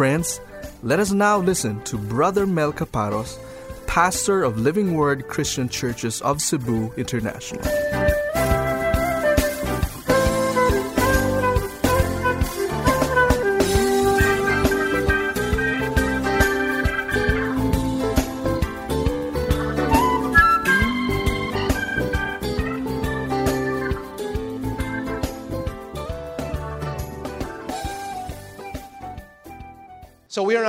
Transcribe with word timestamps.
Friends, 0.00 0.40
let 0.82 0.98
us 0.98 1.12
now 1.12 1.36
listen 1.36 1.82
to 1.82 1.98
Brother 1.98 2.46
Mel 2.46 2.72
Caparos, 2.72 3.38
pastor 3.86 4.42
of 4.42 4.58
Living 4.58 4.94
Word 4.94 5.28
Christian 5.28 5.68
Churches 5.68 6.22
of 6.22 6.40
Cebu 6.40 6.90
International. 6.96 7.62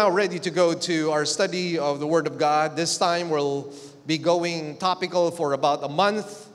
Now 0.01 0.09
ready 0.09 0.39
to 0.39 0.49
go 0.49 0.73
to 0.73 1.11
our 1.11 1.25
study 1.25 1.77
of 1.77 1.99
the 1.99 2.07
Word 2.07 2.25
of 2.25 2.39
God. 2.39 2.75
This 2.75 2.97
time 2.97 3.29
we'll 3.29 3.71
be 4.07 4.17
going 4.17 4.75
topical 4.77 5.29
for 5.29 5.53
about 5.53 5.83
a 5.83 5.87
month, 5.87 6.47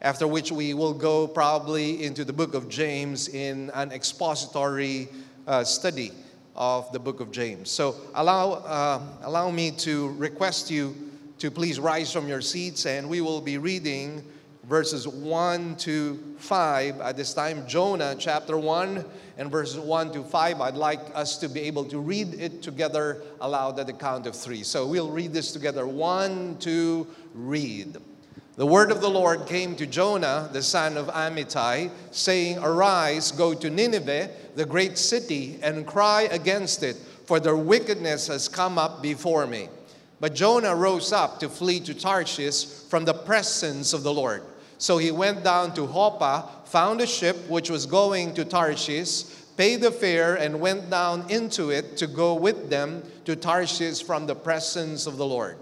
after 0.00 0.26
which 0.26 0.50
we 0.50 0.72
will 0.72 0.94
go 0.94 1.28
probably 1.28 2.02
into 2.02 2.24
the 2.24 2.32
book 2.32 2.54
of 2.54 2.70
James 2.70 3.28
in 3.28 3.68
an 3.74 3.92
expository 3.92 5.10
uh, 5.46 5.62
study 5.62 6.10
of 6.56 6.90
the 6.90 6.98
book 6.98 7.20
of 7.20 7.30
James. 7.30 7.70
So 7.70 7.96
allow, 8.14 8.52
uh, 8.52 9.02
allow 9.24 9.50
me 9.50 9.72
to 9.72 10.12
request 10.12 10.70
you 10.70 10.96
to 11.36 11.50
please 11.50 11.78
rise 11.78 12.10
from 12.10 12.28
your 12.28 12.40
seats 12.40 12.86
and 12.86 13.10
we 13.10 13.20
will 13.20 13.42
be 13.42 13.58
reading 13.58 14.24
verses 14.70 15.08
1 15.08 15.74
to 15.74 16.16
5 16.38 17.00
at 17.00 17.16
this 17.16 17.34
time. 17.34 17.66
Jonah 17.66 18.14
chapter 18.16 18.56
1 18.56 19.04
and 19.36 19.50
verses 19.50 19.80
1 19.80 20.12
to 20.12 20.22
5. 20.22 20.60
I'd 20.60 20.76
like 20.76 21.00
us 21.12 21.38
to 21.38 21.48
be 21.48 21.62
able 21.62 21.84
to 21.86 21.98
read 21.98 22.34
it 22.34 22.62
together 22.62 23.20
aloud 23.40 23.80
at 23.80 23.88
the 23.88 23.92
count 23.92 24.28
of 24.28 24.36
three. 24.36 24.62
So 24.62 24.86
we'll 24.86 25.10
read 25.10 25.32
this 25.32 25.50
together. 25.50 25.88
One, 25.88 26.56
two, 26.60 27.08
read. 27.34 27.96
The 28.54 28.64
word 28.64 28.92
of 28.92 29.00
the 29.00 29.10
Lord 29.10 29.44
came 29.46 29.74
to 29.74 29.86
Jonah, 29.86 30.48
the 30.52 30.62
son 30.62 30.96
of 30.96 31.08
Amittai, 31.08 31.90
saying, 32.12 32.58
Arise, 32.58 33.32
go 33.32 33.54
to 33.54 33.70
Nineveh, 33.70 34.30
the 34.54 34.66
great 34.66 34.98
city, 34.98 35.58
and 35.64 35.84
cry 35.84 36.28
against 36.30 36.84
it, 36.84 36.94
for 37.24 37.40
their 37.40 37.56
wickedness 37.56 38.28
has 38.28 38.48
come 38.48 38.78
up 38.78 39.02
before 39.02 39.48
me. 39.48 39.68
But 40.20 40.34
Jonah 40.34 40.76
rose 40.76 41.12
up 41.12 41.40
to 41.40 41.48
flee 41.48 41.80
to 41.80 41.94
Tarshish 41.94 42.66
from 42.88 43.04
the 43.04 43.14
presence 43.14 43.92
of 43.92 44.04
the 44.04 44.12
Lord. 44.12 44.42
So 44.80 44.96
he 44.96 45.10
went 45.10 45.44
down 45.44 45.74
to 45.74 45.86
Joppa, 45.86 46.48
found 46.64 47.02
a 47.02 47.06
ship 47.06 47.36
which 47.50 47.68
was 47.68 47.84
going 47.84 48.32
to 48.32 48.46
Tarshish, 48.46 49.24
paid 49.58 49.82
the 49.82 49.92
fare, 49.92 50.36
and 50.36 50.58
went 50.58 50.88
down 50.88 51.30
into 51.30 51.68
it 51.68 51.98
to 51.98 52.06
go 52.06 52.32
with 52.32 52.70
them 52.70 53.02
to 53.26 53.36
Tarshish 53.36 54.02
from 54.02 54.26
the 54.26 54.34
presence 54.34 55.06
of 55.06 55.18
the 55.18 55.26
Lord. 55.26 55.58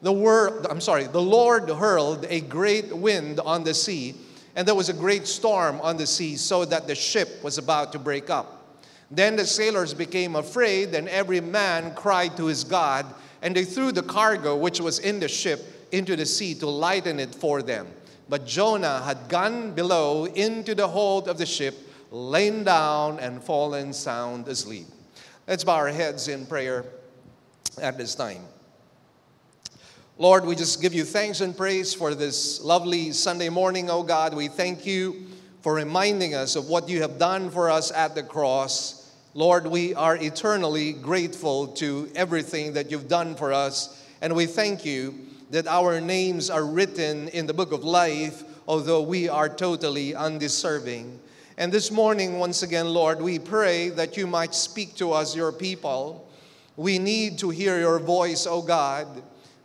The 0.00 0.14
word, 0.14 0.66
I'm 0.70 0.80
sorry, 0.80 1.04
the 1.04 1.20
Lord 1.20 1.68
hurled 1.68 2.24
a 2.30 2.40
great 2.40 2.90
wind 2.96 3.38
on 3.40 3.64
the 3.64 3.74
sea, 3.74 4.14
and 4.54 4.66
there 4.66 4.74
was 4.74 4.88
a 4.88 4.94
great 4.94 5.26
storm 5.26 5.78
on 5.82 5.98
the 5.98 6.06
sea, 6.06 6.36
so 6.36 6.64
that 6.64 6.86
the 6.86 6.94
ship 6.94 7.44
was 7.44 7.58
about 7.58 7.92
to 7.92 7.98
break 7.98 8.30
up. 8.30 8.80
Then 9.10 9.36
the 9.36 9.44
sailors 9.44 9.92
became 9.92 10.36
afraid, 10.36 10.94
and 10.94 11.06
every 11.10 11.42
man 11.42 11.94
cried 11.94 12.34
to 12.38 12.46
his 12.46 12.64
God, 12.64 13.04
and 13.42 13.54
they 13.54 13.66
threw 13.66 13.92
the 13.92 14.02
cargo 14.02 14.56
which 14.56 14.80
was 14.80 15.00
in 15.00 15.20
the 15.20 15.28
ship 15.28 15.88
into 15.92 16.16
the 16.16 16.24
sea 16.24 16.54
to 16.54 16.66
lighten 16.66 17.20
it 17.20 17.34
for 17.34 17.60
them. 17.60 17.86
But 18.28 18.46
Jonah 18.46 19.02
had 19.02 19.28
gone 19.28 19.72
below 19.72 20.24
into 20.24 20.74
the 20.74 20.88
hold 20.88 21.28
of 21.28 21.38
the 21.38 21.46
ship, 21.46 21.76
lain 22.10 22.64
down, 22.64 23.18
and 23.20 23.42
fallen 23.42 23.92
sound 23.92 24.48
asleep. 24.48 24.86
Let's 25.46 25.62
bow 25.62 25.76
our 25.76 25.88
heads 25.88 26.26
in 26.28 26.46
prayer 26.46 26.84
at 27.80 27.96
this 27.96 28.14
time. 28.14 28.42
Lord, 30.18 30.44
we 30.46 30.56
just 30.56 30.80
give 30.80 30.94
you 30.94 31.04
thanks 31.04 31.40
and 31.40 31.56
praise 31.56 31.92
for 31.92 32.14
this 32.14 32.62
lovely 32.62 33.12
Sunday 33.12 33.50
morning, 33.50 33.90
oh 33.90 34.02
God. 34.02 34.34
We 34.34 34.48
thank 34.48 34.86
you 34.86 35.26
for 35.60 35.74
reminding 35.74 36.34
us 36.34 36.56
of 36.56 36.68
what 36.68 36.88
you 36.88 37.02
have 37.02 37.18
done 37.18 37.50
for 37.50 37.70
us 37.70 37.92
at 37.92 38.14
the 38.14 38.22
cross. 38.22 39.14
Lord, 39.34 39.66
we 39.66 39.94
are 39.94 40.16
eternally 40.16 40.94
grateful 40.94 41.68
to 41.74 42.10
everything 42.14 42.72
that 42.72 42.90
you've 42.90 43.08
done 43.08 43.34
for 43.34 43.52
us, 43.52 44.02
and 44.22 44.34
we 44.34 44.46
thank 44.46 44.84
you 44.86 45.25
that 45.50 45.66
our 45.66 46.00
names 46.00 46.50
are 46.50 46.64
written 46.64 47.28
in 47.28 47.46
the 47.46 47.54
book 47.54 47.72
of 47.72 47.84
life, 47.84 48.44
although 48.66 49.02
we 49.02 49.28
are 49.28 49.48
totally 49.48 50.14
undeserving. 50.14 51.20
And 51.56 51.72
this 51.72 51.90
morning, 51.90 52.38
once 52.38 52.62
again, 52.62 52.88
Lord, 52.88 53.20
we 53.20 53.38
pray 53.38 53.88
that 53.90 54.16
you 54.16 54.26
might 54.26 54.54
speak 54.54 54.94
to 54.96 55.12
us, 55.12 55.36
your 55.36 55.52
people. 55.52 56.28
We 56.76 56.98
need 56.98 57.38
to 57.38 57.50
hear 57.50 57.78
your 57.78 57.98
voice, 57.98 58.46
O 58.46 58.60
God. 58.60 59.06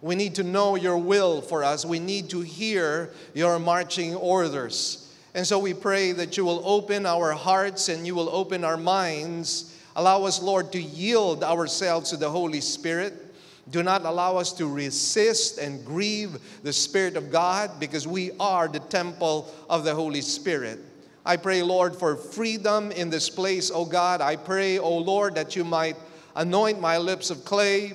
We 0.02 0.16
need 0.16 0.36
to 0.36 0.44
know 0.44 0.76
your 0.76 0.98
will 0.98 1.42
for 1.42 1.64
us. 1.64 1.86
We 1.86 2.00
need 2.00 2.30
to 2.30 2.42
hear 2.42 3.12
your 3.34 3.60
marching 3.60 4.16
orders. 4.16 5.14
And 5.34 5.46
so 5.46 5.60
we 5.60 5.74
pray 5.74 6.12
that 6.14 6.38
you 6.38 6.46
will 6.46 6.62
open 6.66 7.06
our 7.06 7.34
hearts 7.34 7.90
and 7.90 8.06
you 8.06 8.16
will 8.16 8.30
open 8.30 8.64
our 8.64 8.78
minds. 8.78 9.78
Allow 9.96 10.24
us, 10.24 10.42
Lord, 10.42 10.72
to 10.74 10.82
yield 10.82 11.44
ourselves 11.44 12.10
to 12.12 12.18
the 12.18 12.30
Holy 12.30 12.62
Spirit 12.62 13.31
do 13.72 13.82
not 13.82 14.06
allow 14.06 14.38
us 14.38 14.52
to 14.54 14.68
resist 14.68 15.58
and 15.58 15.84
grieve 15.86 16.38
the 16.64 16.74
Spirit 16.74 17.16
of 17.16 17.32
God 17.32 17.80
because 17.80 18.08
we 18.08 18.32
are 18.40 18.68
the 18.68 18.80
temple 18.80 19.52
of 19.70 19.84
the 19.84 19.96
Holy 19.96 20.22
Spirit. 20.22 20.80
I 21.26 21.38
pray, 21.38 21.62
Lord, 21.62 21.96
for 21.96 22.16
freedom 22.16 22.92
in 22.92 23.10
this 23.10 23.30
place, 23.30 23.72
O 23.72 23.86
God. 23.86 24.22
I 24.22 24.36
pray, 24.36 24.80
O 24.80 24.98
Lord, 24.98 25.36
that 25.36 25.56
you 25.56 25.64
might 25.64 25.96
anoint 26.36 26.82
my 26.82 26.98
lips 26.98 27.30
of 27.30 27.46
clay. 27.46 27.94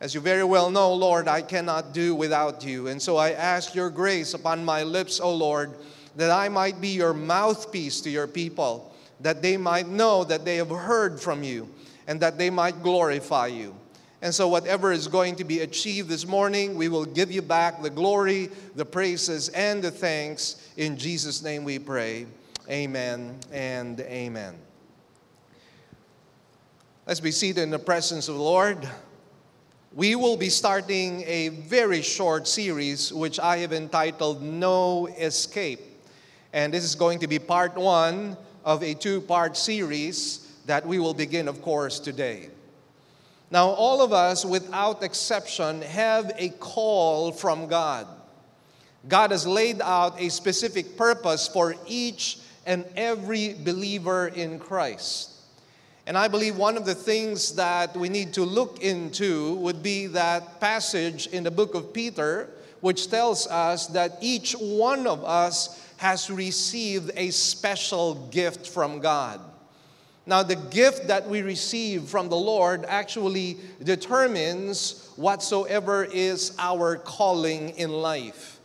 As 0.00 0.14
you 0.14 0.20
very 0.20 0.44
well 0.44 0.70
know, 0.70 0.92
Lord, 0.94 1.26
I 1.26 1.42
cannot 1.42 1.92
do 1.92 2.14
without 2.14 2.64
you. 2.64 2.88
And 2.88 3.00
so 3.00 3.16
I 3.16 3.32
ask 3.32 3.74
your 3.74 3.90
grace 3.90 4.34
upon 4.34 4.64
my 4.64 4.82
lips, 4.82 5.18
O 5.18 5.34
Lord, 5.34 5.72
that 6.16 6.30
I 6.30 6.48
might 6.48 6.80
be 6.80 6.88
your 6.88 7.14
mouthpiece 7.14 8.00
to 8.02 8.10
your 8.10 8.26
people, 8.26 8.94
that 9.20 9.42
they 9.42 9.56
might 9.56 9.88
know 9.88 10.22
that 10.24 10.44
they 10.44 10.56
have 10.56 10.70
heard 10.70 11.20
from 11.20 11.42
you, 11.42 11.68
and 12.06 12.20
that 12.20 12.38
they 12.38 12.50
might 12.50 12.82
glorify 12.82 13.46
you. 13.46 13.74
And 14.20 14.34
so, 14.34 14.48
whatever 14.48 14.90
is 14.90 15.06
going 15.06 15.36
to 15.36 15.44
be 15.44 15.60
achieved 15.60 16.08
this 16.08 16.26
morning, 16.26 16.74
we 16.74 16.88
will 16.88 17.04
give 17.04 17.30
you 17.30 17.40
back 17.40 17.82
the 17.82 17.90
glory, 17.90 18.50
the 18.74 18.84
praises, 18.84 19.48
and 19.50 19.82
the 19.82 19.92
thanks. 19.92 20.68
In 20.76 20.96
Jesus' 20.96 21.42
name 21.42 21.62
we 21.62 21.78
pray. 21.78 22.26
Amen 22.68 23.38
and 23.52 24.00
amen. 24.00 24.56
Let's 27.06 27.20
be 27.20 27.30
seated 27.30 27.62
in 27.62 27.70
the 27.70 27.78
presence 27.78 28.28
of 28.28 28.34
the 28.34 28.42
Lord. 28.42 28.88
We 29.94 30.16
will 30.16 30.36
be 30.36 30.50
starting 30.50 31.22
a 31.22 31.48
very 31.48 32.02
short 32.02 32.46
series, 32.48 33.12
which 33.12 33.38
I 33.38 33.58
have 33.58 33.72
entitled 33.72 34.42
No 34.42 35.06
Escape. 35.06 35.80
And 36.52 36.74
this 36.74 36.84
is 36.84 36.94
going 36.94 37.20
to 37.20 37.28
be 37.28 37.38
part 37.38 37.76
one 37.76 38.36
of 38.64 38.82
a 38.82 38.94
two 38.94 39.20
part 39.20 39.56
series 39.56 40.46
that 40.66 40.84
we 40.84 40.98
will 40.98 41.14
begin, 41.14 41.46
of 41.48 41.62
course, 41.62 42.00
today. 42.00 42.50
Now, 43.50 43.68
all 43.68 44.02
of 44.02 44.12
us, 44.12 44.44
without 44.44 45.02
exception, 45.02 45.80
have 45.82 46.32
a 46.36 46.50
call 46.50 47.32
from 47.32 47.66
God. 47.66 48.06
God 49.08 49.30
has 49.30 49.46
laid 49.46 49.80
out 49.80 50.20
a 50.20 50.28
specific 50.28 50.96
purpose 50.96 51.48
for 51.48 51.74
each 51.86 52.38
and 52.66 52.84
every 52.94 53.54
believer 53.54 54.28
in 54.28 54.58
Christ. 54.58 55.32
And 56.06 56.16
I 56.16 56.28
believe 56.28 56.56
one 56.56 56.76
of 56.76 56.84
the 56.84 56.94
things 56.94 57.54
that 57.54 57.96
we 57.96 58.08
need 58.08 58.34
to 58.34 58.42
look 58.42 58.82
into 58.82 59.54
would 59.56 59.82
be 59.82 60.06
that 60.08 60.60
passage 60.60 61.26
in 61.28 61.44
the 61.44 61.50
book 61.50 61.74
of 61.74 61.92
Peter, 61.92 62.50
which 62.80 63.10
tells 63.10 63.46
us 63.46 63.86
that 63.88 64.18
each 64.20 64.52
one 64.52 65.06
of 65.06 65.24
us 65.24 65.82
has 65.98 66.30
received 66.30 67.10
a 67.14 67.30
special 67.30 68.14
gift 68.30 68.66
from 68.66 69.00
God. 69.00 69.40
Now, 70.28 70.42
the 70.42 70.56
gift 70.56 71.08
that 71.08 71.26
we 71.26 71.40
receive 71.40 72.02
from 72.02 72.28
the 72.28 72.36
Lord 72.36 72.84
actually 72.84 73.56
determines 73.82 75.10
whatsoever 75.16 76.04
is 76.04 76.54
our 76.58 76.98
calling 76.98 77.70
in 77.78 77.90
life. 77.90 78.60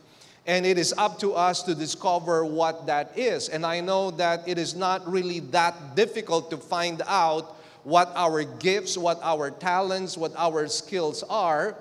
And 0.46 0.66
it 0.66 0.76
is 0.76 0.92
up 0.98 1.18
to 1.20 1.32
us 1.32 1.62
to 1.62 1.74
discover 1.74 2.44
what 2.44 2.84
that 2.88 3.18
is. 3.18 3.48
And 3.48 3.64
I 3.64 3.80
know 3.80 4.10
that 4.10 4.46
it 4.46 4.58
is 4.58 4.74
not 4.74 5.10
really 5.10 5.40
that 5.56 5.96
difficult 5.96 6.50
to 6.50 6.58
find 6.58 7.00
out 7.06 7.56
what 7.82 8.12
our 8.14 8.44
gifts, 8.44 8.98
what 8.98 9.18
our 9.22 9.50
talents, 9.50 10.18
what 10.18 10.34
our 10.36 10.68
skills 10.68 11.22
are, 11.30 11.76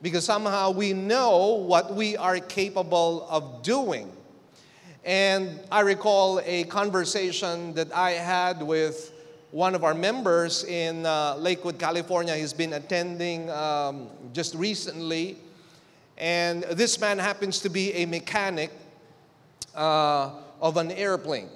because 0.00 0.24
somehow 0.24 0.70
we 0.70 0.92
know 0.92 1.54
what 1.54 1.92
we 1.92 2.16
are 2.16 2.38
capable 2.38 3.26
of 3.28 3.64
doing. 3.64 4.12
And 5.04 5.58
I 5.72 5.80
recall 5.80 6.40
a 6.44 6.62
conversation 6.64 7.74
that 7.74 7.92
I 7.92 8.12
had 8.12 8.62
with 8.62 9.10
one 9.54 9.76
of 9.76 9.84
our 9.84 9.94
members 9.94 10.64
in 10.64 11.06
uh, 11.06 11.36
Lakewood, 11.36 11.78
California. 11.78 12.34
He's 12.34 12.52
been 12.52 12.72
attending 12.72 13.48
um, 13.50 14.08
just 14.32 14.56
recently. 14.56 15.36
And 16.18 16.64
this 16.64 17.00
man 17.00 17.20
happens 17.20 17.60
to 17.60 17.68
be 17.68 17.92
a 17.92 18.04
mechanic 18.04 18.72
uh, 19.76 20.32
of 20.60 20.76
an 20.76 20.90
airplane. 20.90 21.48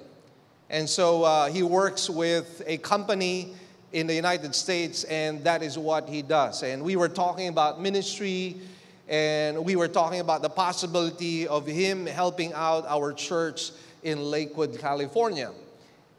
And 0.69 0.89
so 0.89 1.23
uh, 1.23 1.49
he 1.49 1.61
works 1.61 2.09
with 2.09 2.63
a 2.65 2.77
company 2.77 3.53
in 3.91 4.07
the 4.07 4.15
United 4.15 4.55
States, 4.55 5.03
and 5.03 5.43
that 5.43 5.61
is 5.61 5.77
what 5.77 6.07
he 6.07 6.21
does. 6.21 6.63
And 6.63 6.81
we 6.81 6.95
were 6.95 7.09
talking 7.09 7.49
about 7.49 7.81
ministry, 7.81 8.55
and 9.09 9.65
we 9.65 9.75
were 9.75 9.89
talking 9.89 10.21
about 10.21 10.41
the 10.41 10.49
possibility 10.49 11.49
of 11.49 11.67
him 11.67 12.05
helping 12.05 12.53
out 12.53 12.85
our 12.87 13.11
church 13.11 13.71
in 14.03 14.23
Lakewood, 14.23 14.79
California. 14.79 15.51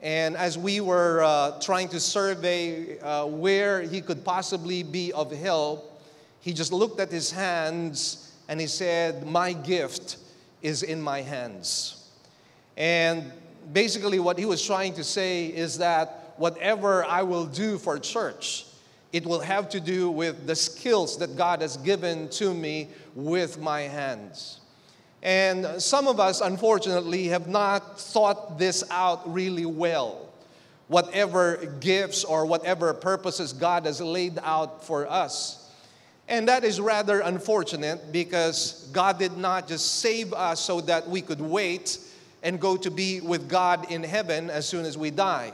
And 0.02 0.36
as 0.36 0.56
we 0.56 0.80
were 0.80 1.22
uh, 1.22 1.60
trying 1.60 1.88
to 1.88 2.00
survey 2.00 2.98
uh, 3.00 3.26
where 3.26 3.82
he 3.82 4.00
could 4.00 4.24
possibly 4.24 4.82
be 4.82 5.12
of 5.12 5.30
help, 5.30 6.02
he 6.40 6.54
just 6.54 6.72
looked 6.72 7.00
at 7.00 7.10
his 7.10 7.30
hands 7.30 8.32
and 8.48 8.60
he 8.60 8.66
said, 8.66 9.26
My 9.26 9.52
gift 9.52 10.16
is 10.62 10.82
in 10.82 11.02
my 11.02 11.20
hands. 11.20 12.08
And 12.76 13.30
basically, 13.72 14.18
what 14.18 14.38
he 14.38 14.46
was 14.46 14.64
trying 14.64 14.94
to 14.94 15.04
say 15.04 15.46
is 15.46 15.78
that 15.78 16.34
whatever 16.38 17.04
I 17.04 17.22
will 17.22 17.44
do 17.44 17.76
for 17.76 17.98
church, 17.98 18.64
it 19.12 19.26
will 19.26 19.40
have 19.40 19.68
to 19.70 19.80
do 19.80 20.10
with 20.10 20.46
the 20.46 20.56
skills 20.56 21.18
that 21.18 21.36
God 21.36 21.60
has 21.60 21.76
given 21.76 22.28
to 22.30 22.54
me 22.54 22.88
with 23.14 23.60
my 23.60 23.82
hands. 23.82 24.59
And 25.22 25.80
some 25.82 26.08
of 26.08 26.18
us, 26.18 26.40
unfortunately, 26.40 27.28
have 27.28 27.46
not 27.46 28.00
thought 28.00 28.58
this 28.58 28.82
out 28.90 29.30
really 29.32 29.66
well. 29.66 30.28
Whatever 30.88 31.56
gifts 31.80 32.24
or 32.24 32.46
whatever 32.46 32.92
purposes 32.94 33.52
God 33.52 33.84
has 33.84 34.00
laid 34.00 34.38
out 34.42 34.84
for 34.84 35.06
us. 35.06 35.70
And 36.26 36.48
that 36.48 36.64
is 36.64 36.80
rather 36.80 37.20
unfortunate 37.20 38.12
because 38.12 38.88
God 38.92 39.18
did 39.18 39.36
not 39.36 39.68
just 39.68 39.96
save 40.00 40.32
us 40.32 40.60
so 40.60 40.80
that 40.82 41.08
we 41.08 41.20
could 41.20 41.40
wait 41.40 41.98
and 42.42 42.60
go 42.60 42.76
to 42.78 42.90
be 42.90 43.20
with 43.20 43.48
God 43.48 43.90
in 43.90 44.02
heaven 44.02 44.48
as 44.48 44.66
soon 44.66 44.86
as 44.86 44.96
we 44.96 45.10
die. 45.10 45.52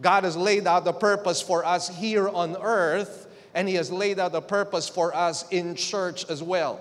God 0.00 0.24
has 0.24 0.36
laid 0.36 0.66
out 0.66 0.86
a 0.86 0.92
purpose 0.92 1.42
for 1.42 1.64
us 1.64 1.88
here 1.88 2.28
on 2.28 2.56
earth, 2.56 3.26
and 3.54 3.68
He 3.68 3.74
has 3.74 3.92
laid 3.92 4.18
out 4.18 4.34
a 4.34 4.40
purpose 4.40 4.88
for 4.88 5.14
us 5.14 5.46
in 5.50 5.74
church 5.74 6.28
as 6.30 6.42
well. 6.42 6.80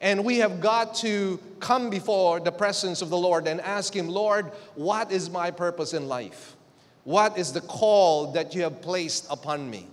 And 0.00 0.24
we 0.24 0.38
have 0.38 0.60
got 0.60 0.94
to 0.96 1.40
come 1.58 1.90
before 1.90 2.40
the 2.40 2.52
presence 2.52 3.02
of 3.02 3.10
the 3.10 3.18
Lord 3.18 3.48
and 3.48 3.60
ask 3.60 3.94
Him, 3.94 4.08
Lord, 4.08 4.52
what 4.74 5.10
is 5.10 5.28
my 5.28 5.50
purpose 5.50 5.92
in 5.92 6.06
life? 6.06 6.56
What 7.04 7.36
is 7.38 7.52
the 7.52 7.62
call 7.62 8.32
that 8.32 8.54
you 8.54 8.62
have 8.62 8.80
placed 8.80 9.26
upon 9.30 9.68
me? 9.68 9.88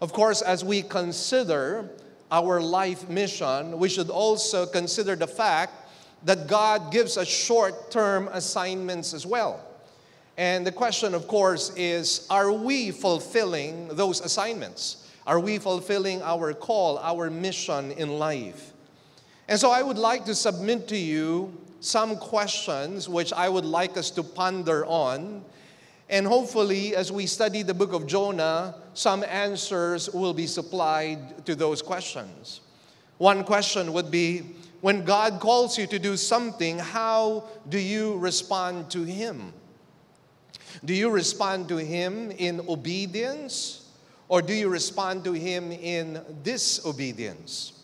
Of 0.00 0.12
course, 0.12 0.42
as 0.42 0.64
we 0.64 0.82
consider 0.82 1.88
our 2.30 2.60
life 2.60 3.08
mission, 3.08 3.78
we 3.78 3.88
should 3.88 4.10
also 4.10 4.66
consider 4.66 5.14
the 5.16 5.26
fact 5.26 5.72
that 6.24 6.46
God 6.46 6.92
gives 6.92 7.16
us 7.16 7.28
short 7.28 7.90
term 7.90 8.28
assignments 8.32 9.14
as 9.14 9.26
well. 9.26 9.64
And 10.36 10.66
the 10.66 10.72
question, 10.72 11.14
of 11.14 11.28
course, 11.28 11.72
is 11.76 12.26
are 12.30 12.52
we 12.52 12.90
fulfilling 12.90 13.88
those 13.88 14.20
assignments? 14.20 15.08
Are 15.26 15.38
we 15.38 15.58
fulfilling 15.58 16.22
our 16.22 16.52
call, 16.52 16.98
our 16.98 17.30
mission 17.30 17.92
in 17.92 18.18
life? 18.18 18.71
And 19.48 19.58
so 19.58 19.70
I 19.70 19.82
would 19.82 19.98
like 19.98 20.24
to 20.26 20.34
submit 20.34 20.88
to 20.88 20.96
you 20.96 21.56
some 21.80 22.16
questions 22.16 23.08
which 23.08 23.32
I 23.32 23.48
would 23.48 23.64
like 23.64 23.96
us 23.96 24.10
to 24.12 24.22
ponder 24.22 24.86
on. 24.86 25.44
And 26.08 26.26
hopefully, 26.26 26.94
as 26.94 27.10
we 27.10 27.26
study 27.26 27.62
the 27.62 27.74
book 27.74 27.92
of 27.92 28.06
Jonah, 28.06 28.76
some 28.94 29.24
answers 29.24 30.10
will 30.10 30.34
be 30.34 30.46
supplied 30.46 31.44
to 31.46 31.54
those 31.54 31.82
questions. 31.82 32.60
One 33.18 33.44
question 33.44 33.92
would 33.92 34.10
be 34.10 34.42
when 34.80 35.04
God 35.04 35.40
calls 35.40 35.78
you 35.78 35.86
to 35.86 35.98
do 35.98 36.16
something, 36.16 36.78
how 36.78 37.44
do 37.68 37.78
you 37.78 38.18
respond 38.18 38.90
to 38.90 39.04
Him? 39.04 39.52
Do 40.84 40.92
you 40.92 41.08
respond 41.08 41.68
to 41.68 41.76
Him 41.76 42.30
in 42.32 42.60
obedience 42.68 43.88
or 44.28 44.42
do 44.42 44.52
you 44.52 44.68
respond 44.68 45.24
to 45.24 45.32
Him 45.32 45.70
in 45.70 46.20
disobedience? 46.42 47.81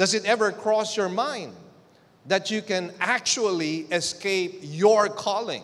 Does 0.00 0.14
it 0.14 0.24
ever 0.24 0.50
cross 0.50 0.96
your 0.96 1.10
mind 1.10 1.52
that 2.24 2.50
you 2.50 2.62
can 2.62 2.90
actually 3.00 3.80
escape 3.92 4.60
your 4.62 5.10
calling 5.10 5.62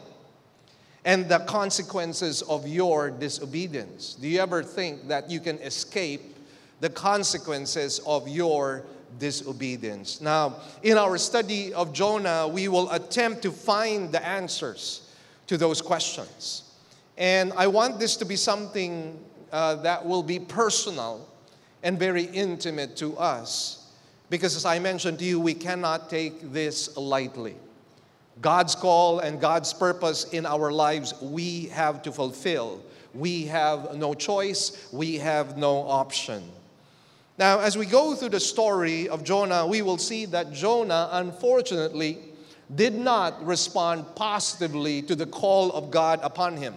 and 1.07 1.27
the 1.27 1.39
consequences 1.39 2.43
of 2.43 2.69
your 2.69 3.11
disobedience? 3.11 4.13
Do 4.13 4.29
you 4.29 4.41
ever 4.41 4.63
think 4.63 5.09
that 5.09 5.31
you 5.31 5.41
can 5.41 5.57
escape 5.61 6.37
the 6.81 6.91
consequences 6.91 7.99
of 8.01 8.29
your 8.29 8.85
disobedience? 9.19 10.21
Now, 10.21 10.57
in 10.83 10.99
our 10.99 11.17
study 11.17 11.73
of 11.73 11.95
Jonah, 11.95 12.47
we 12.47 12.69
will 12.69 12.91
attempt 12.91 13.41
to 13.45 13.51
find 13.51 14.13
the 14.13 14.23
answers 14.23 15.15
to 15.47 15.57
those 15.57 15.81
questions. 15.81 16.75
And 17.17 17.55
I 17.55 17.69
want 17.69 17.99
this 17.99 18.17
to 18.17 18.27
be 18.27 18.37
something 18.37 19.19
uh, 19.51 19.77
that 19.77 20.05
will 20.05 20.23
be 20.23 20.39
personal 20.39 21.27
and 21.83 21.99
very 21.99 22.25
intimate 22.25 22.99
to 22.99 23.17
us. 23.17 23.85
Because 24.29 24.57
as 24.57 24.65
I 24.65 24.79
mentioned 24.79 25.19
to 25.21 25.25
you, 25.25 25.39
we 25.39 25.55
cannot 25.55 26.11
take 26.11 26.53
this 26.53 26.97
lightly. 26.97 27.57
God's 28.41 28.75
call 28.75 29.21
and 29.21 29.41
God's 29.41 29.73
purpose 29.73 30.25
in 30.33 30.45
our 30.45 30.73
lives, 30.73 31.15
we 31.23 31.67
have 31.67 32.03
to 32.03 32.13
fulfill. 32.13 32.83
We 33.15 33.47
have 33.47 33.95
no 33.97 34.13
choice, 34.13 34.89
we 34.93 35.17
have 35.17 35.57
no 35.57 35.89
option. 35.89 36.43
Now, 37.39 37.61
as 37.61 37.77
we 37.77 37.87
go 37.87 38.15
through 38.15 38.31
the 38.31 38.41
story 38.41 39.09
of 39.09 39.23
Jonah, 39.25 39.67
we 39.67 39.83
will 39.83 39.99
see 39.99 40.27
that 40.27 40.53
Jonah, 40.53 41.09
unfortunately, 41.13 42.19
did 42.75 42.95
not 42.95 43.45
respond 43.45 44.05
positively 44.17 45.03
to 45.03 45.15
the 45.15 45.27
call 45.27 45.71
of 45.73 45.91
God 45.91 46.21
upon 46.23 46.57
him. 46.57 46.75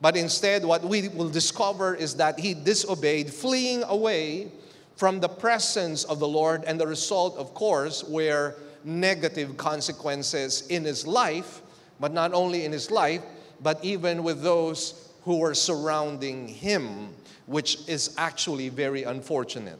But 0.00 0.16
instead, 0.16 0.64
what 0.64 0.82
we 0.84 1.08
will 1.08 1.28
discover 1.28 1.94
is 1.94 2.14
that 2.16 2.38
he 2.38 2.54
disobeyed, 2.54 3.32
fleeing 3.32 3.82
away 3.84 4.50
from 4.98 5.20
the 5.20 5.28
presence 5.28 6.02
of 6.02 6.18
the 6.18 6.26
Lord, 6.26 6.64
and 6.64 6.80
the 6.80 6.86
result, 6.86 7.36
of 7.36 7.54
course, 7.54 8.02
were 8.02 8.56
negative 8.82 9.56
consequences 9.56 10.66
in 10.70 10.82
his 10.82 11.06
life, 11.06 11.62
but 12.00 12.12
not 12.12 12.32
only 12.32 12.64
in 12.64 12.72
his 12.72 12.90
life, 12.90 13.22
but 13.62 13.78
even 13.84 14.24
with 14.24 14.42
those 14.42 15.08
who 15.22 15.36
were 15.36 15.54
surrounding 15.54 16.48
him, 16.48 17.10
which 17.46 17.78
is 17.86 18.12
actually 18.18 18.70
very 18.70 19.04
unfortunate. 19.04 19.78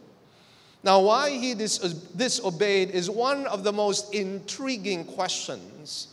Now, 0.83 1.01
why 1.01 1.31
he 1.31 1.53
dis- 1.53 1.79
disobeyed 2.15 2.91
is 2.91 3.09
one 3.09 3.45
of 3.47 3.65
the 3.65 3.73
most 3.73 4.13
intriguing 4.13 5.03
questions 5.03 6.07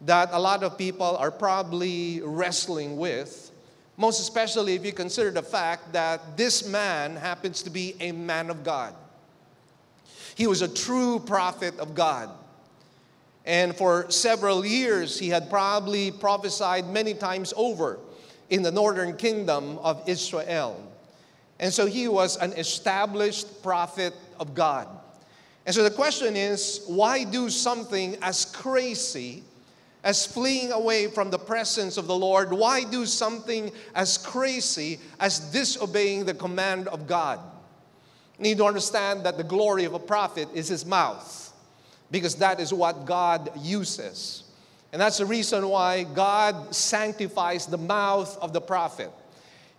that 0.00 0.30
a 0.32 0.40
lot 0.40 0.62
of 0.62 0.78
people 0.78 1.18
are 1.18 1.30
probably 1.30 2.22
wrestling 2.24 2.96
with, 2.96 3.45
most 3.96 4.20
especially 4.20 4.74
if 4.74 4.84
you 4.84 4.92
consider 4.92 5.30
the 5.30 5.42
fact 5.42 5.92
that 5.92 6.36
this 6.36 6.68
man 6.68 7.16
happens 7.16 7.62
to 7.62 7.70
be 7.70 7.94
a 8.00 8.12
man 8.12 8.50
of 8.50 8.62
God. 8.62 8.94
He 10.34 10.46
was 10.46 10.60
a 10.62 10.68
true 10.68 11.18
prophet 11.18 11.78
of 11.78 11.94
God. 11.94 12.30
And 13.46 13.74
for 13.74 14.10
several 14.10 14.66
years, 14.66 15.18
he 15.18 15.28
had 15.28 15.48
probably 15.48 16.10
prophesied 16.10 16.88
many 16.88 17.14
times 17.14 17.54
over 17.56 17.98
in 18.50 18.62
the 18.62 18.70
northern 18.70 19.16
kingdom 19.16 19.78
of 19.78 20.06
Israel. 20.08 20.82
And 21.58 21.72
so 21.72 21.86
he 21.86 22.08
was 22.08 22.36
an 22.36 22.52
established 22.52 23.62
prophet 23.62 24.14
of 24.38 24.54
God. 24.54 24.88
And 25.64 25.74
so 25.74 25.82
the 25.82 25.90
question 25.90 26.36
is 26.36 26.82
why 26.86 27.24
do 27.24 27.48
something 27.48 28.16
as 28.20 28.44
crazy 28.44 29.42
as 30.06 30.24
fleeing 30.24 30.70
away 30.70 31.08
from 31.08 31.30
the 31.30 31.38
presence 31.38 31.96
of 31.96 32.06
the 32.06 32.16
Lord? 32.16 32.52
Why 32.52 32.84
do 32.84 33.04
something 33.04 33.72
as 33.92 34.16
crazy 34.16 35.00
as 35.18 35.40
disobeying 35.40 36.24
the 36.24 36.32
command 36.32 36.86
of 36.86 37.08
God? 37.08 37.40
You 38.38 38.44
need 38.44 38.58
to 38.58 38.66
understand 38.66 39.26
that 39.26 39.36
the 39.36 39.42
glory 39.42 39.84
of 39.84 39.94
a 39.94 39.98
prophet 39.98 40.48
is 40.54 40.68
his 40.68 40.86
mouth, 40.86 41.52
because 42.12 42.36
that 42.36 42.60
is 42.60 42.72
what 42.72 43.04
God 43.04 43.50
uses. 43.58 44.44
And 44.92 45.02
that's 45.02 45.18
the 45.18 45.26
reason 45.26 45.68
why 45.68 46.04
God 46.04 46.72
sanctifies 46.72 47.66
the 47.66 47.76
mouth 47.76 48.38
of 48.38 48.52
the 48.52 48.60
prophet. 48.60 49.10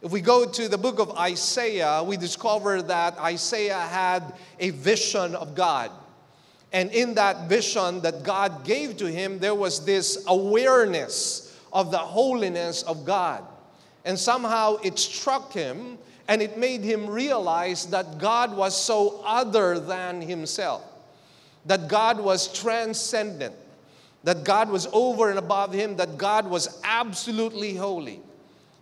If 0.01 0.11
we 0.11 0.19
go 0.19 0.45
to 0.45 0.67
the 0.67 0.77
book 0.77 0.99
of 0.99 1.17
Isaiah, 1.17 2.03
we 2.03 2.17
discover 2.17 2.81
that 2.81 3.17
Isaiah 3.17 3.79
had 3.79 4.33
a 4.59 4.71
vision 4.71 5.35
of 5.35 5.55
God. 5.55 5.89
And 6.73 6.91
in 6.91 7.13
that 7.15 7.47
vision 7.47 8.01
that 8.01 8.23
God 8.23 8.65
gave 8.65 8.97
to 8.97 9.05
him, 9.05 9.39
there 9.39 9.55
was 9.55 9.85
this 9.85 10.23
awareness 10.27 11.57
of 11.71 11.91
the 11.91 11.97
holiness 11.97 12.83
of 12.83 13.05
God. 13.05 13.43
And 14.05 14.17
somehow 14.17 14.77
it 14.83 14.99
struck 14.99 15.53
him 15.53 15.97
and 16.27 16.41
it 16.41 16.57
made 16.57 16.81
him 16.81 17.09
realize 17.09 17.85
that 17.87 18.17
God 18.19 18.55
was 18.55 18.75
so 18.75 19.21
other 19.25 19.79
than 19.79 20.21
himself, 20.21 20.83
that 21.65 21.87
God 21.87 22.19
was 22.19 22.51
transcendent, 22.51 23.55
that 24.23 24.43
God 24.43 24.69
was 24.69 24.87
over 24.91 25.29
and 25.29 25.39
above 25.39 25.71
him, 25.73 25.95
that 25.97 26.17
God 26.17 26.49
was 26.49 26.79
absolutely 26.83 27.75
holy 27.75 28.21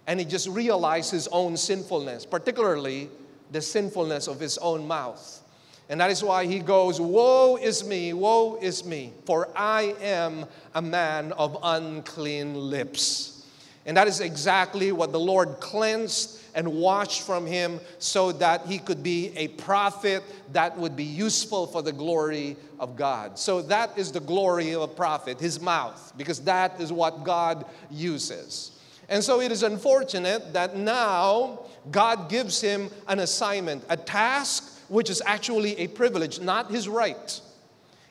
and 0.07 0.19
he 0.19 0.25
just 0.25 0.47
realized 0.47 1.11
his 1.11 1.27
own 1.29 1.57
sinfulness, 1.57 2.25
particularly 2.25 3.09
the 3.51 3.61
sinfulness 3.61 4.27
of 4.27 4.39
his 4.39 4.57
own 4.59 4.87
mouth. 4.87 5.41
And 5.89 6.01
that 6.01 6.09
is 6.09 6.23
why 6.23 6.45
he 6.45 6.59
goes, 6.59 6.99
Woe 6.99 7.57
is 7.57 7.85
me, 7.85 8.13
woe 8.13 8.57
is 8.61 8.85
me, 8.85 9.13
for 9.25 9.49
I 9.55 9.95
am 10.01 10.45
a 10.73 10.81
man 10.81 11.31
of 11.33 11.57
unclean 11.61 12.55
lips. 12.55 13.45
And 13.85 13.95
that 13.97 14.07
is 14.07 14.19
exactly 14.19 14.91
what 14.91 15.11
the 15.11 15.19
Lord 15.19 15.59
cleansed 15.59 16.41
and 16.55 16.73
washed 16.73 17.21
from 17.21 17.45
him 17.45 17.79
so 17.99 18.31
that 18.31 18.65
he 18.65 18.79
could 18.79 19.03
be 19.03 19.31
a 19.35 19.49
prophet 19.49 20.23
that 20.53 20.75
would 20.77 20.95
be 20.95 21.03
useful 21.03 21.67
for 21.67 21.83
the 21.83 21.91
glory 21.91 22.55
of 22.79 22.95
God. 22.95 23.37
So 23.37 23.61
that 23.63 23.95
is 23.97 24.11
the 24.11 24.21
glory 24.21 24.73
of 24.73 24.81
a 24.81 24.87
prophet, 24.87 25.39
his 25.39 25.61
mouth, 25.61 26.13
because 26.17 26.39
that 26.41 26.79
is 26.79 26.91
what 26.91 27.23
God 27.23 27.65
uses. 27.91 28.71
And 29.09 29.23
so 29.23 29.39
it 29.39 29.51
is 29.51 29.61
unfortunate 29.61 30.53
that 30.53 30.75
now 30.75 31.65
God 31.91 32.29
gives 32.29 32.59
him 32.59 32.89
an 33.07 33.19
assignment, 33.19 33.83
a 33.89 33.97
task 33.97 34.74
which 34.87 35.09
is 35.09 35.21
actually 35.25 35.77
a 35.77 35.87
privilege, 35.87 36.39
not 36.39 36.71
his 36.71 36.87
right. 36.87 37.41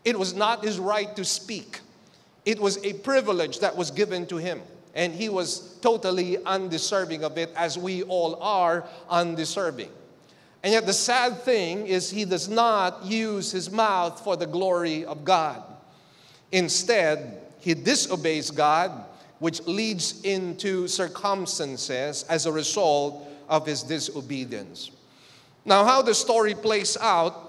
It 0.04 0.18
was 0.18 0.34
not 0.34 0.64
his 0.64 0.78
right 0.78 1.14
to 1.16 1.24
speak, 1.24 1.80
it 2.44 2.58
was 2.58 2.82
a 2.84 2.92
privilege 2.92 3.60
that 3.60 3.76
was 3.76 3.90
given 3.90 4.26
to 4.26 4.36
him. 4.36 4.60
And 4.96 5.12
he 5.12 5.28
was 5.28 5.76
totally 5.80 6.38
undeserving 6.44 7.24
of 7.24 7.36
it, 7.36 7.50
as 7.56 7.76
we 7.76 8.04
all 8.04 8.36
are 8.40 8.86
undeserving. 9.10 9.90
And 10.62 10.72
yet, 10.72 10.86
the 10.86 10.92
sad 10.92 11.42
thing 11.42 11.88
is, 11.88 12.10
he 12.10 12.24
does 12.24 12.48
not 12.48 13.04
use 13.04 13.50
his 13.50 13.72
mouth 13.72 14.22
for 14.22 14.36
the 14.36 14.46
glory 14.46 15.04
of 15.04 15.24
God. 15.24 15.62
Instead, 16.52 17.42
he 17.58 17.74
disobeys 17.74 18.52
God, 18.52 18.92
which 19.40 19.60
leads 19.66 20.22
into 20.22 20.86
circumstances 20.86 22.22
as 22.28 22.46
a 22.46 22.52
result 22.52 23.28
of 23.48 23.66
his 23.66 23.82
disobedience. 23.82 24.90
Now, 25.64 25.84
how 25.84 26.02
the 26.02 26.14
story 26.14 26.54
plays 26.54 26.96
out 27.00 27.44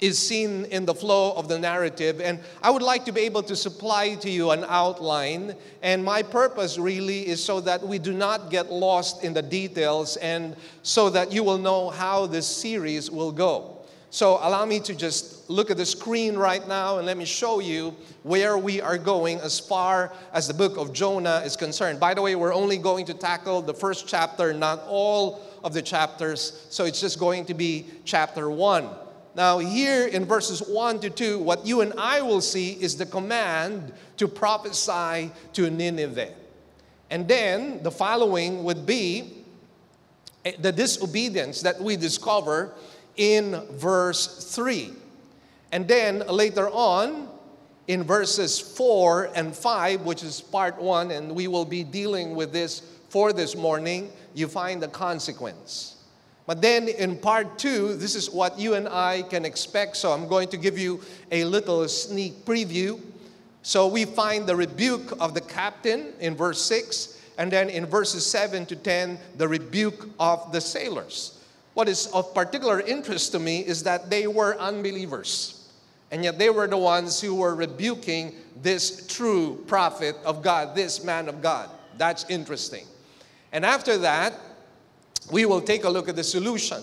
is 0.00 0.18
seen 0.18 0.64
in 0.66 0.84
the 0.84 0.94
flow 0.94 1.32
of 1.32 1.48
the 1.48 1.58
narrative. 1.58 2.20
And 2.20 2.40
I 2.62 2.70
would 2.70 2.82
like 2.82 3.04
to 3.06 3.12
be 3.12 3.22
able 3.22 3.42
to 3.44 3.56
supply 3.56 4.14
to 4.16 4.30
you 4.30 4.50
an 4.50 4.64
outline. 4.68 5.54
And 5.82 6.04
my 6.04 6.22
purpose 6.22 6.78
really 6.78 7.26
is 7.26 7.42
so 7.42 7.60
that 7.62 7.82
we 7.82 7.98
do 7.98 8.12
not 8.12 8.50
get 8.50 8.72
lost 8.72 9.24
in 9.24 9.34
the 9.34 9.42
details 9.42 10.16
and 10.18 10.56
so 10.82 11.10
that 11.10 11.32
you 11.32 11.42
will 11.42 11.58
know 11.58 11.90
how 11.90 12.26
this 12.26 12.46
series 12.46 13.10
will 13.10 13.32
go. 13.32 13.74
So 14.10 14.38
allow 14.40 14.64
me 14.64 14.80
to 14.80 14.94
just 14.94 15.50
look 15.50 15.70
at 15.70 15.76
the 15.76 15.84
screen 15.84 16.36
right 16.36 16.66
now 16.66 16.96
and 16.96 17.06
let 17.06 17.18
me 17.18 17.26
show 17.26 17.60
you 17.60 17.94
where 18.22 18.56
we 18.56 18.80
are 18.80 18.96
going 18.96 19.38
as 19.40 19.60
far 19.60 20.12
as 20.32 20.48
the 20.48 20.54
book 20.54 20.78
of 20.78 20.94
Jonah 20.94 21.42
is 21.44 21.56
concerned. 21.56 22.00
By 22.00 22.14
the 22.14 22.22
way, 22.22 22.34
we're 22.34 22.54
only 22.54 22.78
going 22.78 23.04
to 23.06 23.14
tackle 23.14 23.60
the 23.60 23.74
first 23.74 24.08
chapter, 24.08 24.54
not 24.54 24.82
all 24.86 25.42
of 25.64 25.74
the 25.74 25.82
chapters. 25.82 26.66
So 26.70 26.84
it's 26.84 27.00
just 27.00 27.18
going 27.18 27.44
to 27.46 27.54
be 27.54 27.86
chapter 28.04 28.50
1. 28.50 28.88
Now, 29.34 29.58
here 29.58 30.06
in 30.06 30.24
verses 30.24 30.60
1 30.60 31.00
to 31.00 31.10
2, 31.10 31.38
what 31.38 31.64
you 31.64 31.80
and 31.80 31.92
I 31.96 32.20
will 32.20 32.40
see 32.40 32.72
is 32.72 32.96
the 32.96 33.06
command 33.06 33.92
to 34.16 34.26
prophesy 34.26 35.30
to 35.52 35.70
Nineveh. 35.70 36.32
And 37.10 37.28
then 37.28 37.82
the 37.82 37.90
following 37.90 38.64
would 38.64 38.84
be 38.84 39.44
eh, 40.44 40.52
the 40.58 40.72
disobedience 40.72 41.62
that 41.62 41.80
we 41.80 41.96
discover 41.96 42.72
in 43.16 43.62
verse 43.72 44.52
3. 44.54 44.92
And 45.72 45.86
then 45.86 46.20
later 46.26 46.68
on, 46.70 47.28
in 47.88 48.04
verses 48.04 48.60
4 48.60 49.30
and 49.34 49.56
5, 49.56 50.02
which 50.02 50.22
is 50.22 50.40
part 50.40 50.80
1, 50.80 51.10
and 51.10 51.34
we 51.34 51.48
will 51.48 51.64
be 51.64 51.82
dealing 51.82 52.36
with 52.36 52.52
this 52.52 52.82
for 53.08 53.32
this 53.32 53.56
morning, 53.56 54.10
you 54.34 54.48
find 54.48 54.82
the 54.82 54.88
consequence. 54.88 55.96
But 56.46 56.62
then 56.62 56.88
in 56.88 57.16
part 57.16 57.58
two, 57.58 57.94
this 57.94 58.14
is 58.14 58.30
what 58.30 58.58
you 58.58 58.74
and 58.74 58.88
I 58.88 59.22
can 59.22 59.44
expect. 59.44 59.96
So 59.96 60.12
I'm 60.12 60.26
going 60.28 60.48
to 60.48 60.56
give 60.56 60.78
you 60.78 61.00
a 61.30 61.44
little 61.44 61.86
sneak 61.88 62.44
preview. 62.44 63.00
So 63.62 63.86
we 63.86 64.06
find 64.06 64.46
the 64.46 64.56
rebuke 64.56 65.12
of 65.20 65.34
the 65.34 65.42
captain 65.42 66.14
in 66.20 66.34
verse 66.34 66.62
6, 66.62 67.20
and 67.36 67.52
then 67.52 67.68
in 67.68 67.84
verses 67.84 68.24
7 68.24 68.64
to 68.66 68.76
10, 68.76 69.18
the 69.36 69.46
rebuke 69.46 70.08
of 70.18 70.50
the 70.52 70.60
sailors. 70.60 71.38
What 71.74 71.86
is 71.86 72.06
of 72.08 72.34
particular 72.34 72.80
interest 72.80 73.32
to 73.32 73.38
me 73.38 73.60
is 73.60 73.82
that 73.82 74.08
they 74.08 74.26
were 74.26 74.56
unbelievers, 74.58 75.70
and 76.10 76.24
yet 76.24 76.38
they 76.38 76.48
were 76.48 76.66
the 76.66 76.78
ones 76.78 77.20
who 77.20 77.34
were 77.34 77.54
rebuking 77.54 78.34
this 78.62 79.06
true 79.06 79.62
prophet 79.66 80.16
of 80.24 80.42
God, 80.42 80.74
this 80.74 81.04
man 81.04 81.28
of 81.28 81.42
God. 81.42 81.68
That's 81.98 82.24
interesting. 82.30 82.86
And 83.52 83.64
after 83.64 83.98
that, 83.98 84.34
we 85.30 85.46
will 85.46 85.60
take 85.60 85.84
a 85.84 85.90
look 85.90 86.08
at 86.08 86.16
the 86.16 86.24
solution 86.24 86.82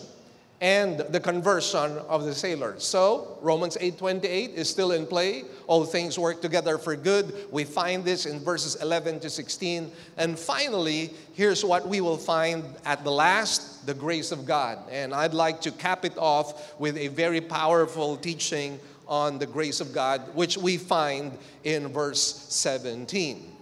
and 0.62 1.00
the 1.00 1.19
conversion 1.19 1.98
of 2.07 2.24
the 2.24 2.34
sailors. 2.34 2.84
So, 2.84 3.38
Romans 3.41 3.77
8:28 3.81 4.55
is 4.55 4.69
still 4.69 4.93
in 4.93 5.05
play. 5.05 5.43
All 5.67 5.86
things 5.86 6.17
work 6.17 6.41
together 6.41 6.77
for 6.77 6.95
good. 6.95 7.51
We 7.51 7.65
find 7.65 8.05
this 8.05 8.25
in 8.25 8.39
verses 8.39 8.75
11 8.75 9.19
to 9.22 9.29
16. 9.29 9.91
And 10.17 10.39
finally, 10.39 11.13
here's 11.34 11.65
what 11.65 11.88
we 11.88 12.00
will 12.00 12.17
find 12.17 12.63
at 12.86 13.03
the 13.03 13.12
last, 13.12 13.86
the 13.86 13.93
grace 13.93 14.31
of 14.31 14.45
God. 14.45 14.79
And 14.89 15.13
I'd 15.13 15.34
like 15.34 15.60
to 15.62 15.72
cap 15.72 16.05
it 16.05 16.17
off 16.17 16.79
with 16.79 16.98
a 16.98 17.10
very 17.10 17.41
powerful 17.41 18.15
teaching 18.15 18.79
on 19.07 19.38
the 19.38 19.45
grace 19.45 19.81
of 19.81 19.93
God, 19.93 20.22
which 20.34 20.57
we 20.57 20.77
find 20.77 21.38
in 21.63 21.89
verse 21.89 22.45
17. 22.50 23.54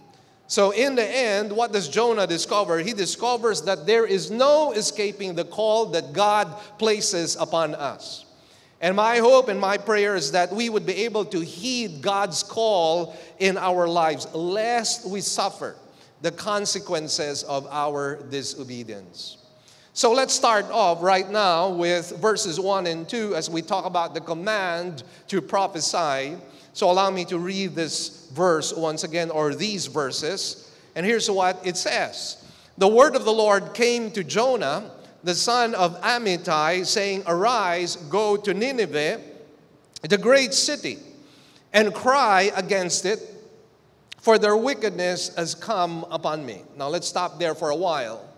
So, 0.54 0.70
in 0.70 0.94
the 0.94 1.04
end, 1.04 1.52
what 1.52 1.74
does 1.74 1.90
Jonah 1.90 2.28
discover? 2.28 2.78
He 2.78 2.94
discovers 2.94 3.64
that 3.64 3.88
there 3.88 4.06
is 4.06 4.30
no 4.30 4.72
escaping 4.74 5.34
the 5.34 5.46
call 5.46 5.88
that 5.88 6.14
God 6.14 6.46
places 6.78 7.36
upon 7.40 7.74
us. 7.74 8.26
And 8.80 8.96
my 8.96 9.18
hope 9.18 9.48
and 9.48 9.60
my 9.60 9.80
prayer 9.80 10.16
is 10.16 10.32
that 10.34 10.54
we 10.54 10.70
would 10.70 10.86
be 10.86 11.06
able 11.06 11.26
to 11.26 11.40
heed 11.40 12.04
God's 12.04 12.44
call 12.44 13.18
in 13.40 13.58
our 13.58 13.88
lives, 13.88 14.28
lest 14.36 15.10
we 15.10 15.22
suffer 15.22 15.76
the 16.22 16.30
consequences 16.30 17.42
of 17.42 17.66
our 17.72 18.22
disobedience. 18.30 19.38
So 19.94 20.12
let's 20.12 20.36
start 20.36 20.66
off 20.66 21.02
right 21.02 21.32
now 21.32 21.70
with 21.70 22.16
verses 22.18 22.60
1 22.60 22.86
and 22.86 23.10
2 23.10 23.34
as 23.34 23.50
we 23.50 23.64
talk 23.64 23.86
about 23.86 24.14
the 24.14 24.22
command 24.22 25.02
to 25.30 25.42
prophesy. 25.42 26.38
So 26.74 26.90
allow 26.90 27.12
me 27.12 27.24
to 27.26 27.38
read 27.38 27.76
this 27.76 28.28
verse 28.34 28.74
once 28.74 29.04
again, 29.04 29.30
or 29.30 29.54
these 29.54 29.86
verses. 29.86 30.72
And 30.96 31.06
here's 31.06 31.30
what 31.30 31.62
it 31.66 31.78
says 31.78 32.44
The 32.78 32.88
word 32.88 33.16
of 33.16 33.26
the 33.26 33.34
Lord 33.34 33.74
came 33.74 34.12
to 34.12 34.24
Jonah, 34.24 34.92
the 35.24 35.36
son 35.36 35.76
of 35.76 36.00
Amittai, 36.02 36.86
saying, 36.86 37.24
Arise, 37.28 37.96
go 37.96 38.36
to 38.38 38.54
Nineveh, 38.54 39.22
the 40.02 40.18
great 40.18 40.54
city, 40.54 40.98
and 41.72 41.94
cry 41.94 42.52
against 42.56 43.06
it, 43.06 43.20
for 44.18 44.38
their 44.38 44.58
wickedness 44.58 45.36
has 45.36 45.54
come 45.54 46.06
upon 46.10 46.46
me. 46.46 46.64
Now 46.76 46.88
let's 46.88 47.08
stop 47.08 47.40
there 47.40 47.56
for 47.56 47.70
a 47.70 47.76
while. 47.76 48.33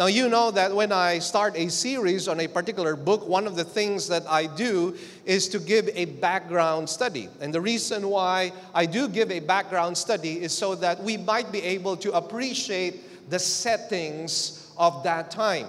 Now, 0.00 0.06
you 0.06 0.30
know 0.30 0.50
that 0.52 0.74
when 0.74 0.92
I 0.92 1.18
start 1.18 1.58
a 1.58 1.68
series 1.68 2.26
on 2.26 2.40
a 2.40 2.48
particular 2.48 2.96
book, 2.96 3.28
one 3.28 3.46
of 3.46 3.54
the 3.54 3.64
things 3.64 4.08
that 4.08 4.26
I 4.26 4.46
do 4.46 4.96
is 5.26 5.46
to 5.48 5.58
give 5.58 5.90
a 5.92 6.06
background 6.06 6.88
study. 6.88 7.28
And 7.38 7.52
the 7.52 7.60
reason 7.60 8.08
why 8.08 8.52
I 8.74 8.86
do 8.86 9.10
give 9.10 9.30
a 9.30 9.40
background 9.40 9.98
study 9.98 10.40
is 10.40 10.56
so 10.56 10.74
that 10.76 11.02
we 11.02 11.18
might 11.18 11.52
be 11.52 11.60
able 11.60 11.98
to 11.98 12.12
appreciate 12.12 13.28
the 13.28 13.38
settings 13.38 14.72
of 14.78 15.02
that 15.04 15.30
time. 15.30 15.66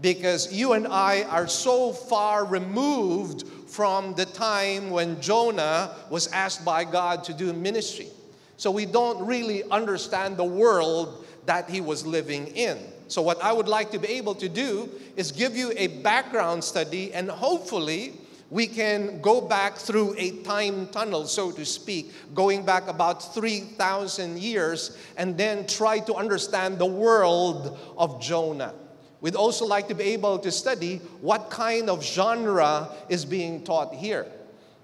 Because 0.00 0.52
you 0.52 0.74
and 0.74 0.86
I 0.86 1.24
are 1.24 1.48
so 1.48 1.92
far 1.92 2.44
removed 2.44 3.48
from 3.66 4.14
the 4.14 4.26
time 4.26 4.90
when 4.90 5.20
Jonah 5.20 5.96
was 6.08 6.28
asked 6.28 6.64
by 6.64 6.84
God 6.84 7.24
to 7.24 7.34
do 7.34 7.52
ministry. 7.52 8.10
So 8.58 8.70
we 8.70 8.86
don't 8.86 9.26
really 9.26 9.64
understand 9.72 10.36
the 10.36 10.44
world 10.44 11.26
that 11.46 11.68
he 11.68 11.80
was 11.80 12.06
living 12.06 12.46
in. 12.46 12.78
So, 13.08 13.22
what 13.22 13.42
I 13.42 13.52
would 13.52 13.68
like 13.68 13.90
to 13.92 13.98
be 13.98 14.08
able 14.08 14.34
to 14.36 14.48
do 14.48 14.90
is 15.16 15.32
give 15.32 15.56
you 15.56 15.72
a 15.76 15.86
background 15.86 16.64
study, 16.64 17.12
and 17.12 17.30
hopefully, 17.30 18.14
we 18.50 18.66
can 18.66 19.20
go 19.20 19.40
back 19.40 19.76
through 19.76 20.14
a 20.18 20.30
time 20.42 20.86
tunnel, 20.88 21.26
so 21.26 21.50
to 21.52 21.64
speak, 21.64 22.12
going 22.34 22.64
back 22.64 22.86
about 22.88 23.34
3,000 23.34 24.38
years, 24.38 24.96
and 25.16 25.36
then 25.36 25.66
try 25.66 25.98
to 26.00 26.14
understand 26.14 26.78
the 26.78 26.86
world 26.86 27.78
of 27.98 28.20
Jonah. 28.20 28.74
We'd 29.20 29.34
also 29.34 29.64
like 29.64 29.88
to 29.88 29.94
be 29.94 30.04
able 30.04 30.38
to 30.40 30.52
study 30.52 30.98
what 31.20 31.50
kind 31.50 31.90
of 31.90 32.04
genre 32.04 32.90
is 33.08 33.24
being 33.24 33.64
taught 33.64 33.94
here. 33.94 34.26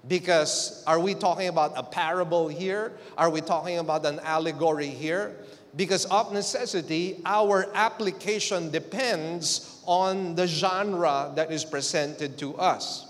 Because 0.05 0.83
are 0.85 0.99
we 0.99 1.13
talking 1.13 1.47
about 1.47 1.73
a 1.77 1.83
parable 1.83 2.49
here? 2.49 2.91
Are 3.17 3.29
we 3.29 3.39
talking 3.39 3.77
about 3.77 4.05
an 4.05 4.19
allegory 4.19 4.89
here? 4.89 5.37
Because 5.75 6.05
of 6.05 6.31
necessity, 6.31 7.19
our 7.25 7.67
application 7.73 8.69
depends 8.69 9.81
on 9.85 10.35
the 10.35 10.47
genre 10.47 11.31
that 11.35 11.51
is 11.51 11.65
presented 11.65 12.37
to 12.37 12.55
us. 12.57 13.07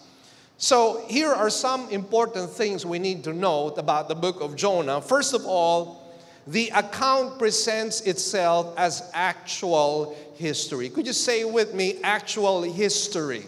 So, 0.58 1.04
here 1.10 1.32
are 1.34 1.50
some 1.50 1.90
important 1.90 2.50
things 2.50 2.86
we 2.86 3.00
need 3.00 3.24
to 3.26 3.34
note 3.34 3.78
about 3.78 4.08
the 4.08 4.16
book 4.16 4.40
of 4.40 4.56
Jonah. 4.56 5.02
First 5.02 5.34
of 5.34 5.46
all, 5.46 6.04
the 6.48 6.70
account 6.70 7.38
presents 7.38 8.02
itself 8.02 8.74
as 8.78 9.10
actual 9.14 10.16
history. 10.36 10.90
Could 10.90 11.08
you 11.08 11.14
say 11.14 11.44
with 11.44 11.74
me, 11.74 12.00
actual 12.04 12.62
history? 12.62 13.44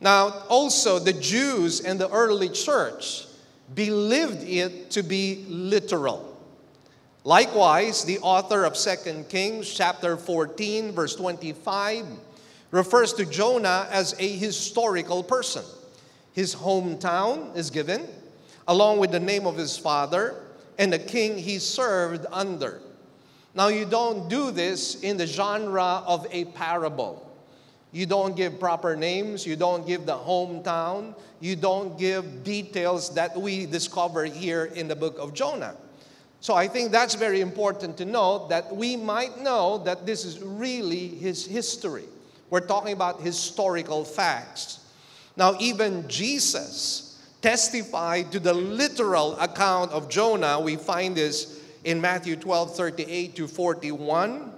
Now, 0.00 0.44
also, 0.48 0.98
the 0.98 1.12
Jews 1.12 1.80
and 1.80 1.98
the 1.98 2.10
early 2.10 2.48
church 2.48 3.26
believed 3.74 4.42
it 4.42 4.90
to 4.90 5.02
be 5.02 5.44
literal. 5.48 6.33
Likewise, 7.26 8.04
the 8.04 8.18
author 8.18 8.64
of 8.64 8.74
2 8.74 9.24
Kings 9.30 9.72
chapter 9.72 10.18
14 10.18 10.92
verse 10.92 11.16
25 11.16 12.04
refers 12.70 13.14
to 13.14 13.24
Jonah 13.24 13.88
as 13.90 14.14
a 14.18 14.28
historical 14.28 15.22
person. 15.22 15.64
His 16.34 16.54
hometown 16.54 17.56
is 17.56 17.70
given 17.70 18.06
along 18.68 18.98
with 18.98 19.10
the 19.10 19.20
name 19.20 19.46
of 19.46 19.56
his 19.56 19.78
father 19.78 20.34
and 20.78 20.92
the 20.92 20.98
king 20.98 21.38
he 21.38 21.58
served 21.58 22.26
under. 22.30 22.80
Now, 23.54 23.68
you 23.68 23.84
don't 23.86 24.28
do 24.28 24.50
this 24.50 25.00
in 25.00 25.16
the 25.16 25.26
genre 25.26 26.02
of 26.06 26.26
a 26.30 26.44
parable. 26.46 27.30
You 27.92 28.04
don't 28.04 28.34
give 28.36 28.58
proper 28.58 28.96
names, 28.96 29.46
you 29.46 29.54
don't 29.54 29.86
give 29.86 30.04
the 30.04 30.16
hometown, 30.16 31.14
you 31.40 31.54
don't 31.54 31.96
give 31.96 32.42
details 32.42 33.14
that 33.14 33.36
we 33.40 33.66
discover 33.66 34.24
here 34.24 34.64
in 34.64 34.88
the 34.88 34.96
book 34.96 35.16
of 35.18 35.32
Jonah. 35.32 35.76
So 36.44 36.52
I 36.52 36.68
think 36.68 36.92
that's 36.92 37.14
very 37.14 37.40
important 37.40 37.96
to 37.96 38.04
note 38.04 38.50
that 38.50 38.76
we 38.76 38.96
might 38.96 39.40
know 39.40 39.78
that 39.78 40.04
this 40.04 40.26
is 40.26 40.42
really 40.42 41.08
his 41.08 41.46
history. 41.46 42.04
We're 42.50 42.66
talking 42.66 42.92
about 42.92 43.22
historical 43.22 44.04
facts. 44.04 44.80
Now, 45.38 45.56
even 45.58 46.06
Jesus 46.06 47.18
testified 47.40 48.30
to 48.32 48.40
the 48.40 48.52
literal 48.52 49.38
account 49.38 49.92
of 49.92 50.10
Jonah. 50.10 50.60
We 50.60 50.76
find 50.76 51.16
this 51.16 51.62
in 51.84 51.98
Matthew 51.98 52.36
12 52.36 52.76
38 52.76 53.36
to 53.36 53.48
41, 53.48 54.52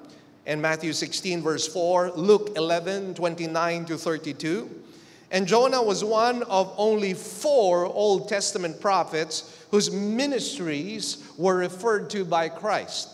and 0.47 0.61
Matthew 0.61 0.93
16, 0.93 1.41
verse 1.41 1.69
4, 1.69 2.11
Luke 2.17 2.51
11 2.57 3.15
29 3.15 3.85
to 3.85 3.97
32. 3.97 4.69
And 5.31 5.47
Jonah 5.47 5.85
was 5.85 6.03
one 6.03 6.43
of 6.45 6.75
only 6.77 7.15
four 7.15 7.87
Old 7.87 8.29
Testament 8.29 8.81
prophets 8.81 9.56
whose 9.71 9.91
ministries 9.91 11.23
were 11.37 11.57
referred 11.57 12.11
to 12.11 12.25
by 12.25 12.49
Christ. 12.49 13.09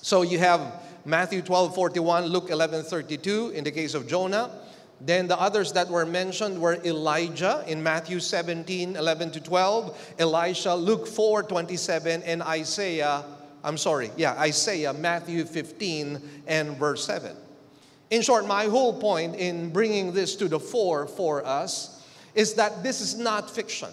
So 0.00 0.22
you 0.22 0.38
have 0.38 0.82
Matthew 1.04 1.42
12 1.42 1.74
41, 1.74 2.26
Luke 2.26 2.50
11 2.50 2.84
32 2.84 3.50
in 3.50 3.64
the 3.64 3.70
case 3.70 3.94
of 3.94 4.06
Jonah. 4.06 4.50
Then 5.00 5.26
the 5.26 5.40
others 5.40 5.72
that 5.72 5.88
were 5.88 6.06
mentioned 6.06 6.60
were 6.60 6.78
Elijah 6.84 7.64
in 7.66 7.82
Matthew 7.82 8.20
17 8.20 8.94
11 8.96 9.30
to 9.32 9.40
12, 9.40 10.14
Elisha, 10.18 10.74
Luke 10.74 11.08
4 11.08 11.42
27, 11.42 12.22
and 12.22 12.42
Isaiah, 12.42 13.24
I'm 13.64 13.78
sorry, 13.78 14.10
yeah, 14.16 14.34
Isaiah, 14.34 14.92
Matthew 14.92 15.44
15 15.44 16.20
and 16.46 16.76
verse 16.76 17.04
7. 17.04 17.36
In 18.10 18.22
short, 18.22 18.46
my 18.46 18.66
whole 18.66 19.00
point 19.00 19.36
in 19.36 19.70
bringing 19.70 20.12
this 20.12 20.36
to 20.36 20.46
the 20.46 20.60
fore 20.60 21.06
for 21.06 21.44
us 21.44 22.04
is 22.34 22.54
that 22.54 22.82
this 22.82 23.00
is 23.00 23.16
not 23.16 23.50
fiction. 23.50 23.88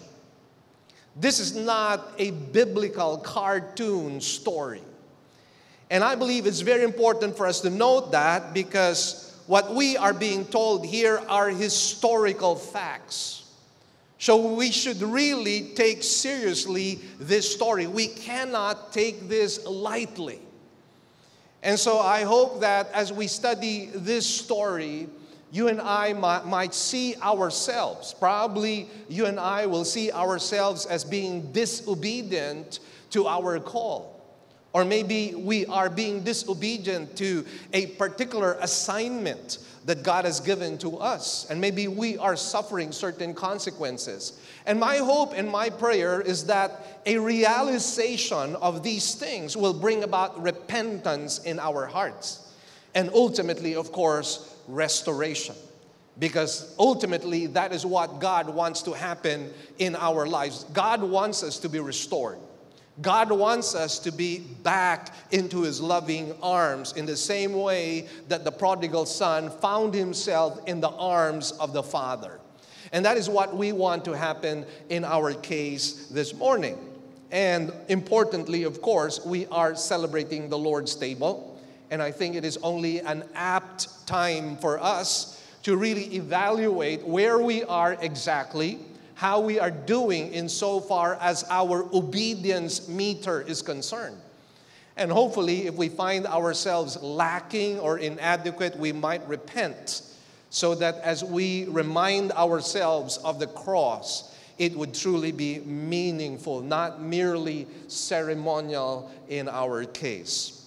This 1.16 1.40
is 1.40 1.54
not 1.54 2.12
a 2.18 2.30
biblical 2.30 3.18
cartoon 3.18 4.20
story. 4.20 4.82
And 5.90 6.04
I 6.04 6.14
believe 6.14 6.46
it's 6.46 6.60
very 6.60 6.84
important 6.84 7.36
for 7.36 7.46
us 7.46 7.60
to 7.62 7.70
note 7.70 8.12
that 8.12 8.54
because 8.54 9.36
what 9.46 9.74
we 9.74 9.96
are 9.96 10.14
being 10.14 10.44
told 10.44 10.86
here 10.86 11.20
are 11.28 11.48
historical 11.48 12.54
facts. 12.54 13.44
So 14.18 14.54
we 14.54 14.70
should 14.70 15.02
really 15.02 15.70
take 15.74 16.02
seriously 16.04 17.00
this 17.18 17.52
story. 17.52 17.86
We 17.86 18.06
cannot 18.06 18.92
take 18.92 19.28
this 19.28 19.64
lightly. 19.66 20.38
And 21.62 21.78
so 21.78 21.98
I 21.98 22.22
hope 22.22 22.60
that 22.60 22.90
as 22.92 23.12
we 23.12 23.26
study 23.26 23.90
this 23.94 24.26
story, 24.26 25.08
you 25.52 25.68
and 25.68 25.80
I 25.80 26.12
might, 26.12 26.46
might, 26.46 26.74
see 26.74 27.16
ourselves. 27.16 28.14
Probably 28.14 28.88
you 29.08 29.26
and 29.26 29.40
I 29.40 29.66
will 29.66 29.84
see 29.84 30.12
ourselves 30.12 30.86
as 30.86 31.04
being 31.04 31.50
disobedient 31.52 32.80
to 33.10 33.26
our 33.26 33.58
call. 33.58 34.16
Or 34.72 34.84
maybe 34.84 35.34
we 35.34 35.66
are 35.66 35.90
being 35.90 36.22
disobedient 36.22 37.16
to 37.16 37.44
a 37.72 37.86
particular 37.86 38.56
assignment 38.60 39.58
that 39.86 40.04
God 40.04 40.24
has 40.24 40.38
given 40.38 40.78
to 40.78 40.98
us. 40.98 41.50
And 41.50 41.60
maybe 41.60 41.88
we 41.88 42.16
are 42.18 42.36
suffering 42.36 42.92
certain 42.92 43.34
consequences. 43.34 44.40
And 44.66 44.78
my 44.78 44.98
hope 44.98 45.32
and 45.34 45.50
my 45.50 45.70
prayer 45.70 46.20
is 46.20 46.44
that 46.46 47.02
a 47.06 47.18
realization 47.18 48.54
of 48.56 48.82
these 48.82 49.14
things 49.14 49.56
will 49.56 49.74
bring 49.74 50.04
about 50.04 50.40
repentance 50.40 51.38
in 51.38 51.58
our 51.58 51.86
hearts. 51.86 52.46
And 52.94 53.10
ultimately, 53.12 53.74
of 53.74 53.90
course, 53.90 54.54
restoration. 54.74 55.54
Because 56.18 56.74
ultimately, 56.78 57.46
that 57.46 57.72
is 57.72 57.86
what 57.86 58.20
God 58.20 58.48
wants 58.48 58.82
to 58.82 58.92
happen 58.92 59.52
in 59.78 59.96
our 59.96 60.26
lives. 60.26 60.64
God 60.72 61.02
wants 61.02 61.42
us 61.42 61.58
to 61.60 61.68
be 61.68 61.80
restored. 61.80 62.38
God 63.00 63.30
wants 63.30 63.74
us 63.74 63.98
to 64.00 64.12
be 64.12 64.40
back 64.40 65.14
into 65.30 65.62
his 65.62 65.80
loving 65.80 66.34
arms 66.42 66.92
in 66.92 67.06
the 67.06 67.16
same 67.16 67.54
way 67.54 68.08
that 68.28 68.44
the 68.44 68.52
prodigal 68.52 69.06
son 69.06 69.48
found 69.48 69.94
himself 69.94 70.60
in 70.66 70.80
the 70.80 70.90
arms 70.90 71.52
of 71.52 71.72
the 71.72 71.82
Father. 71.82 72.40
And 72.92 73.04
that 73.04 73.16
is 73.16 73.28
what 73.30 73.56
we 73.56 73.72
want 73.72 74.04
to 74.04 74.12
happen 74.12 74.66
in 74.90 75.04
our 75.04 75.32
case 75.32 76.08
this 76.08 76.34
morning. 76.34 76.76
And 77.30 77.72
importantly, 77.88 78.64
of 78.64 78.82
course, 78.82 79.24
we 79.24 79.46
are 79.46 79.76
celebrating 79.76 80.48
the 80.48 80.58
Lord's 80.58 80.96
table. 80.96 81.49
And 81.90 82.00
I 82.00 82.12
think 82.12 82.36
it 82.36 82.44
is 82.44 82.56
only 82.62 83.00
an 83.00 83.24
apt 83.34 84.06
time 84.06 84.56
for 84.56 84.80
us 84.80 85.42
to 85.64 85.76
really 85.76 86.14
evaluate 86.14 87.06
where 87.06 87.38
we 87.38 87.64
are 87.64 87.96
exactly 88.00 88.78
how 89.20 89.38
we 89.38 89.60
are 89.60 89.70
doing 89.70 90.32
insofar 90.32 91.18
as 91.20 91.44
our 91.50 91.86
obedience 91.92 92.88
meter 92.88 93.42
is 93.42 93.60
concerned. 93.60 94.16
And 94.96 95.12
hopefully, 95.12 95.66
if 95.66 95.74
we 95.74 95.90
find 95.90 96.26
ourselves 96.26 96.96
lacking 97.02 97.78
or 97.80 97.98
inadequate, 97.98 98.78
we 98.78 98.92
might 98.92 99.26
repent 99.28 100.02
so 100.48 100.74
that 100.76 100.96
as 100.96 101.22
we 101.22 101.66
remind 101.66 102.32
ourselves 102.32 103.18
of 103.18 103.38
the 103.38 103.46
cross, 103.46 104.34
it 104.56 104.74
would 104.74 104.94
truly 104.94 105.32
be 105.32 105.58
meaningful, 105.60 106.62
not 106.62 107.02
merely 107.02 107.66
ceremonial 107.88 109.10
in 109.28 109.50
our 109.50 109.84
case. 109.84 110.59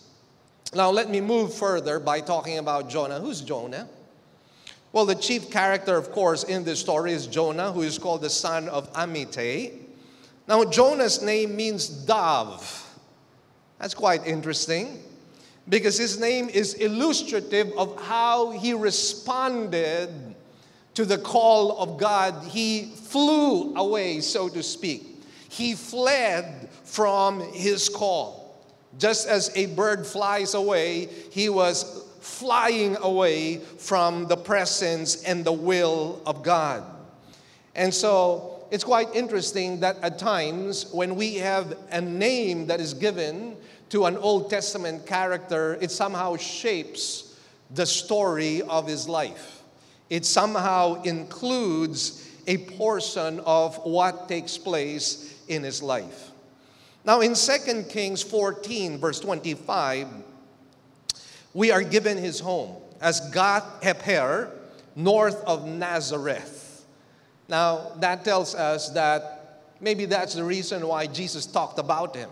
Now, 0.76 0.90
let 0.90 1.10
me 1.10 1.22
move 1.22 1.54
further 1.54 2.00
by 2.00 2.22
talking 2.22 2.58
about 2.58 2.90
Jonah. 2.90 3.20
Who's 3.20 3.42
Jonah? 3.42 3.88
Well, 4.92 5.06
the 5.06 5.16
chief 5.16 5.50
character, 5.50 5.96
of 5.98 6.12
course, 6.12 6.44
in 6.44 6.64
this 6.64 6.80
story 6.80 7.14
is 7.14 7.28
Jonah, 7.28 7.72
who 7.72 7.82
is 7.82 7.98
called 7.98 8.22
the 8.22 8.30
son 8.30 8.70
of 8.70 8.92
Amittai. 8.94 9.74
Now, 10.48 10.64
Jonah's 10.66 11.22
name 11.22 11.56
means 11.56 11.88
dove. 11.88 12.80
That's 13.80 13.94
quite 13.94 14.26
interesting 14.28 15.02
because 15.68 15.98
his 15.98 16.20
name 16.20 16.50
is 16.50 16.76
illustrative 16.76 17.72
of 17.78 18.00
how 18.04 18.52
he 18.52 18.74
responded 18.74 20.10
to 20.94 21.06
the 21.06 21.18
call 21.18 21.80
of 21.80 21.98
God. 21.98 22.44
He 22.48 22.92
flew 22.96 23.76
away, 23.76 24.22
so 24.22 24.50
to 24.50 24.62
speak. 24.62 25.24
He 25.50 25.76
fled 25.76 26.70
from 26.84 27.40
his 27.54 27.90
call. 27.90 28.43
Just 28.98 29.28
as 29.28 29.56
a 29.56 29.68
bird 29.68 30.06
flies 30.06 30.54
away, 30.54 31.10
he 31.32 31.50
was 31.50 32.08
flying 32.20 32.96
away 32.98 33.58
from 33.58 34.28
the 34.28 34.38
presence 34.38 35.24
and 35.24 35.44
the 35.44 35.52
will 35.52 36.22
of 36.26 36.44
God. 36.44 36.84
And 37.76 37.94
so 37.94 38.66
it's 38.72 38.84
quite 38.84 39.14
interesting 39.14 39.80
that 39.82 39.98
at 40.02 40.18
times 40.20 40.88
when 40.92 41.16
we 41.16 41.36
have 41.36 41.78
a 41.92 42.02
name 42.02 42.68
that 42.68 42.80
is 42.80 42.94
given 42.94 43.58
to 43.90 44.06
an 44.06 44.18
Old 44.18 44.50
Testament 44.50 45.06
character, 45.06 45.78
it 45.82 45.92
somehow 45.92 46.38
shapes 46.38 47.40
the 47.72 47.86
story 47.86 48.62
of 48.64 48.88
his 48.88 49.08
life. 49.08 49.62
It 50.10 50.26
somehow 50.26 51.02
includes 51.04 52.30
a 52.48 52.58
portion 52.58 53.40
of 53.42 53.78
what 53.84 54.28
takes 54.28 54.58
place 54.58 55.40
in 55.48 55.64
his 55.64 55.82
life. 55.82 56.33
Now, 57.06 57.20
in 57.20 57.34
2 57.34 57.84
Kings 57.90 58.24
14, 58.24 58.98
verse 58.98 59.20
25, 59.20 60.08
we 61.54 61.70
are 61.70 61.84
given 61.84 62.18
his 62.18 62.40
home 62.40 62.78
as 63.02 63.20
Gath 63.32 63.82
Hepher, 63.82 64.50
north 64.96 65.44
of 65.44 65.66
Nazareth. 65.66 66.86
Now, 67.50 67.92
that 68.00 68.24
tells 68.24 68.56
us 68.56 68.90
that 68.92 69.64
maybe 69.82 70.06
that's 70.06 70.36
the 70.36 70.46
reason 70.46 70.88
why 70.88 71.08
Jesus 71.08 71.46
talked 71.46 71.78
about 71.78 72.16
him, 72.16 72.30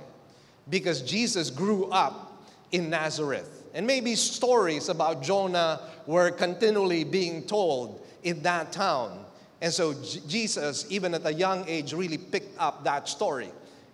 because 0.69 1.01
Jesus 1.01 1.49
grew 1.49 1.87
up 1.87 2.41
in 2.71 2.89
Nazareth. 2.89 3.65
And 3.73 3.85
maybe 3.85 4.15
stories 4.15 4.87
about 4.87 5.21
Jonah 5.21 5.81
were 6.07 6.31
continually 6.31 7.03
being 7.03 7.43
told 7.43 8.05
in 8.23 8.41
that 8.43 8.71
town. 8.71 9.25
And 9.61 9.71
so 9.73 9.93
Jesus, 10.27 10.85
even 10.89 11.13
at 11.13 11.25
a 11.25 11.33
young 11.33 11.67
age, 11.67 11.93
really 11.93 12.17
picked 12.17 12.57
up 12.57 12.85
that 12.85 13.09
story. 13.09 13.49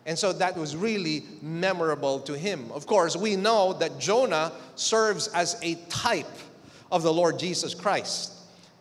And 0.07 0.17
so 0.17 0.31
that 0.33 0.57
was 0.57 0.75
really 0.75 1.23
memorable 1.41 2.21
to 2.21 2.37
him. 2.37 2.71
Of 2.71 2.87
course, 2.87 3.17
we 3.17 3.35
know 3.35 3.73
that 3.73 3.99
Jonah 3.99 4.53
serves 4.75 5.27
as 5.27 5.59
a 5.61 5.75
type 5.89 6.25
of 6.91 7.03
the 7.03 7.11
Lord 7.11 7.37
Jesus 7.37 7.75
Christ. 7.75 8.31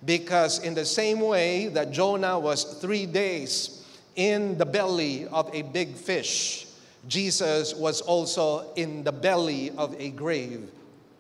Because, 0.05 0.61
in 0.61 0.75
the 0.75 0.85
same 0.85 1.21
way 1.21 1.67
that 1.69 1.91
Jonah 1.91 2.39
was 2.39 2.63
three 2.81 3.07
days 3.07 3.85
in 4.15 4.57
the 4.57 4.65
belly 4.65 5.27
of 5.27 5.53
a 5.53 5.63
big 5.63 5.97
fish, 5.97 6.67
Jesus 7.09 7.75
was 7.75 8.03
also 8.03 8.73
in 8.75 9.03
the 9.03 9.13
belly 9.13 9.73
of 9.73 9.97
a 9.99 10.11
grave 10.11 10.71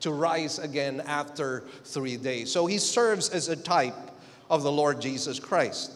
to 0.01 0.13
rise 0.13 0.61
again 0.61 1.03
after 1.07 1.65
three 1.85 2.17
days. 2.17 2.53
So 2.53 2.67
he 2.67 2.79
serves 2.79 3.29
as 3.31 3.49
a 3.49 3.57
type 3.57 3.97
of 4.49 4.63
the 4.63 4.71
Lord 4.71 5.01
Jesus 5.01 5.41
Christ. 5.41 5.91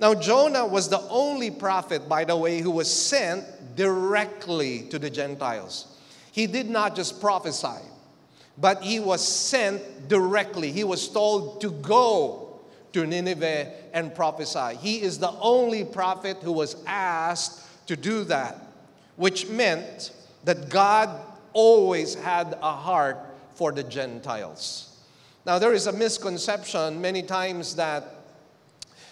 Now, 0.00 0.14
Jonah 0.14 0.66
was 0.66 0.88
the 0.88 1.00
only 1.08 1.50
prophet, 1.50 2.08
by 2.08 2.24
the 2.24 2.36
way, 2.36 2.60
who 2.60 2.70
was 2.70 2.92
sent 2.92 3.44
directly 3.74 4.82
to 4.90 4.98
the 4.98 5.10
Gentiles. 5.10 5.86
He 6.30 6.46
did 6.46 6.70
not 6.70 6.94
just 6.94 7.20
prophesy, 7.20 7.82
but 8.56 8.82
he 8.82 9.00
was 9.00 9.26
sent 9.26 10.08
directly. 10.08 10.70
He 10.70 10.84
was 10.84 11.08
told 11.08 11.60
to 11.62 11.70
go 11.70 12.60
to 12.92 13.06
Nineveh 13.06 13.72
and 13.92 14.14
prophesy. 14.14 14.76
He 14.76 15.02
is 15.02 15.18
the 15.18 15.32
only 15.40 15.84
prophet 15.84 16.38
who 16.42 16.52
was 16.52 16.76
asked 16.86 17.86
to 17.88 17.96
do 17.96 18.22
that, 18.24 18.56
which 19.16 19.48
meant 19.48 20.12
that 20.44 20.68
God 20.68 21.20
always 21.52 22.14
had 22.14 22.56
a 22.62 22.72
heart 22.72 23.18
for 23.54 23.72
the 23.72 23.82
Gentiles. 23.82 24.96
Now, 25.44 25.58
there 25.58 25.72
is 25.72 25.86
a 25.86 25.92
misconception 25.92 27.00
many 27.00 27.22
times 27.22 27.74
that 27.76 28.17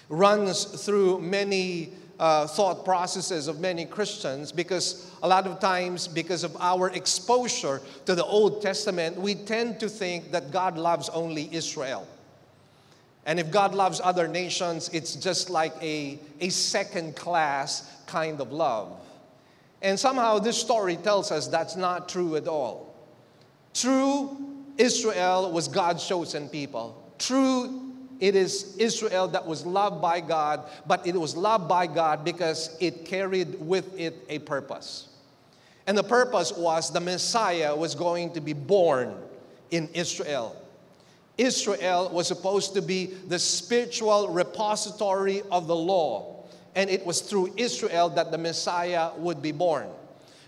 runs 0.09 0.65
through 0.65 1.21
many 1.21 1.93
uh, 2.19 2.47
thought 2.47 2.85
processes 2.85 3.49
of 3.49 3.61
many 3.61 3.85
Christians 3.85 4.53
because 4.53 5.11
a 5.23 5.29
lot 5.29 5.47
of 5.47 5.61
times, 5.61 6.09
because 6.09 6.45
of 6.45 6.57
our 6.61 6.91
exposure 6.91 7.81
to 8.07 8.15
the 8.15 8.25
Old 8.25 8.63
Testament, 8.63 9.17
we 9.17 9.35
tend 9.35 9.81
to 9.81 9.89
think 9.89 10.31
that 10.33 10.51
God 10.51 10.79
loves 10.79 11.09
only 11.11 11.49
Israel. 11.53 12.07
And 13.27 13.41
if 13.41 13.51
God 13.51 13.75
loves 13.75 14.01
other 14.03 14.29
nations, 14.29 14.89
it's 14.93 15.17
just 15.17 15.51
like 15.51 15.75
a, 15.83 16.19
a 16.41 16.49
second 16.49 17.17
class 17.17 17.91
kind 18.07 18.41
of 18.41 18.53
love. 18.53 18.93
And 19.83 19.99
somehow 19.99 20.39
this 20.39 20.59
story 20.59 20.97
tells 20.97 21.33
us 21.33 21.49
that's 21.49 21.77
not 21.77 22.09
true 22.09 22.37
at 22.37 22.47
all. 22.47 22.95
True, 23.75 24.37
Israel 24.79 25.53
was 25.53 25.69
God's 25.69 26.07
chosen 26.07 26.49
people. 26.49 27.03
True, 27.19 27.86
it 28.21 28.35
is 28.35 28.77
Israel 28.79 29.29
that 29.29 29.47
was 29.47 29.67
loved 29.67 30.01
by 30.01 30.21
God, 30.21 30.65
but 30.87 31.07
it 31.07 31.19
was 31.19 31.37
loved 31.37 31.69
by 31.69 31.87
God 31.87 32.25
because 32.25 32.77
it 32.81 33.05
carried 33.05 33.61
with 33.61 33.99
it 33.99 34.17
a 34.29 34.39
purpose. 34.41 35.09
And 35.87 35.97
the 35.97 36.03
purpose 36.03 36.53
was 36.53 36.93
the 36.93 37.01
Messiah 37.01 37.75
was 37.77 37.95
going 37.95 38.33
to 38.33 38.41
be 38.41 38.53
born 38.53 39.15
in 39.71 39.89
Israel. 39.95 40.57
Israel 41.39 42.09
was 42.11 42.27
supposed 42.27 42.75
to 42.75 42.83
be 42.83 43.07
the 43.07 43.39
spiritual 43.39 44.29
repository 44.31 45.43
of 45.51 45.67
the 45.67 45.77
law, 45.77 46.45
and 46.75 46.89
it 46.89 47.05
was 47.05 47.21
through 47.21 47.53
Israel 47.57 48.09
that 48.11 48.31
the 48.31 48.39
Messiah 48.39 49.11
would 49.19 49.43
be 49.43 49.53
born. 49.53 49.87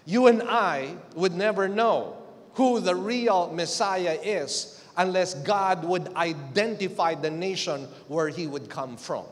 You 0.07 0.27
and 0.27 0.43
I 0.43 0.97
would 1.15 1.35
never 1.35 1.69
know 1.69 2.17
who 2.55 2.81
the 2.81 2.95
real 2.95 3.53
Messiah 3.53 4.19
is 4.23 4.78
unless 4.99 5.35
God 5.35 5.85
would 5.85 6.15
identify 6.17 7.15
the 7.15 7.31
nation 7.31 7.89
where 8.09 8.29
he 8.29 8.47
would 8.47 8.69
come 8.69 8.97
from. 8.97 9.25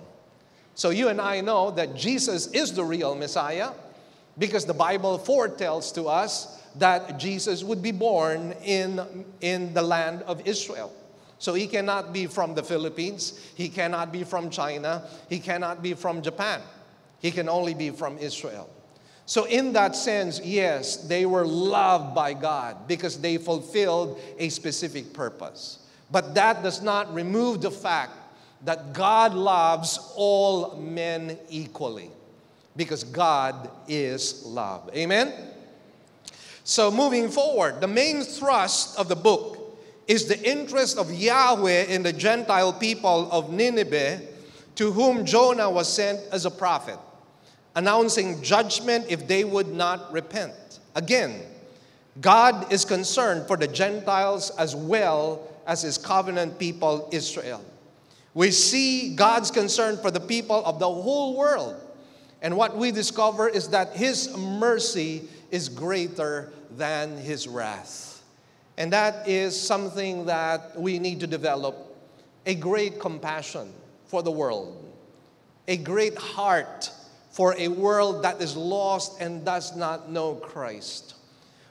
So 0.74 0.90
you 0.90 1.09
and 1.09 1.20
I 1.20 1.40
know 1.40 1.70
that 1.72 1.94
Jesus 1.94 2.46
is 2.48 2.72
the 2.72 2.85
real 2.85 3.14
Messiah 3.14 3.72
because 4.38 4.64
the 4.64 4.74
Bible 4.74 5.18
foretells 5.18 5.92
to 5.92 6.05
us 6.05 6.62
that 6.76 7.18
Jesus 7.18 7.64
would 7.64 7.83
be 7.83 7.92
born 7.92 8.52
in, 8.64 9.24
in 9.40 9.74
the 9.74 9.83
land 9.83 10.22
of 10.22 10.46
Israel. 10.46 10.92
So 11.38 11.55
he 11.55 11.66
cannot 11.66 12.12
be 12.12 12.26
from 12.26 12.55
the 12.55 12.62
Philippines, 12.62 13.38
he 13.55 13.68
cannot 13.68 14.12
be 14.12 14.24
from 14.24 14.50
China, 14.50 15.05
he 15.29 15.38
cannot 15.38 15.83
be 15.83 15.94
from 15.94 16.22
Japan. 16.22 16.61
He 17.20 17.31
can 17.31 17.48
only 17.48 17.74
be 17.74 17.90
from 17.90 18.18
Israel. 18.18 18.68
So, 19.28 19.44
in 19.44 19.72
that 19.72 19.96
sense, 19.96 20.40
yes, 20.40 20.96
they 20.96 21.26
were 21.26 21.44
loved 21.44 22.14
by 22.14 22.32
God 22.32 22.86
because 22.86 23.18
they 23.18 23.38
fulfilled 23.38 24.20
a 24.38 24.48
specific 24.50 25.12
purpose. 25.12 25.80
But 26.12 26.36
that 26.36 26.62
does 26.62 26.80
not 26.80 27.12
remove 27.12 27.60
the 27.60 27.72
fact 27.72 28.12
that 28.64 28.92
God 28.92 29.34
loves 29.34 29.98
all 30.14 30.76
men 30.76 31.36
equally 31.48 32.08
because 32.76 33.02
God 33.02 33.68
is 33.88 34.46
love. 34.46 34.88
Amen? 34.94 35.32
So, 36.62 36.92
moving 36.92 37.28
forward, 37.28 37.80
the 37.80 37.88
main 37.88 38.22
thrust 38.22 38.96
of 38.96 39.08
the 39.08 39.16
book 39.16 39.76
is 40.06 40.26
the 40.26 40.40
interest 40.48 40.98
of 40.98 41.12
Yahweh 41.12 41.86
in 41.86 42.04
the 42.04 42.12
Gentile 42.12 42.72
people 42.72 43.28
of 43.32 43.52
Nineveh 43.52 44.20
to 44.76 44.92
whom 44.92 45.26
Jonah 45.26 45.68
was 45.68 45.92
sent 45.92 46.20
as 46.30 46.46
a 46.46 46.50
prophet 46.50 46.98
announcing 47.76 48.42
judgment 48.42 49.06
if 49.08 49.28
they 49.28 49.44
would 49.44 49.68
not 49.68 50.10
repent. 50.12 50.80
Again, 50.96 51.42
God 52.20 52.72
is 52.72 52.84
concerned 52.84 53.46
for 53.46 53.56
the 53.56 53.68
Gentiles 53.68 54.50
as 54.58 54.74
well 54.74 55.46
as 55.66 55.82
his 55.82 55.98
covenant 55.98 56.58
people, 56.58 57.08
Israel. 57.12 57.62
We 58.32 58.50
see 58.50 59.14
God's 59.14 59.50
concern 59.50 59.98
for 59.98 60.10
the 60.10 60.20
people 60.20 60.64
of 60.64 60.78
the 60.78 60.88
whole 60.88 61.36
world. 61.36 61.76
And 62.42 62.56
what 62.56 62.76
we 62.76 62.90
discover 62.90 63.48
is 63.48 63.68
that 63.68 63.94
his 63.94 64.34
mercy 64.36 65.28
is 65.50 65.68
greater 65.68 66.52
than 66.76 67.16
his 67.18 67.46
wrath. 67.46 68.22
And 68.78 68.92
that 68.92 69.28
is 69.28 69.58
something 69.58 70.26
that 70.26 70.78
we 70.78 70.98
need 70.98 71.20
to 71.20 71.26
develop 71.26 71.76
a 72.44 72.54
great 72.54 73.00
compassion 73.00 73.72
for 74.06 74.22
the 74.22 74.30
world, 74.30 74.82
a 75.66 75.76
great 75.76 76.16
heart 76.16 76.90
for 77.37 77.55
a 77.59 77.68
world 77.68 78.22
that 78.22 78.40
is 78.40 78.57
lost 78.57 79.20
and 79.20 79.44
does 79.44 79.77
not 79.77 80.09
know 80.11 80.37
Christ. 80.37 81.16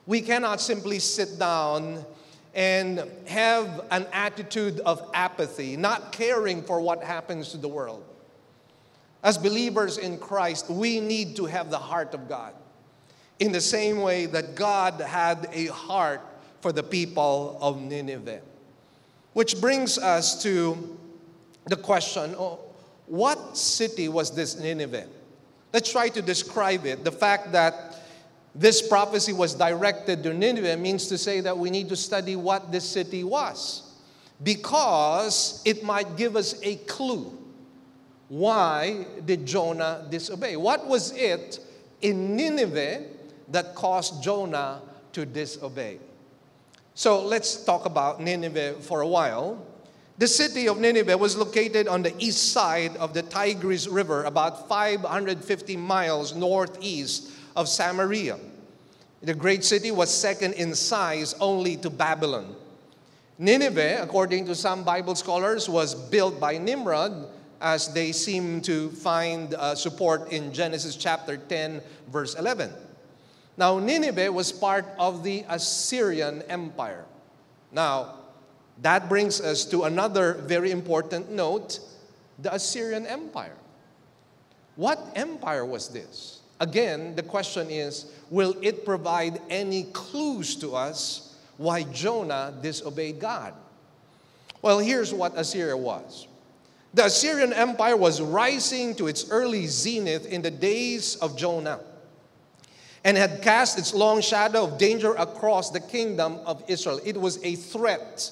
We 0.06 0.22
cannot 0.22 0.62
simply 0.62 1.00
sit 1.00 1.40
down 1.40 2.06
and 2.54 3.04
have 3.26 3.84
an 3.90 4.06
attitude 4.14 4.80
of 4.82 5.10
apathy, 5.16 5.76
not 5.76 6.12
caring 6.12 6.62
for 6.62 6.80
what 6.80 7.04
happens 7.04 7.50
to 7.50 7.58
the 7.58 7.68
world. 7.68 8.04
As 9.24 9.40
believers 9.40 9.98
in 9.98 10.20
Christ, 10.20 10.70
we 10.70 11.00
need 11.00 11.36
to 11.38 11.48
have 11.48 11.72
the 11.72 11.80
heart 11.80 12.14
of 12.14 12.30
God 12.30 12.54
in 13.40 13.52
the 13.52 13.60
same 13.60 14.02
way 14.02 14.28
that 14.28 14.54
God 14.54 15.02
had 15.02 15.50
a 15.52 15.66
heart 15.66 16.22
for 16.62 16.74
the 16.74 16.84
people 16.84 17.58
of 17.60 17.82
Nineveh. 17.82 18.42
Which 19.34 19.60
brings 19.60 19.98
us 19.98 20.44
to 20.44 20.96
the 21.66 21.76
question 21.76 22.36
oh, 22.38 22.60
what 23.08 23.58
city 23.58 24.10
was 24.10 24.30
this 24.30 24.60
Nineveh? 24.60 25.08
Let's 25.76 25.92
try 25.92 26.08
to 26.08 26.22
describe 26.22 26.86
it. 26.86 27.04
The 27.04 27.12
fact 27.12 27.52
that 27.52 27.98
this 28.56 28.82
prophecy 28.88 29.34
was 29.34 29.54
directed 29.54 30.24
to 30.24 30.34
Nineveh 30.34 30.78
means 30.78 31.08
to 31.08 31.18
say 31.18 31.42
that 31.42 31.58
we 31.58 31.70
need 31.70 31.90
to 31.90 31.98
study 31.98 32.38
what 32.38 32.72
this 32.72 32.90
city 32.90 33.26
was 33.26 33.84
because 34.42 35.62
it 35.66 35.84
might 35.84 36.16
give 36.16 36.38
us 36.38 36.56
a 36.64 36.78
clue. 36.78 37.38
Why 38.30 39.06
did 39.26 39.46
Jonah 39.46 40.08
disobey? 40.10 40.56
What 40.56 40.88
was 40.88 41.12
it 41.12 41.60
in 42.02 42.38
Nineveh 42.38 43.08
that 43.50 43.76
caused 43.76 44.24
Jonah 44.24 44.82
to 45.12 45.26
disobey? 45.26 46.00
So 46.94 47.22
let's 47.22 47.66
talk 47.66 47.86
about 47.86 48.22
Nineveh 48.22 48.76
for 48.76 49.02
a 49.02 49.08
while. 49.08 49.62
The 50.18 50.28
city 50.28 50.70
of 50.70 50.80
Nineveh 50.80 51.18
was 51.18 51.36
located 51.36 51.90
on 51.90 52.02
the 52.02 52.14
east 52.24 52.54
side 52.54 52.96
of 52.98 53.14
the 53.14 53.22
Tigris 53.22 53.86
River, 53.88 54.24
about 54.24 54.70
550 54.70 55.76
miles 55.76 56.34
northeast 56.34 57.32
of 57.54 57.68
Samaria. 57.68 58.40
The 59.22 59.34
great 59.34 59.66
city 59.66 59.92
was 59.92 60.10
second 60.10 60.54
in 60.54 60.74
size 60.74 61.34
only 61.42 61.76
to 61.78 61.90
Babylon. 61.90 62.56
Nineveh, 63.38 64.00
according 64.02 64.46
to 64.46 64.56
some 64.56 64.86
Bible 64.86 65.16
scholars, 65.16 65.68
was 65.68 65.94
built 65.94 66.40
by 66.40 66.58
Nimrod, 66.58 67.28
as 67.60 67.92
they 67.94 68.14
seem 68.14 68.62
to 68.62 68.92
find 68.92 69.54
uh, 69.56 69.76
support 69.76 70.32
in 70.32 70.54
Genesis 70.54 70.96
chapter 70.96 71.36
10, 71.36 71.82
verse 72.10 72.36
11. 72.36 72.72
Now, 73.58 73.80
Nineveh 73.80 74.32
was 74.32 74.54
part 74.54 74.86
of 74.98 75.24
the 75.24 75.44
Assyrian 75.50 76.42
Empire. 76.44 77.04
Now, 77.74 78.16
that 78.82 79.08
brings 79.10 79.40
us 79.40 79.66
to 79.66 79.84
another 79.84 80.34
very 80.34 80.72
important 80.72 81.32
note 81.32 81.80
the 82.40 82.54
Assyrian 82.54 83.06
Empire. 83.06 83.56
What 84.76 85.00
empire 85.16 85.66
was 85.66 85.88
this? 85.90 86.42
Again, 86.60 87.16
the 87.16 87.24
question 87.24 87.70
is 87.70 88.12
will 88.30 88.56
it 88.62 88.86
provide 88.86 89.42
any 89.50 89.84
clues 89.84 90.56
to 90.58 90.76
us 90.76 91.36
why 91.58 91.84
Jonah 91.84 92.54
disobeyed 92.62 93.20
God? 93.20 93.54
Well, 94.62 94.80
here's 94.80 95.14
what 95.14 95.38
Assyria 95.38 95.78
was. 95.78 96.28
The 96.94 97.06
Assyrian 97.06 97.54
Empire 97.54 97.96
was 97.96 98.22
rising 98.22 98.96
to 98.96 99.08
its 99.08 99.30
early 99.30 99.68
zenith 99.68 100.26
in 100.26 100.42
the 100.42 100.52
days 100.52 101.18
of 101.18 101.38
Jonah 101.38 101.80
and 103.04 103.16
had 103.16 103.42
cast 103.42 103.78
its 103.78 103.94
long 103.94 104.22
shadow 104.22 104.64
of 104.64 104.78
danger 104.78 105.14
across 105.14 105.70
the 105.70 105.80
kingdom 105.80 106.40
of 106.46 106.64
Israel. 106.68 107.00
It 107.06 107.16
was 107.16 107.42
a 107.44 107.56
threat 107.56 108.32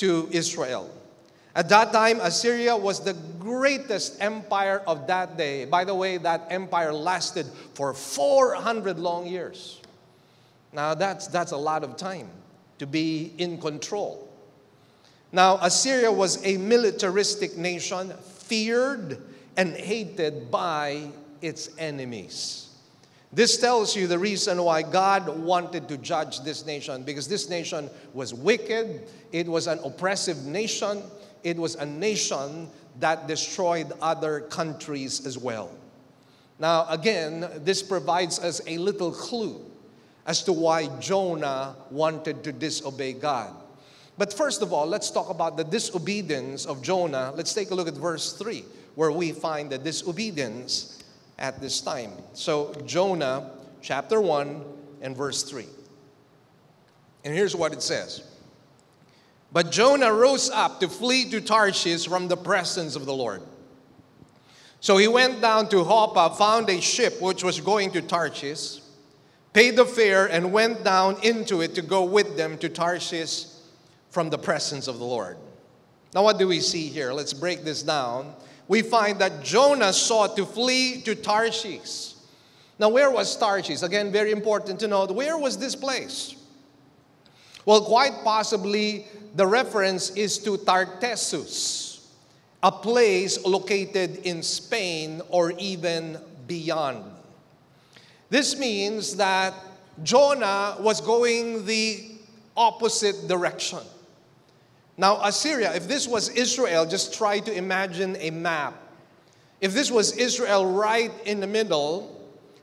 to 0.00 0.28
Israel. 0.32 0.90
At 1.54 1.68
that 1.68 1.92
time, 1.92 2.20
Assyria 2.20 2.76
was 2.76 3.00
the 3.04 3.14
greatest 3.38 4.16
empire 4.22 4.82
of 4.86 5.06
that 5.08 5.36
day. 5.36 5.66
By 5.66 5.84
the 5.84 5.94
way, 5.94 6.16
that 6.16 6.46
empire 6.48 6.92
lasted 6.92 7.46
for 7.74 7.92
400 7.92 8.98
long 8.98 9.26
years. 9.26 9.80
Now, 10.72 10.94
that's, 10.94 11.26
that's 11.26 11.52
a 11.52 11.56
lot 11.56 11.84
of 11.84 11.96
time 11.96 12.30
to 12.78 12.86
be 12.86 13.34
in 13.36 13.60
control. 13.60 14.26
Now, 15.32 15.58
Assyria 15.60 16.10
was 16.10 16.44
a 16.46 16.56
militaristic 16.56 17.58
nation, 17.58 18.10
feared 18.10 19.20
and 19.56 19.74
hated 19.74 20.50
by 20.50 21.08
its 21.42 21.68
enemies. 21.78 22.69
This 23.32 23.58
tells 23.58 23.94
you 23.94 24.08
the 24.08 24.18
reason 24.18 24.60
why 24.62 24.82
God 24.82 25.28
wanted 25.28 25.88
to 25.88 25.96
judge 25.96 26.40
this 26.40 26.66
nation 26.66 27.04
because 27.04 27.28
this 27.28 27.48
nation 27.48 27.88
was 28.12 28.34
wicked, 28.34 29.06
it 29.30 29.46
was 29.46 29.68
an 29.68 29.78
oppressive 29.84 30.44
nation, 30.46 31.02
it 31.44 31.56
was 31.56 31.76
a 31.76 31.86
nation 31.86 32.68
that 32.98 33.28
destroyed 33.28 33.92
other 34.02 34.40
countries 34.40 35.24
as 35.26 35.38
well. 35.38 35.70
Now, 36.58 36.86
again, 36.88 37.48
this 37.58 37.82
provides 37.82 38.40
us 38.40 38.60
a 38.66 38.78
little 38.78 39.12
clue 39.12 39.64
as 40.26 40.42
to 40.44 40.52
why 40.52 40.88
Jonah 40.98 41.76
wanted 41.90 42.42
to 42.44 42.52
disobey 42.52 43.12
God. 43.12 43.54
But 44.18 44.34
first 44.34 44.60
of 44.60 44.72
all, 44.72 44.86
let's 44.86 45.10
talk 45.10 45.30
about 45.30 45.56
the 45.56 45.64
disobedience 45.64 46.66
of 46.66 46.82
Jonah. 46.82 47.32
Let's 47.34 47.54
take 47.54 47.70
a 47.70 47.74
look 47.74 47.88
at 47.88 47.94
verse 47.94 48.34
3, 48.34 48.64
where 48.96 49.12
we 49.12 49.32
find 49.32 49.70
the 49.70 49.78
disobedience 49.78 50.99
at 51.40 51.60
this 51.60 51.80
time. 51.80 52.12
So, 52.34 52.72
Jonah 52.86 53.50
chapter 53.80 54.20
1 54.20 54.64
and 55.00 55.16
verse 55.16 55.42
3. 55.42 55.66
And 57.24 57.34
here's 57.34 57.56
what 57.56 57.72
it 57.72 57.82
says 57.82 58.22
But 59.52 59.72
Jonah 59.72 60.12
rose 60.12 60.50
up 60.50 60.80
to 60.80 60.88
flee 60.88 61.28
to 61.30 61.40
Tarshish 61.40 62.06
from 62.06 62.28
the 62.28 62.36
presence 62.36 62.96
of 62.96 63.06
the 63.06 63.14
Lord. 63.14 63.42
So 64.80 64.96
he 64.96 65.08
went 65.08 65.42
down 65.42 65.68
to 65.70 65.84
Joppa, 65.84 66.34
found 66.36 66.70
a 66.70 66.80
ship 66.80 67.20
which 67.20 67.44
was 67.44 67.60
going 67.60 67.90
to 67.92 68.00
Tarshish, 68.00 68.80
paid 69.52 69.76
the 69.76 69.84
fare, 69.84 70.26
and 70.26 70.52
went 70.52 70.84
down 70.84 71.18
into 71.22 71.60
it 71.60 71.74
to 71.74 71.82
go 71.82 72.02
with 72.04 72.38
them 72.38 72.56
to 72.58 72.68
Tarshish 72.70 73.44
from 74.08 74.30
the 74.30 74.38
presence 74.38 74.88
of 74.88 74.98
the 74.98 75.04
Lord. 75.04 75.36
Now, 76.14 76.24
what 76.24 76.38
do 76.38 76.48
we 76.48 76.60
see 76.60 76.88
here? 76.88 77.12
Let's 77.12 77.34
break 77.34 77.62
this 77.62 77.82
down. 77.82 78.34
We 78.70 78.82
find 78.82 79.18
that 79.18 79.42
Jonah 79.42 79.92
sought 79.92 80.36
to 80.36 80.46
flee 80.46 81.00
to 81.00 81.16
Tarshish. 81.16 82.14
Now, 82.78 82.90
where 82.90 83.10
was 83.10 83.36
Tarshish? 83.36 83.82
Again, 83.82 84.12
very 84.12 84.30
important 84.30 84.78
to 84.78 84.86
note. 84.86 85.10
Where 85.10 85.36
was 85.36 85.58
this 85.58 85.74
place? 85.74 86.36
Well, 87.66 87.80
quite 87.80 88.22
possibly 88.22 89.06
the 89.34 89.44
reference 89.44 90.10
is 90.10 90.38
to 90.44 90.56
Tartessus, 90.56 92.06
a 92.62 92.70
place 92.70 93.44
located 93.44 94.18
in 94.18 94.40
Spain 94.40 95.20
or 95.30 95.50
even 95.58 96.18
beyond. 96.46 97.02
This 98.28 98.56
means 98.56 99.16
that 99.16 99.52
Jonah 100.04 100.76
was 100.78 101.00
going 101.00 101.66
the 101.66 102.08
opposite 102.56 103.26
direction. 103.26 103.80
Now, 105.00 105.18
Assyria, 105.22 105.74
if 105.74 105.88
this 105.88 106.06
was 106.06 106.28
Israel, 106.28 106.84
just 106.84 107.14
try 107.14 107.38
to 107.38 107.56
imagine 107.56 108.18
a 108.20 108.28
map. 108.28 108.74
If 109.62 109.72
this 109.72 109.90
was 109.90 110.14
Israel 110.18 110.70
right 110.70 111.10
in 111.24 111.40
the 111.40 111.46
middle, 111.46 112.20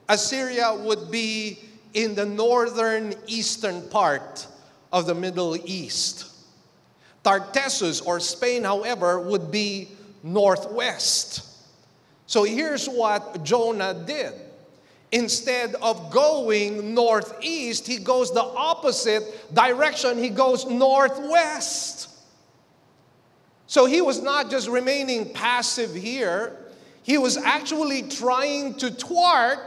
Assyria 0.07 0.71
would 0.75 1.09
be 1.09 1.57
in 1.95 2.13
the 2.13 2.27
northern 2.27 3.15
eastern 3.25 3.81
part 3.89 4.45
of 4.93 5.07
the 5.07 5.15
Middle 5.15 5.57
East. 5.67 6.31
Tartessus 7.23 8.01
or 8.01 8.19
Spain, 8.19 8.63
however, 8.63 9.19
would 9.19 9.49
be 9.49 9.87
northwest. 10.21 11.41
So 12.27 12.43
here's 12.43 12.85
what 12.85 13.43
Jonah 13.43 13.95
did. 14.05 14.33
Instead 15.11 15.73
of 15.81 16.11
going 16.11 16.93
northeast, 16.93 17.87
he 17.87 17.97
goes 17.97 18.31
the 18.31 18.43
opposite 18.43 19.23
direction. 19.55 20.19
He 20.19 20.29
goes 20.29 20.67
northwest. 20.67 22.06
So 23.67 23.85
he 23.85 24.01
was 24.01 24.21
not 24.21 24.49
just 24.49 24.67
remaining 24.67 25.33
passive 25.33 25.93
here, 25.93 26.57
he 27.03 27.17
was 27.17 27.37
actually 27.37 28.03
trying 28.03 28.75
to 28.75 28.89
thwart 28.89 29.59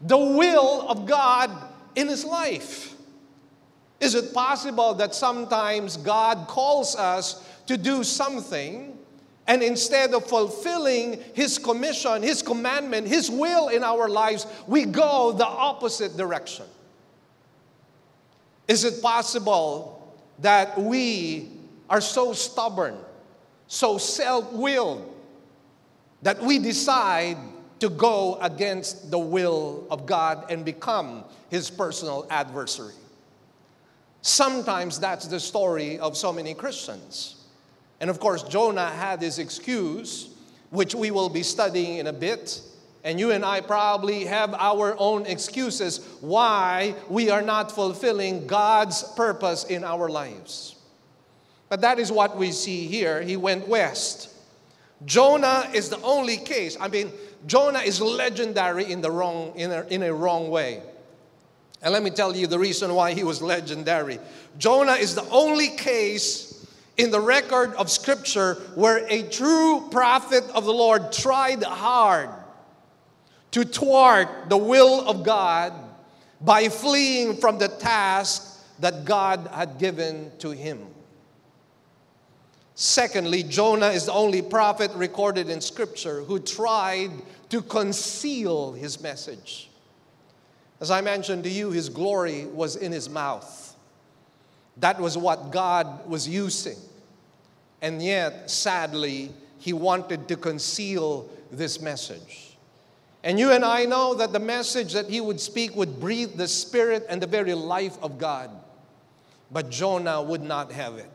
the 0.00 0.18
will 0.18 0.88
of 0.88 1.06
God 1.06 1.50
in 1.96 2.08
his 2.08 2.24
life. 2.24 2.94
Is 4.00 4.14
it 4.14 4.32
possible 4.32 4.94
that 4.94 5.14
sometimes 5.14 5.96
God 5.96 6.48
calls 6.48 6.96
us 6.96 7.44
to 7.66 7.76
do 7.76 8.02
something 8.02 8.96
and 9.50 9.64
instead 9.64 10.14
of 10.14 10.26
fulfilling 10.26 11.20
His 11.34 11.58
commission, 11.58 12.22
His 12.22 12.40
commandment, 12.40 13.08
His 13.08 13.28
will 13.28 13.68
in 13.68 13.82
our 13.82 14.08
lives, 14.08 14.46
we 14.68 14.84
go 14.84 15.32
the 15.32 15.44
opposite 15.44 16.16
direction? 16.16 16.66
Is 18.68 18.84
it 18.84 19.02
possible 19.02 20.14
that 20.38 20.80
we 20.80 21.48
are 21.88 22.00
so 22.00 22.32
stubborn 22.32 22.96
so 23.72 23.98
self 23.98 24.52
willed 24.52 25.14
that 26.22 26.42
we 26.42 26.58
decide 26.58 27.36
to 27.78 27.88
go 27.88 28.36
against 28.42 29.12
the 29.12 29.18
will 29.18 29.86
of 29.92 30.06
God 30.06 30.50
and 30.50 30.64
become 30.64 31.22
his 31.50 31.70
personal 31.70 32.26
adversary. 32.30 32.94
Sometimes 34.22 34.98
that's 34.98 35.28
the 35.28 35.38
story 35.38 36.00
of 36.00 36.16
so 36.16 36.32
many 36.32 36.52
Christians. 36.52 37.46
And 38.00 38.10
of 38.10 38.18
course, 38.18 38.42
Jonah 38.42 38.90
had 38.90 39.22
his 39.22 39.38
excuse, 39.38 40.34
which 40.70 40.96
we 40.96 41.12
will 41.12 41.28
be 41.28 41.44
studying 41.44 41.98
in 41.98 42.08
a 42.08 42.12
bit. 42.12 42.60
And 43.04 43.20
you 43.20 43.30
and 43.30 43.44
I 43.44 43.60
probably 43.60 44.24
have 44.24 44.52
our 44.52 44.96
own 44.98 45.26
excuses 45.26 46.04
why 46.20 46.96
we 47.08 47.30
are 47.30 47.40
not 47.40 47.70
fulfilling 47.70 48.48
God's 48.48 49.04
purpose 49.14 49.62
in 49.62 49.84
our 49.84 50.08
lives. 50.08 50.74
But 51.70 51.80
that 51.82 51.98
is 52.00 52.12
what 52.12 52.36
we 52.36 52.50
see 52.50 52.86
here. 52.86 53.22
He 53.22 53.36
went 53.38 53.66
west. 53.66 54.28
Jonah 55.06 55.70
is 55.72 55.88
the 55.88 56.00
only 56.02 56.36
case. 56.36 56.76
I 56.78 56.88
mean, 56.88 57.12
Jonah 57.46 57.78
is 57.78 58.02
legendary 58.02 58.90
in 58.92 59.00
the 59.00 59.10
wrong 59.10 59.54
in 59.56 59.70
a, 59.70 59.82
in 59.84 60.02
a 60.02 60.12
wrong 60.12 60.50
way. 60.50 60.82
And 61.80 61.94
let 61.94 62.02
me 62.02 62.10
tell 62.10 62.36
you 62.36 62.46
the 62.46 62.58
reason 62.58 62.92
why 62.92 63.14
he 63.14 63.24
was 63.24 63.40
legendary. 63.40 64.18
Jonah 64.58 64.94
is 64.94 65.14
the 65.14 65.26
only 65.30 65.68
case 65.68 66.66
in 66.96 67.10
the 67.10 67.20
record 67.20 67.72
of 67.76 67.88
scripture 67.88 68.54
where 68.74 69.06
a 69.08 69.22
true 69.22 69.88
prophet 69.90 70.44
of 70.52 70.64
the 70.64 70.72
Lord 70.72 71.12
tried 71.12 71.62
hard 71.62 72.30
to 73.52 73.64
thwart 73.64 74.28
the 74.48 74.56
will 74.56 75.08
of 75.08 75.24
God 75.24 75.72
by 76.40 76.68
fleeing 76.68 77.36
from 77.36 77.58
the 77.58 77.68
task 77.68 78.60
that 78.80 79.04
God 79.04 79.48
had 79.52 79.78
given 79.78 80.32
to 80.40 80.50
him. 80.50 80.80
Secondly, 82.82 83.42
Jonah 83.42 83.88
is 83.88 84.06
the 84.06 84.12
only 84.14 84.40
prophet 84.40 84.90
recorded 84.94 85.50
in 85.50 85.60
Scripture 85.60 86.22
who 86.22 86.38
tried 86.38 87.10
to 87.50 87.60
conceal 87.60 88.72
his 88.72 89.02
message. 89.02 89.68
As 90.80 90.90
I 90.90 91.02
mentioned 91.02 91.44
to 91.44 91.50
you, 91.50 91.72
his 91.72 91.90
glory 91.90 92.46
was 92.46 92.76
in 92.76 92.90
his 92.90 93.10
mouth. 93.10 93.76
That 94.78 94.98
was 94.98 95.18
what 95.18 95.50
God 95.50 96.08
was 96.08 96.26
using. 96.26 96.78
And 97.82 98.02
yet, 98.02 98.50
sadly, 98.50 99.30
he 99.58 99.74
wanted 99.74 100.26
to 100.28 100.36
conceal 100.36 101.28
this 101.52 101.82
message. 101.82 102.56
And 103.22 103.38
you 103.38 103.52
and 103.52 103.62
I 103.62 103.84
know 103.84 104.14
that 104.14 104.32
the 104.32 104.40
message 104.40 104.94
that 104.94 105.10
he 105.10 105.20
would 105.20 105.38
speak 105.38 105.76
would 105.76 106.00
breathe 106.00 106.36
the 106.36 106.48
spirit 106.48 107.04
and 107.10 107.20
the 107.20 107.26
very 107.26 107.52
life 107.52 107.98
of 108.02 108.16
God. 108.16 108.48
But 109.50 109.68
Jonah 109.68 110.22
would 110.22 110.42
not 110.42 110.72
have 110.72 110.94
it. 110.94 111.10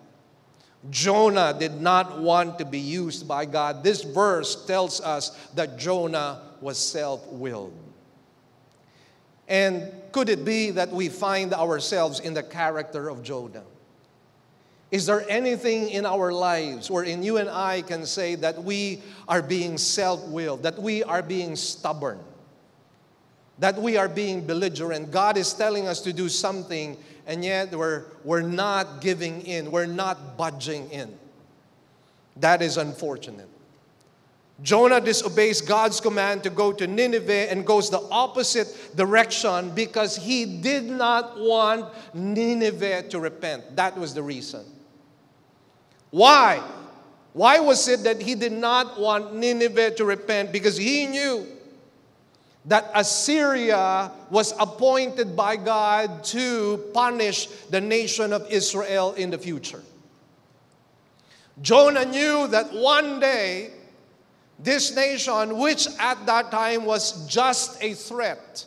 Jonah 0.89 1.56
did 1.58 1.82
not 1.82 2.19
want 2.19 2.60
to 2.60 2.65
be 2.65 2.80
used 2.80 3.28
by 3.28 3.45
God. 3.45 3.84
This 3.84 4.04
verse 4.04 4.65
tells 4.65 5.02
us 5.02 5.30
that 5.56 5.78
Jonah 5.78 6.41
was 6.62 6.78
self 6.78 7.28
willed. 7.28 7.74
And 9.48 9.91
could 10.12 10.30
it 10.30 10.43
be 10.43 10.71
that 10.71 10.91
we 10.91 11.10
find 11.10 11.54
ourselves 11.54 12.19
in 12.19 12.34
the 12.34 12.43
character 12.43 13.10
of 13.10 13.24
Jonah? 13.24 13.63
Is 14.91 15.06
there 15.06 15.30
anything 15.30 15.89
in 15.89 16.06
our 16.06 16.32
lives 16.32 16.89
wherein 16.89 17.21
you 17.24 17.38
and 17.38 17.50
I 17.50 17.82
can 17.82 18.06
say 18.06 18.36
that 18.36 18.63
we 18.63 19.02
are 19.28 19.41
being 19.41 19.78
self 19.78 20.26
willed, 20.28 20.63
that 20.63 20.80
we 20.80 21.04
are 21.04 21.21
being 21.21 21.56
stubborn, 21.56 22.19
that 23.60 23.76
we 23.82 23.98
are 23.98 24.08
being 24.08 24.45
belligerent? 24.45 25.12
God 25.12 25.38
is 25.38 25.54
telling 25.54 25.88
us 25.88 26.02
to 26.02 26.13
do 26.13 26.30
something 26.30 26.98
and 27.28 27.44
yet 27.44 27.74
we're, 27.76 28.06
we're 28.24 28.42
not 28.42 29.02
giving 29.02 29.42
in, 29.42 29.72
we're 29.72 29.86
not 29.86 30.38
budging 30.38 30.90
in. 30.90 31.18
That 32.38 32.62
is 32.62 32.78
unfortunate. 32.78 33.50
Jonah 34.62 35.02
disobeys 35.02 35.62
God's 35.62 36.00
command 36.00 36.44
to 36.44 36.50
go 36.50 36.72
to 36.72 36.88
Nineveh 36.88 37.52
and 37.52 37.66
goes 37.66 37.90
the 37.90 38.00
opposite 38.10 38.96
direction 38.96 39.72
because 39.72 40.16
he 40.16 40.46
did 40.46 40.86
not 40.86 41.38
want 41.38 41.94
Nineveh 42.14 43.04
to 43.10 43.20
repent. 43.20 43.76
That 43.76 43.98
was 43.98 44.14
the 44.14 44.24
reason. 44.24 44.64
Why? 46.12 46.64
Why 47.34 47.60
was 47.60 47.86
it 47.90 48.04
that 48.04 48.22
he 48.22 48.34
did 48.34 48.54
not 48.54 48.98
want 48.98 49.36
Nineveh 49.36 49.92
to 49.96 50.06
repent? 50.06 50.54
Because 50.54 50.78
he 50.78 51.06
knew 51.06 51.46
that 52.65 52.89
Assyria 52.95 54.12
was 54.30 54.54
appointed 54.60 55.36
by 55.36 55.56
God 55.56 56.23
to 56.25 56.78
punish 56.93 57.47
the 57.69 57.80
nation 57.80 58.34
of 58.34 58.49
Israel 58.49 59.13
in 59.13 59.30
the 59.30 59.38
future. 59.38 59.82
Jonah 61.62 62.06
knew 62.06 62.47
that 62.47 62.73
one 62.73 63.19
day 63.19 63.71
this 64.60 64.95
nation, 64.95 65.58
which 65.58 65.88
at 65.99 66.25
that 66.25 66.49
time 66.51 66.86
was 66.86 67.28
just 67.28 67.82
a 67.84 67.93
threat, 67.93 68.65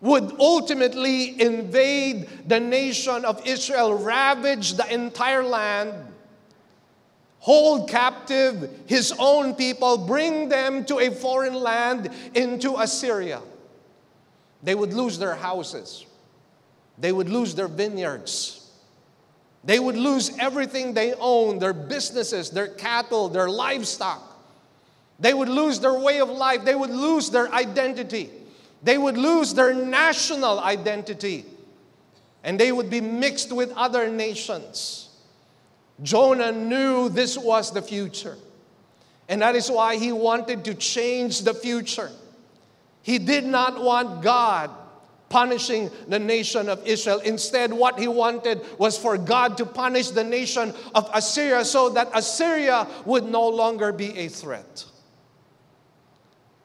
would 0.00 0.32
ultimately 0.38 1.40
invade 1.40 2.28
the 2.46 2.60
nation 2.60 3.24
of 3.24 3.44
Israel, 3.46 3.98
ravage 3.98 4.74
the 4.74 4.92
entire 4.92 5.42
land, 5.42 5.92
hold 7.48 7.88
captive 7.88 8.68
his 8.84 9.10
own 9.18 9.54
people, 9.54 9.96
bring 9.96 10.50
them 10.50 10.84
to 10.84 10.98
a 10.98 11.10
foreign 11.10 11.54
land 11.54 12.10
into 12.34 12.76
Assyria. 12.76 13.40
They 14.62 14.74
would 14.74 14.92
lose 14.92 15.18
their 15.18 15.34
houses, 15.34 16.04
they 16.98 17.10
would 17.10 17.30
lose 17.30 17.54
their 17.54 17.68
vineyards. 17.68 18.54
They 19.64 19.80
would 19.80 19.96
lose 19.96 20.30
everything 20.38 20.92
they 20.94 21.14
own 21.14 21.58
their 21.58 21.72
businesses, 21.72 22.50
their 22.50 22.68
cattle, 22.68 23.28
their 23.28 23.48
livestock. 23.48 24.22
They 25.18 25.34
would 25.34 25.48
lose 25.48 25.80
their 25.80 25.98
way 25.98 26.20
of 26.20 26.28
life. 26.28 26.64
They 26.64 26.76
would 26.76 26.90
lose 26.90 27.28
their 27.30 27.52
identity. 27.52 28.30
They 28.82 28.96
would 28.96 29.18
lose 29.18 29.52
their 29.54 29.74
national 29.74 30.60
identity. 30.60 31.44
And 32.44 32.58
they 32.58 32.70
would 32.72 32.88
be 32.88 33.00
mixed 33.00 33.52
with 33.52 33.72
other 33.72 34.08
nations. 34.08 35.07
Jonah 36.02 36.52
knew 36.52 37.08
this 37.08 37.36
was 37.36 37.72
the 37.72 37.82
future. 37.82 38.36
And 39.28 39.42
that 39.42 39.56
is 39.56 39.70
why 39.70 39.96
he 39.96 40.12
wanted 40.12 40.64
to 40.64 40.74
change 40.74 41.42
the 41.42 41.52
future. 41.52 42.10
He 43.02 43.18
did 43.18 43.44
not 43.44 43.82
want 43.82 44.22
God 44.22 44.70
punishing 45.28 45.90
the 46.08 46.18
nation 46.18 46.68
of 46.68 46.86
Israel. 46.86 47.20
Instead, 47.20 47.72
what 47.72 47.98
he 47.98 48.08
wanted 48.08 48.62
was 48.78 48.96
for 48.96 49.18
God 49.18 49.58
to 49.58 49.66
punish 49.66 50.08
the 50.08 50.24
nation 50.24 50.72
of 50.94 51.08
Assyria 51.12 51.64
so 51.64 51.90
that 51.90 52.08
Assyria 52.14 52.86
would 53.04 53.24
no 53.24 53.46
longer 53.46 53.92
be 53.92 54.16
a 54.18 54.28
threat. 54.28 54.84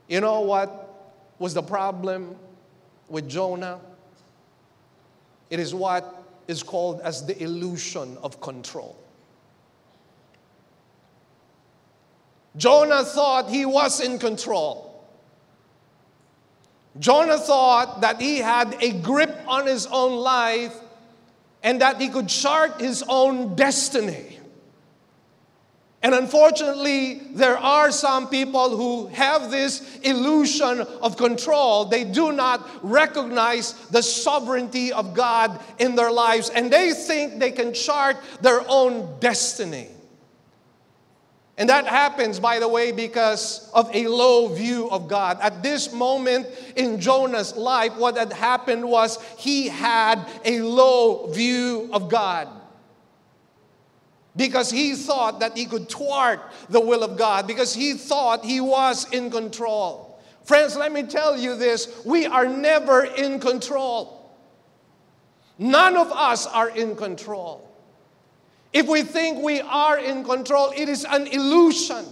You 0.08 0.22
know 0.22 0.42
what 0.42 0.80
was 1.40 1.54
the 1.54 1.64
problem 1.64 2.36
with 3.10 3.28
Jonah? 3.28 3.80
It 5.50 5.60
is 5.60 5.76
what 5.76 6.24
is 6.48 6.64
called 6.64 7.02
as 7.02 7.26
the 7.26 7.42
illusion 7.42 8.18
of 8.24 8.40
control. 8.40 9.03
Jonah 12.56 13.04
thought 13.04 13.50
he 13.50 13.66
was 13.66 14.00
in 14.00 14.20
control. 14.20 14.90
Jonah 17.00 17.40
thought 17.40 18.02
that 18.02 18.22
he 18.22 18.38
had 18.38 18.76
a 18.82 18.92
grip 18.92 19.36
on 19.48 19.66
his 19.66 19.88
own 19.88 20.16
life 20.18 20.76
and 21.64 21.82
that 21.82 22.00
he 22.00 22.10
could 22.10 22.28
chart 22.28 22.80
his 22.80 23.04
own 23.08 23.56
destiny. 23.56 24.40
And 26.04 26.14
unfortunately, 26.14 27.22
there 27.32 27.58
are 27.58 27.90
some 27.90 28.28
people 28.28 28.76
who 28.76 29.08
have 29.08 29.50
this 29.50 29.98
illusion 30.00 30.82
of 30.82 31.16
control. 31.16 31.86
They 31.86 32.04
do 32.04 32.34
not 32.34 32.70
recognize 32.84 33.72
the 33.88 34.04
sovereignty 34.04 34.92
of 34.92 35.14
God 35.14 35.62
in 35.80 35.96
their 35.96 36.12
lives, 36.12 36.50
and 36.50 36.70
they 36.70 36.92
think 36.92 37.40
they 37.40 37.52
can 37.52 37.74
chart 37.74 38.18
their 38.42 38.66
own 38.68 39.18
destiny. 39.22 39.88
And 41.58 41.70
that 41.70 41.86
happens, 41.86 42.40
by 42.40 42.58
the 42.58 42.68
way, 42.68 42.92
because 42.92 43.70
of 43.74 43.94
a 43.94 44.08
low 44.08 44.48
view 44.48 44.90
of 44.90 45.08
God. 45.08 45.40
At 45.40 45.62
this 45.62 45.94
moment 45.94 46.48
in 46.76 47.00
Jonah's 47.00 47.56
life, 47.56 47.96
what 47.96 48.18
had 48.18 48.34
happened 48.34 48.88
was 48.90 49.22
he 49.38 49.68
had 49.68 50.28
a 50.46 50.62
low 50.62 51.28
view 51.28 51.90
of 51.94 52.10
God 52.10 52.48
because 54.36 54.72
he 54.72 54.96
thought 54.96 55.40
that 55.42 55.56
he 55.56 55.66
could 55.66 55.90
thwart 55.90 56.40
the 56.70 56.80
will 56.80 57.04
of 57.04 57.18
God, 57.18 57.46
because 57.48 57.74
he 57.74 57.94
thought 57.94 58.44
he 58.44 58.60
was 58.60 59.12
in 59.12 59.30
control. 59.30 60.20
Friends, 60.44 60.76
let 60.76 60.92
me 60.92 61.04
tell 61.04 61.38
you 61.38 61.56
this 61.56 62.04
we 62.06 62.26
are 62.26 62.48
never 62.48 63.04
in 63.04 63.40
control. 63.40 64.36
None 65.60 65.96
of 65.96 66.12
us 66.12 66.48
are 66.48 66.70
in 66.70 66.96
control. 66.96 67.70
If 68.74 68.88
we 68.88 69.04
think 69.04 69.44
we 69.44 69.62
are 69.62 70.00
in 70.00 70.24
control, 70.24 70.74
it 70.76 70.90
is 70.90 71.06
an 71.06 71.28
illusion. 71.28 72.06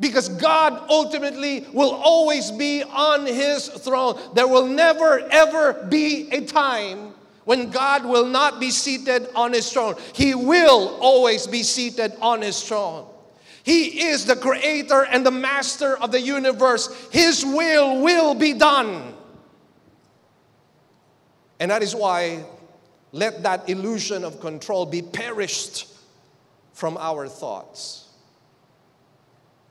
Because 0.00 0.28
God 0.28 0.88
ultimately 0.88 1.66
will 1.72 1.92
always 1.92 2.50
be 2.50 2.82
on 2.82 3.26
his 3.26 3.68
throne. 3.68 4.18
There 4.34 4.48
will 4.48 4.66
never, 4.66 5.20
ever 5.30 5.72
be 5.88 6.28
a 6.30 6.44
time 6.44 7.14
when 7.44 7.70
God 7.70 8.04
will 8.04 8.26
not 8.26 8.58
be 8.58 8.70
seated 8.70 9.28
on 9.34 9.52
his 9.52 9.72
throne. 9.72 9.94
He 10.14 10.34
will 10.34 10.96
always 11.00 11.46
be 11.46 11.62
seated 11.62 12.12
on 12.20 12.42
his 12.42 12.62
throne. 12.66 13.06
He 13.62 14.06
is 14.06 14.26
the 14.26 14.36
creator 14.36 15.04
and 15.04 15.24
the 15.24 15.30
master 15.30 15.96
of 15.96 16.12
the 16.12 16.20
universe. 16.20 17.08
His 17.10 17.44
will 17.44 18.02
will 18.02 18.34
be 18.34 18.52
done. 18.52 19.14
And 21.60 21.70
that 21.70 21.82
is 21.82 21.94
why 21.94 22.44
let 23.14 23.44
that 23.44 23.68
illusion 23.70 24.24
of 24.24 24.40
control 24.40 24.84
be 24.84 25.00
perished 25.00 25.86
from 26.72 26.96
our 26.96 27.28
thoughts. 27.28 28.08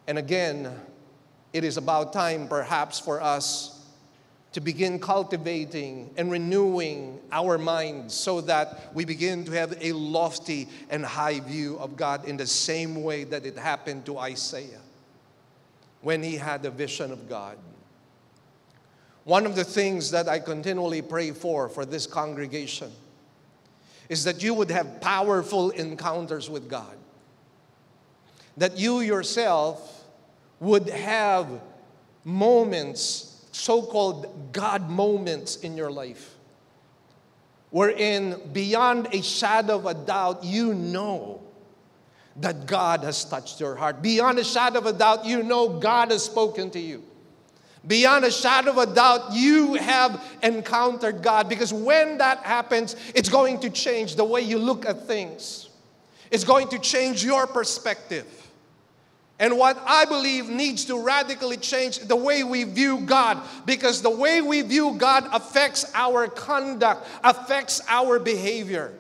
And 0.08 0.18
again, 0.18 0.74
it 1.52 1.66
is 1.66 1.76
about 1.76 2.14
time 2.14 2.48
perhaps 2.48 3.02
for 3.02 3.22
us 3.22 3.86
to 4.54 4.62
begin 4.62 4.98
cultivating 4.98 6.10
and 6.16 6.32
renewing 6.32 7.20
our 7.34 7.58
minds 7.58 8.14
so 8.14 8.40
that 8.40 8.96
we 8.96 9.04
begin 9.04 9.44
to 9.44 9.52
have 9.52 9.76
a 9.82 9.92
lofty 9.92 10.70
and 10.90 11.04
high 11.04 11.42
view 11.42 11.78
of 11.80 11.98
God 11.98 12.26
in 12.26 12.38
the 12.38 12.48
same 12.48 13.04
way 13.04 13.26
that 13.26 13.46
it 13.46 13.58
happened 13.58 14.06
to 14.06 14.20
Isaiah 14.20 14.80
when 16.00 16.24
he 16.24 16.38
had 16.38 16.64
a 16.66 16.72
vision 16.72 17.12
of 17.12 17.28
God. 17.28 17.58
One 19.26 19.46
of 19.46 19.58
the 19.58 19.66
things 19.66 20.12
that 20.12 20.30
I 20.30 20.40
continually 20.40 21.02
pray 21.02 21.32
for 21.32 21.68
for 21.68 21.86
this 21.86 22.08
congregation 22.08 22.90
is 24.10 24.24
that 24.26 24.44
you 24.44 24.54
would 24.54 24.70
have 24.70 25.02
powerful 25.02 25.70
encounters 25.72 26.50
with 26.50 26.70
God. 26.70 26.98
That 28.58 28.78
you 28.78 29.00
yourself 29.02 30.06
would 30.60 30.90
have 30.90 31.48
moments 32.24 33.46
so 33.52 33.82
called 33.82 34.52
God 34.52 34.90
moments 34.90 35.58
in 35.58 35.78
your 35.78 35.92
life, 35.92 36.36
wherein 37.70 38.40
beyond 38.52 39.08
a 39.14 39.22
shadow 39.22 39.76
of 39.76 39.86
a 39.86 39.94
doubt, 39.94 40.44
you 40.44 40.74
know 40.74 41.42
that 42.38 42.66
God 42.66 43.04
has 43.04 43.24
touched 43.26 43.60
your 43.60 43.76
heart. 43.76 44.02
Beyond 44.02 44.40
a 44.40 44.44
shadow 44.44 44.80
of 44.80 44.88
a 44.88 44.94
doubt, 44.94 45.26
you 45.26 45.44
know 45.44 45.80
God 45.80 46.12
has 46.12 46.24
spoken 46.24 46.72
to 46.72 46.80
you. 46.80 47.04
Beyond 47.86 48.24
a 48.24 48.32
shadow 48.32 48.72
of 48.72 48.78
a 48.78 48.94
doubt, 48.94 49.34
you 49.34 49.74
have 49.74 50.24
encountered 50.42 51.22
God 51.22 51.50
because 51.50 51.74
when 51.74 52.18
that 52.20 52.40
happens, 52.40 52.96
it's 53.14 53.30
going 53.30 53.60
to 53.60 53.70
change 53.70 54.16
the 54.16 54.24
way 54.24 54.42
you 54.42 54.58
look 54.58 54.86
at 54.86 55.06
things. 55.06 55.70
It's 56.32 56.46
going 56.46 56.70
to 56.70 56.80
change 56.80 57.24
your 57.24 57.46
perspective. 57.46 58.26
And 59.40 59.58
what 59.58 59.78
I 59.86 60.06
believe 60.06 60.48
needs 60.48 60.86
to 60.86 60.98
radically 60.98 61.58
change 61.58 62.00
the 62.00 62.16
way 62.16 62.44
we 62.44 62.64
view 62.64 63.02
God 63.02 63.42
because 63.66 64.02
the 64.02 64.10
way 64.10 64.42
we 64.42 64.62
view 64.62 64.96
God 64.98 65.28
affects 65.34 65.92
our 65.94 66.28
conduct, 66.28 67.06
affects 67.24 67.82
our 67.90 68.20
behavior. 68.20 68.94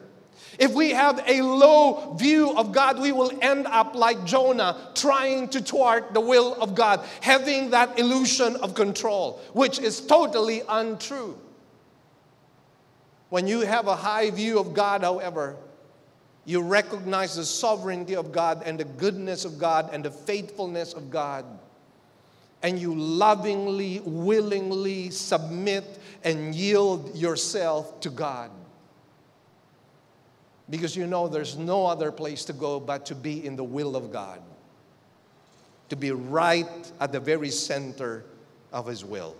If 0.59 0.73
we 0.73 0.91
have 0.91 1.23
a 1.27 1.41
low 1.41 2.13
view 2.13 2.55
of 2.57 2.71
God, 2.71 2.99
we 2.99 3.11
will 3.11 3.31
end 3.41 3.65
up 3.67 3.95
like 3.95 4.23
Jonah, 4.25 4.91
trying 4.93 5.49
to 5.49 5.61
thwart 5.61 6.13
the 6.13 6.21
will 6.21 6.53
of 6.61 6.75
God, 6.75 7.05
having 7.21 7.71
that 7.71 7.97
illusion 7.97 8.55
of 8.57 8.75
control, 8.75 9.39
which 9.53 9.79
is 9.79 10.01
totally 10.01 10.61
untrue. 10.69 11.37
When 13.29 13.47
you 13.47 13.61
have 13.61 13.87
a 13.87 13.95
high 13.95 14.29
view 14.29 14.59
of 14.59 14.75
God, 14.75 15.01
however, 15.01 15.55
you 16.45 16.61
recognize 16.61 17.35
the 17.35 17.45
sovereignty 17.45 18.15
of 18.15 18.31
God 18.31 18.61
and 18.65 18.79
the 18.79 18.83
goodness 18.83 19.45
of 19.45 19.57
God 19.57 19.89
and 19.91 20.05
the 20.05 20.11
faithfulness 20.11 20.93
of 20.93 21.09
God. 21.09 21.45
And 22.61 22.77
you 22.77 22.93
lovingly, 22.93 24.01
willingly 24.05 25.09
submit 25.09 25.99
and 26.23 26.53
yield 26.53 27.15
yourself 27.15 27.99
to 28.01 28.09
God. 28.09 28.51
Because 30.73 30.95
you 30.95 31.05
know 31.05 31.27
there's 31.27 31.55
no 31.55 31.85
other 31.85 32.11
place 32.11 32.43
to 32.45 32.51
go 32.51 32.79
but 32.79 33.05
to 33.05 33.13
be 33.13 33.45
in 33.45 33.55
the 33.55 33.63
will 33.63 33.95
of 33.95 34.11
God, 34.11 34.41
to 35.89 35.95
be 35.95 36.09
right 36.09 36.91
at 36.99 37.11
the 37.11 37.19
very 37.19 37.51
center 37.51 38.25
of 38.71 38.87
His 38.87 39.05
will. 39.05 39.35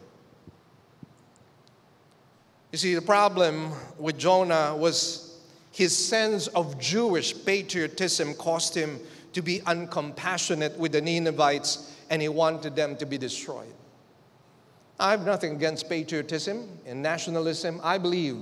You 2.71 2.77
see, 2.77 2.93
the 2.93 3.01
problem 3.01 3.71
with 3.97 4.19
Jonah 4.19 4.75
was 4.77 5.39
his 5.71 5.97
sense 5.97 6.45
of 6.49 6.79
Jewish 6.79 7.33
patriotism 7.43 8.35
caused 8.35 8.75
him 8.75 8.99
to 9.33 9.41
be 9.41 9.61
uncompassionate 9.61 10.77
with 10.77 10.91
the 10.91 11.01
Ninevites 11.01 11.95
and 12.11 12.21
he 12.21 12.29
wanted 12.29 12.75
them 12.75 12.95
to 12.97 13.07
be 13.07 13.17
destroyed. 13.17 13.73
I 14.99 15.09
have 15.09 15.25
nothing 15.25 15.53
against 15.53 15.89
patriotism 15.89 16.69
and 16.85 17.01
nationalism. 17.01 17.81
I 17.83 17.97
believe 17.97 18.37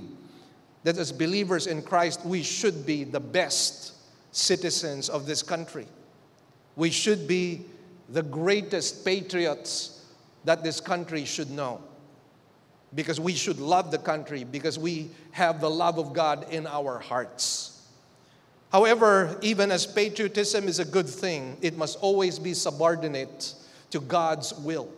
that 0.84 0.98
as 0.98 1.12
believers 1.12 1.66
in 1.66 1.82
Christ, 1.82 2.24
we 2.24 2.42
should 2.42 2.84
be 2.84 3.04
the 3.04 3.20
best 3.20 3.92
citizens 4.32 5.08
of 5.08 5.26
this 5.26 5.42
country. 5.42 5.86
We 6.76 6.90
should 6.90 7.28
be 7.28 7.62
the 8.08 8.22
greatest 8.22 9.04
patriots 9.04 10.04
that 10.44 10.64
this 10.64 10.80
country 10.80 11.24
should 11.24 11.50
know. 11.50 11.80
Because 12.94 13.18
we 13.18 13.32
should 13.32 13.58
love 13.58 13.90
the 13.90 13.98
country, 13.98 14.44
because 14.44 14.78
we 14.78 15.10
have 15.30 15.60
the 15.60 15.70
love 15.70 15.98
of 15.98 16.12
God 16.12 16.46
in 16.50 16.66
our 16.66 16.98
hearts. 16.98 17.80
However, 18.70 19.38
even 19.42 19.70
as 19.70 19.86
patriotism 19.86 20.66
is 20.66 20.78
a 20.78 20.84
good 20.84 21.08
thing, 21.08 21.56
it 21.62 21.76
must 21.76 21.98
always 22.00 22.38
be 22.38 22.54
subordinate 22.54 23.54
to 23.90 24.00
God's 24.00 24.54
will. 24.54 24.88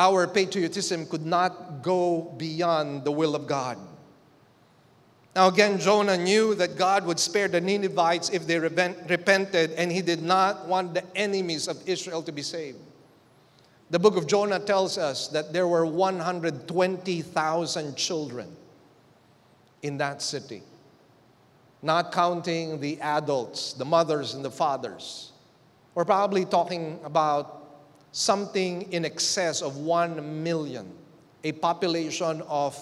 Our 0.00 0.26
patriotism 0.26 1.04
could 1.04 1.26
not 1.26 1.82
go 1.82 2.32
beyond 2.38 3.04
the 3.04 3.12
will 3.12 3.36
of 3.36 3.46
God. 3.46 3.76
Now, 5.36 5.48
again, 5.48 5.78
Jonah 5.78 6.16
knew 6.16 6.54
that 6.54 6.78
God 6.78 7.04
would 7.04 7.20
spare 7.20 7.48
the 7.48 7.60
Ninevites 7.60 8.30
if 8.30 8.46
they 8.46 8.58
repented, 8.58 9.72
and 9.72 9.92
he 9.92 10.00
did 10.00 10.22
not 10.22 10.66
want 10.66 10.94
the 10.94 11.04
enemies 11.14 11.68
of 11.68 11.86
Israel 11.86 12.22
to 12.22 12.32
be 12.32 12.40
saved. 12.40 12.78
The 13.90 13.98
book 13.98 14.16
of 14.16 14.26
Jonah 14.26 14.58
tells 14.58 14.96
us 14.96 15.28
that 15.28 15.52
there 15.52 15.68
were 15.68 15.84
120,000 15.84 17.94
children 17.94 18.56
in 19.82 19.98
that 19.98 20.22
city, 20.22 20.62
not 21.82 22.10
counting 22.10 22.80
the 22.80 22.98
adults, 23.02 23.74
the 23.74 23.84
mothers 23.84 24.32
and 24.32 24.42
the 24.42 24.50
fathers. 24.50 25.32
We're 25.94 26.06
probably 26.06 26.46
talking 26.46 26.98
about 27.04 27.58
something 28.12 28.90
in 28.92 29.04
excess 29.04 29.62
of 29.62 29.76
1 29.76 30.42
million, 30.42 30.90
a 31.44 31.52
population 31.52 32.42
of 32.42 32.76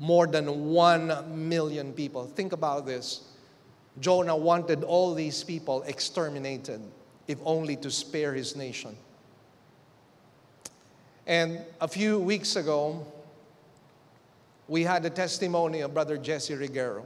more 0.00 0.26
than 0.26 0.66
1 0.66 1.48
million 1.48 1.92
people. 1.92 2.26
Think 2.26 2.52
about 2.52 2.86
this. 2.86 3.22
Jonah 4.00 4.36
wanted 4.36 4.82
all 4.82 5.14
these 5.14 5.44
people 5.44 5.82
exterminated, 5.82 6.80
if 7.28 7.38
only 7.44 7.76
to 7.76 7.90
spare 7.90 8.34
his 8.34 8.56
nation. 8.56 8.96
And 11.26 11.60
a 11.80 11.88
few 11.88 12.18
weeks 12.18 12.56
ago, 12.56 13.06
we 14.68 14.82
had 14.82 15.04
a 15.04 15.10
testimony 15.10 15.80
of 15.80 15.94
Brother 15.94 16.18
Jesse 16.18 16.54
Rigero. 16.54 17.04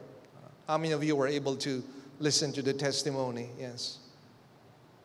How 0.66 0.78
many 0.78 0.92
of 0.92 1.04
you 1.04 1.14
were 1.14 1.28
able 1.28 1.56
to 1.56 1.84
listen 2.18 2.52
to 2.52 2.62
the 2.62 2.72
testimony? 2.72 3.50
Yes. 3.58 3.98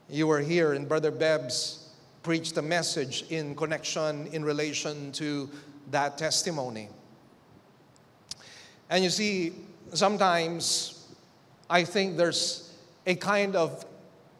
You 0.09 0.27
were 0.27 0.39
here, 0.39 0.73
and 0.73 0.87
Brother 0.87 1.11
Bebbs 1.11 1.82
preached 2.23 2.57
a 2.57 2.61
message 2.61 3.25
in 3.29 3.55
connection, 3.55 4.27
in 4.27 4.43
relation 4.43 5.11
to 5.11 5.49
that 5.91 6.17
testimony. 6.17 6.89
And 8.89 9.03
you 9.03 9.09
see, 9.09 9.53
sometimes 9.93 11.07
I 11.69 11.83
think 11.83 12.17
there's 12.17 12.73
a 13.05 13.15
kind 13.15 13.55
of 13.55 13.85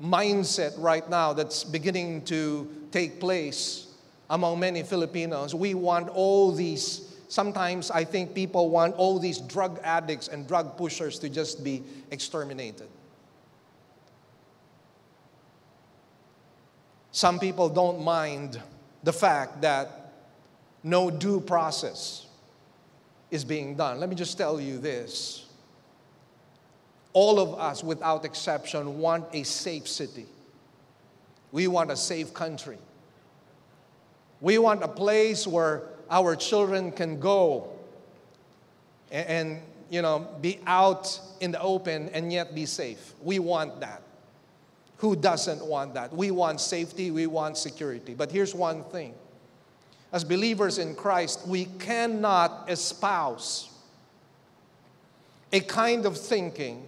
mindset 0.02 0.74
right 0.78 1.08
now 1.10 1.34
that's 1.34 1.64
beginning 1.64 2.24
to 2.26 2.70
take 2.92 3.20
place 3.20 3.88
among 4.30 4.60
many 4.60 4.84
Filipinos. 4.84 5.54
We 5.54 5.74
want 5.74 6.10
all 6.10 6.52
these, 6.52 7.16
sometimes 7.28 7.92
I 7.92 8.04
think 8.04 8.34
people 8.34 8.70
want 8.70 8.96
all 8.96 9.20
these 9.20 9.40
drug 9.40 9.80
addicts 9.84 10.28
and 10.28 10.48
drug 10.48 10.78
pushers 10.78 11.20
to 11.20 11.30
just 11.30 11.64
be 11.64 11.84
exterminated. 12.12 12.88
Some 17.14 17.40
people 17.40 17.70
don't 17.70 18.04
mind 18.04 18.60
the 19.04 19.14
fact 19.14 19.62
that 19.62 20.14
no 20.82 21.12
due 21.12 21.40
process 21.40 22.26
is 23.30 23.46
being 23.46 23.76
done. 23.76 24.00
Let 24.00 24.10
me 24.10 24.16
just 24.16 24.36
tell 24.36 24.60
you 24.60 24.80
this. 24.80 25.46
All 27.14 27.40
of 27.40 27.60
us, 27.60 27.84
without 27.84 28.26
exception, 28.26 28.98
want 28.98 29.26
a 29.32 29.44
safe 29.44 29.88
city. 29.88 30.26
We 31.52 31.68
want 31.68 31.92
a 31.92 31.96
safe 31.96 32.34
country. 32.34 32.80
We 34.42 34.58
want 34.58 34.84
a 34.84 34.88
place 34.88 35.46
where 35.46 35.84
our 36.10 36.36
children 36.36 36.92
can 36.92 37.20
go 37.20 37.70
and, 39.12 39.28
and 39.28 39.62
you 39.92 40.02
know, 40.02 40.28
be 40.42 40.60
out 40.66 41.20
in 41.40 41.52
the 41.52 41.62
open 41.62 42.10
and 42.10 42.34
yet 42.34 42.56
be 42.56 42.66
safe. 42.66 43.14
We 43.22 43.38
want 43.38 43.82
that. 43.82 44.02
Who 45.04 45.18
doesn't 45.18 45.66
want 45.66 45.96
that? 45.96 46.14
We 46.16 46.32
want 46.32 46.62
safety, 46.62 47.12
we 47.12 47.28
want 47.28 47.58
security. 47.58 48.14
But 48.14 48.32
here's 48.32 48.56
one 48.56 48.86
thing 48.86 49.14
as 50.14 50.24
believers 50.24 50.78
in 50.78 50.96
Christ, 50.96 51.46
we 51.46 51.66
cannot 51.66 52.70
espouse 52.70 53.70
a 55.52 55.60
kind 55.60 56.06
of 56.06 56.18
thinking 56.18 56.88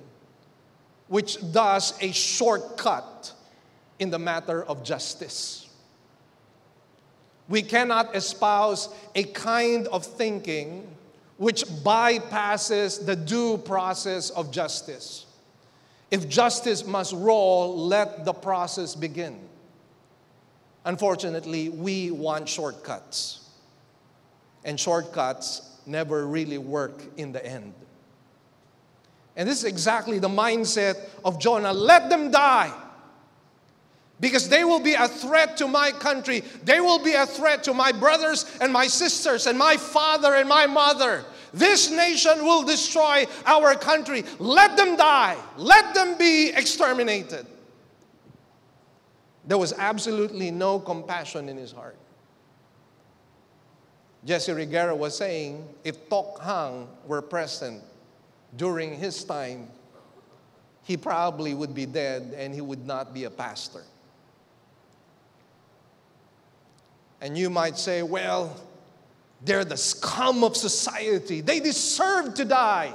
which 1.09 1.51
does 1.51 1.93
a 2.01 2.13
shortcut 2.13 3.34
in 3.99 4.11
the 4.11 4.20
matter 4.20 4.63
of 4.63 4.82
justice. 4.82 5.68
We 7.49 7.63
cannot 7.63 8.16
espouse 8.16 8.88
a 9.13 9.24
kind 9.24 9.88
of 9.88 10.05
thinking 10.05 10.88
which 11.36 11.66
bypasses 11.66 13.05
the 13.05 13.18
due 13.18 13.57
process 13.57 14.30
of 14.30 14.51
justice. 14.51 15.24
If 16.12 16.30
justice 16.30 16.86
must 16.86 17.14
roll, 17.14 17.78
let 17.88 18.26
the 18.26 18.34
process 18.34 18.95
begin. 18.95 19.39
Unfortunately, 20.86 21.70
we 21.70 22.12
want 22.12 22.47
shortcuts. 22.47 23.49
And 24.64 24.80
shortcuts 24.80 25.78
never 25.86 26.26
really 26.26 26.58
work 26.58 27.03
in 27.18 27.32
the 27.32 27.43
end. 27.45 27.74
And 29.36 29.49
this 29.49 29.60
is 29.60 29.66
exactly 29.66 30.20
the 30.20 30.30
mindset 30.30 30.95
of 31.24 31.39
Jonah. 31.39 31.74
Let 31.74 32.10
them 32.10 32.32
die. 32.32 32.72
Because 34.20 34.47
they 34.47 34.64
will 34.64 34.80
be 34.80 34.93
a 34.93 35.08
threat 35.08 35.58
to 35.58 35.68
my 35.68 35.91
country. 35.91 36.41
They 36.64 36.80
will 36.80 37.03
be 37.03 37.14
a 37.14 37.26
threat 37.26 37.64
to 37.66 37.74
my 37.74 37.91
brothers 37.91 38.45
and 38.62 38.72
my 38.72 38.88
sisters 38.88 39.45
and 39.45 39.58
my 39.58 39.76
father 39.76 40.36
and 40.36 40.47
my 40.47 40.68
mother. 40.68 41.26
This 41.56 41.89
nation 41.89 42.43
will 42.43 42.64
destroy 42.64 43.26
our 43.45 43.76
country. 43.76 44.26
Let 44.39 44.76
them 44.76 44.97
die. 44.97 45.38
Let 45.56 45.93
them 45.93 46.18
be 46.18 46.51
exterminated. 46.53 47.47
There 49.47 49.58
was 49.58 49.72
absolutely 49.78 50.51
no 50.51 50.80
compassion 50.82 51.47
in 51.47 51.56
his 51.56 51.72
heart. 51.72 51.95
Jesse 54.26 54.51
Rigero 54.51 54.97
was 54.97 55.16
saying 55.16 55.66
if 55.86 56.10
Tokhang 56.10 56.88
were 57.08 57.22
present 57.22 57.82
during 58.58 58.93
his 58.95 59.24
time, 59.24 59.70
he 60.84 60.97
probably 60.97 61.53
would 61.53 61.74
be 61.74 61.86
dead 61.86 62.36
and 62.36 62.53
he 62.53 62.60
would 62.60 62.86
not 62.86 63.14
be 63.14 63.24
a 63.24 63.30
pastor. 63.30 63.84
And 67.22 67.38
you 67.38 67.49
might 67.49 67.78
say, 67.78 68.03
well, 68.03 68.60
they're 69.45 69.65
the 69.65 69.77
scum 69.77 70.43
of 70.43 70.57
society. 70.57 71.41
They 71.41 71.59
deserve 71.59 72.33
to 72.35 72.45
die. 72.45 72.93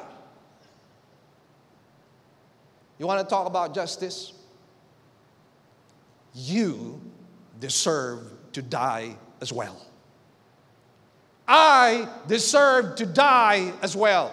You 2.99 3.07
want 3.07 3.27
to 3.27 3.31
talk 3.31 3.47
about 3.47 3.75
justice? 3.75 4.33
You 6.35 7.01
deserve 7.59 8.25
to 8.53 8.63
die 8.63 9.17
as 9.41 9.53
well. 9.53 9.81
I 11.47 12.09
deserve 12.27 12.97
to 12.97 13.07
die 13.07 13.73
as 13.83 13.97
well. 13.97 14.33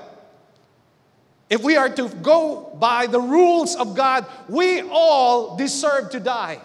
If 1.49 1.63
we 1.63 1.77
are 1.77 1.89
to 1.89 2.09
go 2.09 2.75
by 2.77 3.07
the 3.07 3.21
rules 3.21 3.75
of 3.75 3.95
God, 3.95 4.25
we 4.49 4.81
all 4.81 5.55
deserve 5.55 6.09
to 6.11 6.19
die. 6.19 6.59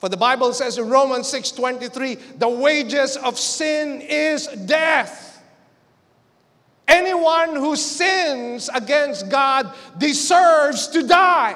For 0.00 0.08
the 0.08 0.16
Bible 0.16 0.54
says 0.54 0.78
in 0.78 0.88
Romans 0.88 1.28
6:23, 1.28 2.38
the 2.38 2.48
wages 2.48 3.18
of 3.18 3.38
sin 3.38 4.00
is 4.00 4.46
death. 4.46 5.42
Anyone 6.88 7.54
who 7.54 7.76
sins 7.76 8.70
against 8.74 9.28
God 9.28 9.70
deserves 9.98 10.88
to 10.88 11.02
die. 11.02 11.54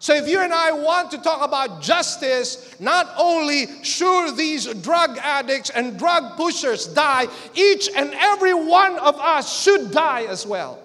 So 0.00 0.14
if 0.14 0.26
you 0.26 0.40
and 0.40 0.52
I 0.52 0.72
want 0.72 1.12
to 1.12 1.18
talk 1.18 1.46
about 1.46 1.80
justice, 1.80 2.74
not 2.80 3.14
only 3.16 3.68
should 3.84 4.36
these 4.36 4.66
drug 4.82 5.16
addicts 5.18 5.70
and 5.70 5.96
drug 5.96 6.36
pushers 6.36 6.88
die, 6.88 7.28
each 7.54 7.88
and 7.94 8.12
every 8.14 8.52
one 8.52 8.98
of 8.98 9.14
us 9.20 9.62
should 9.62 9.92
die 9.92 10.24
as 10.24 10.44
well. 10.44 10.80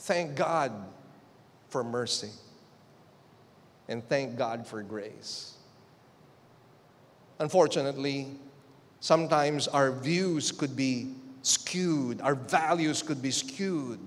Thank 0.00 0.34
God 0.34 0.72
for 1.70 1.82
mercy 1.82 2.28
and 3.90 4.08
thank 4.08 4.38
God 4.38 4.66
for 4.66 4.82
grace. 4.82 5.54
Unfortunately, 7.40 8.28
sometimes 9.00 9.68
our 9.68 9.90
views 9.90 10.52
could 10.52 10.76
be 10.76 11.12
skewed, 11.42 12.20
our 12.20 12.34
values 12.34 13.02
could 13.02 13.20
be 13.20 13.30
skewed 13.30 13.98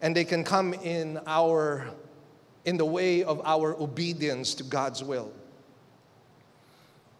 and 0.00 0.14
they 0.14 0.24
can 0.24 0.44
come 0.44 0.74
in 0.74 1.18
our 1.26 1.86
in 2.64 2.76
the 2.76 2.84
way 2.84 3.22
of 3.22 3.40
our 3.44 3.74
obedience 3.80 4.54
to 4.54 4.64
God's 4.64 5.04
will. 5.04 5.30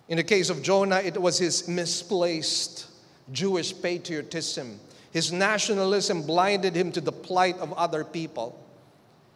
In 0.09 0.17
the 0.17 0.23
case 0.23 0.51
of 0.51 0.63
Jonah, 0.63 1.01
it 1.01 1.21
was 1.21 1.39
his 1.39 1.69
misplaced 1.69 2.87
Jewish 3.33 3.75
patriotism. 3.81 4.81
His 5.13 5.33
nationalism 5.33 6.23
blinded 6.23 6.75
him 6.75 6.93
to 6.93 7.01
the 7.01 7.13
plight 7.13 7.59
of 7.59 7.73
other 7.75 8.05
people 8.05 8.64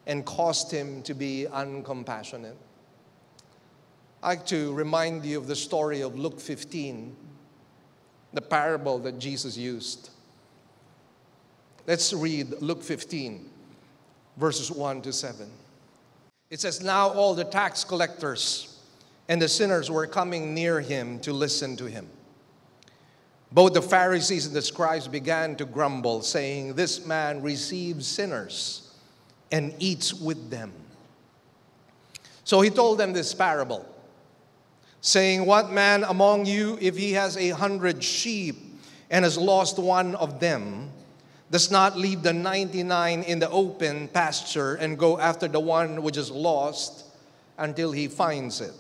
and 0.09 0.25
caused 0.25 0.73
him 0.73 1.03
to 1.03 1.15
be 1.15 1.47
uncompassionate. 1.53 2.57
I 4.23 4.29
like 4.29 4.47
to 4.47 4.73
remind 4.73 5.25
you 5.25 5.39
of 5.39 5.47
the 5.47 5.55
story 5.55 6.01
of 6.01 6.19
Luke 6.19 6.41
15, 6.41 7.15
the 8.33 8.41
parable 8.41 8.99
that 9.01 9.19
Jesus 9.19 9.57
used. 9.57 10.11
Let's 11.87 12.13
read 12.13 12.61
Luke 12.61 12.83
15, 12.83 13.49
verses 14.39 14.71
1 14.71 15.03
to 15.03 15.13
7. 15.13 15.49
It 16.51 16.59
says, 16.59 16.83
Now 16.83 17.11
all 17.11 17.35
the 17.35 17.45
tax 17.45 17.85
collectors 17.85 18.81
and 19.29 19.41
the 19.41 19.49
sinners 19.49 19.91
were 19.91 20.07
coming 20.07 20.55
near 20.55 20.81
him 20.81 21.21
to 21.21 21.35
listen 21.35 21.77
to 21.77 21.85
him. 21.85 22.09
Both 23.53 23.75
the 23.75 23.83
Pharisees 23.83 24.47
and 24.47 24.57
the 24.57 24.63
scribes 24.63 25.07
began 25.07 25.55
to 25.57 25.67
grumble, 25.67 26.23
saying, 26.23 26.75
This 26.75 27.07
man 27.07 27.43
receives 27.43 28.07
sinners 28.07 28.88
and 29.51 29.75
eats 29.79 30.13
with 30.15 30.51
them. 30.51 30.73
So 32.45 32.61
he 32.61 32.71
told 32.71 32.99
them 32.99 33.13
this 33.13 33.35
parable, 33.35 33.87
saying, 35.01 35.45
What 35.45 35.71
man 35.71 36.05
among 36.05 36.47
you, 36.47 36.79
if 36.81 36.97
he 36.97 37.13
has 37.13 37.37
a 37.37 37.51
hundred 37.51 38.03
sheep 38.03 38.57
and 39.11 39.25
has 39.25 39.37
lost 39.37 39.79
one 39.79 40.15
of 40.15 40.41
them, 40.41 40.91
does 41.51 41.71
not 41.71 41.97
leave 41.97 42.23
the 42.23 42.33
99 42.33 43.23
in 43.23 43.39
the 43.39 43.51
open 43.51 44.09
pasture 44.09 44.75
and 44.75 44.99
go 44.99 45.19
after 45.19 45.49
the 45.49 45.61
one 45.61 46.03
which 46.03 46.17
is 46.17 46.31
lost 46.31 47.05
until 47.57 47.91
he 47.93 48.07
finds 48.07 48.61
it. 48.61 48.73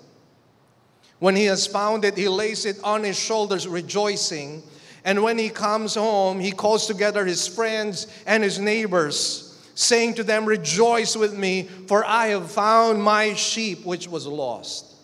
When 1.18 1.34
he 1.34 1.46
has 1.46 1.66
found 1.66 2.04
it, 2.04 2.16
he 2.16 2.28
lays 2.28 2.64
it 2.64 2.78
on 2.84 3.02
his 3.02 3.18
shoulders, 3.18 3.66
rejoicing. 3.66 4.62
And 5.04 5.22
when 5.22 5.38
he 5.38 5.48
comes 5.48 5.94
home, 5.94 6.38
he 6.38 6.52
calls 6.52 6.86
together 6.86 7.24
his 7.24 7.48
friends 7.48 8.06
and 8.26 8.42
his 8.42 8.58
neighbors, 8.58 9.47
saying 9.78 10.12
to 10.12 10.24
them, 10.24 10.44
Rejoice 10.44 11.14
with 11.16 11.38
me, 11.38 11.62
for 11.62 12.04
I 12.04 12.28
have 12.28 12.50
found 12.50 13.00
my 13.00 13.34
sheep 13.34 13.84
which 13.84 14.08
was 14.08 14.26
lost. 14.26 14.96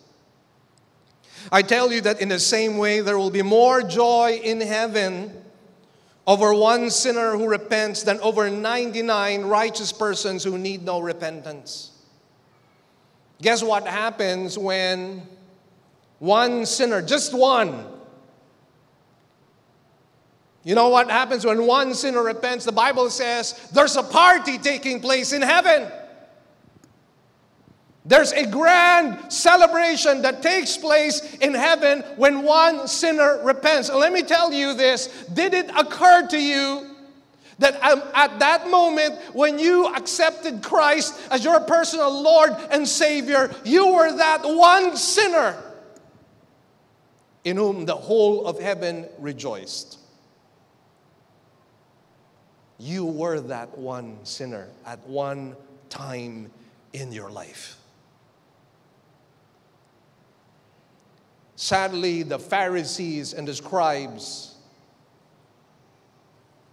I 1.49 1.61
tell 1.61 1.93
you 1.93 2.01
that 2.01 2.19
in 2.19 2.27
the 2.27 2.39
same 2.39 2.77
way, 2.77 2.99
there 2.99 3.17
will 3.17 3.29
be 3.29 3.41
more 3.41 3.81
joy 3.81 4.41
in 4.43 4.59
heaven 4.59 5.31
over 6.27 6.53
one 6.53 6.89
sinner 6.89 7.37
who 7.37 7.47
repents 7.47 8.03
than 8.03 8.19
over 8.19 8.49
99 8.49 9.43
righteous 9.43 9.93
persons 9.93 10.43
who 10.43 10.57
need 10.57 10.83
no 10.83 10.99
repentance. 10.99 11.91
Guess 13.41 13.63
what 13.63 13.87
happens 13.87 14.57
when 14.57 15.21
one 16.19 16.65
sinner, 16.65 17.01
just 17.01 17.33
one, 17.33 17.85
you 20.65 20.73
know 20.73 20.89
what 20.89 21.11
happens 21.11 21.45
when 21.45 21.67
one 21.67 21.93
sinner 21.93 22.23
repents? 22.23 22.65
The 22.65 22.71
Bible 22.71 23.11
says 23.11 23.69
there's 23.71 23.95
a 23.95 24.03
party 24.03 24.57
taking 24.57 24.99
place 24.99 25.31
in 25.31 25.43
heaven. 25.43 25.91
There's 28.03 28.31
a 28.31 28.47
grand 28.47 29.31
celebration 29.31 30.23
that 30.23 30.41
takes 30.41 30.75
place 30.75 31.35
in 31.35 31.53
heaven 31.53 32.01
when 32.17 32.41
one 32.41 32.87
sinner 32.87 33.43
repents. 33.43 33.91
Let 33.91 34.11
me 34.11 34.23
tell 34.23 34.51
you 34.51 34.73
this 34.73 35.07
did 35.35 35.53
it 35.53 35.69
occur 35.77 36.27
to 36.29 36.41
you 36.41 36.95
that 37.59 37.81
um, 37.83 38.01
at 38.15 38.39
that 38.39 38.67
moment 38.67 39.19
when 39.33 39.59
you 39.59 39.93
accepted 39.93 40.63
Christ 40.63 41.19
as 41.29 41.43
your 41.43 41.59
personal 41.59 42.23
Lord 42.23 42.49
and 42.71 42.87
Savior, 42.87 43.53
you 43.63 43.93
were 43.93 44.17
that 44.17 44.41
one 44.43 44.97
sinner 44.97 45.61
in 47.43 47.55
whom 47.55 47.85
the 47.85 47.95
whole 47.95 48.47
of 48.47 48.59
heaven 48.59 49.07
rejoiced? 49.19 49.99
You 52.77 53.05
were 53.05 53.39
that 53.39 53.77
one 53.77 54.17
sinner 54.23 54.67
at 54.85 55.05
one 55.07 55.55
time 55.89 56.51
in 56.93 57.11
your 57.11 57.29
life. 57.29 57.77
Sadly, 61.55 62.23
the 62.23 62.37
Pharisees 62.37 63.33
and 63.33 63.47
the 63.47 63.53
scribes 63.53 64.55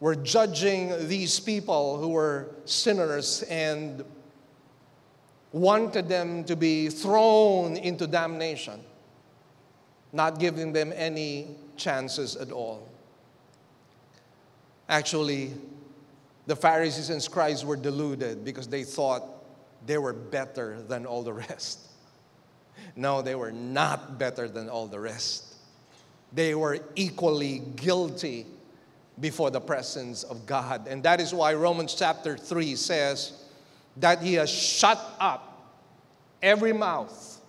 were 0.00 0.16
judging 0.16 1.06
these 1.06 1.38
people 1.38 1.96
who 1.98 2.08
were 2.08 2.48
sinners 2.64 3.44
and 3.44 4.04
wanted 5.52 6.08
them 6.08 6.42
to 6.44 6.56
be 6.56 6.88
thrown 6.88 7.76
into 7.76 8.08
damnation, 8.08 8.80
not 10.12 10.40
giving 10.40 10.72
them 10.72 10.92
any 10.96 11.54
chances 11.76 12.34
at 12.34 12.50
all. 12.50 12.88
Actually, 14.88 15.52
the 16.46 16.56
Pharisees 16.56 17.10
and 17.10 17.22
scribes 17.22 17.64
were 17.64 17.76
deluded 17.76 18.44
because 18.44 18.68
they 18.68 18.84
thought 18.84 19.22
they 19.86 19.98
were 19.98 20.12
better 20.12 20.82
than 20.82 21.06
all 21.06 21.22
the 21.22 21.32
rest. 21.32 21.78
No, 22.96 23.22
they 23.22 23.34
were 23.34 23.52
not 23.52 24.18
better 24.18 24.48
than 24.48 24.68
all 24.68 24.86
the 24.86 24.98
rest. 24.98 25.54
They 26.32 26.54
were 26.54 26.80
equally 26.96 27.58
guilty 27.76 28.46
before 29.20 29.50
the 29.50 29.60
presence 29.60 30.22
of 30.22 30.46
God. 30.46 30.86
And 30.88 31.02
that 31.02 31.20
is 31.20 31.34
why 31.34 31.54
Romans 31.54 31.94
chapter 31.94 32.36
3 32.36 32.74
says 32.76 33.44
that 33.98 34.22
He 34.22 34.34
has 34.34 34.50
shut 34.50 34.98
up 35.20 35.74
every 36.42 36.72
mouth 36.72 37.40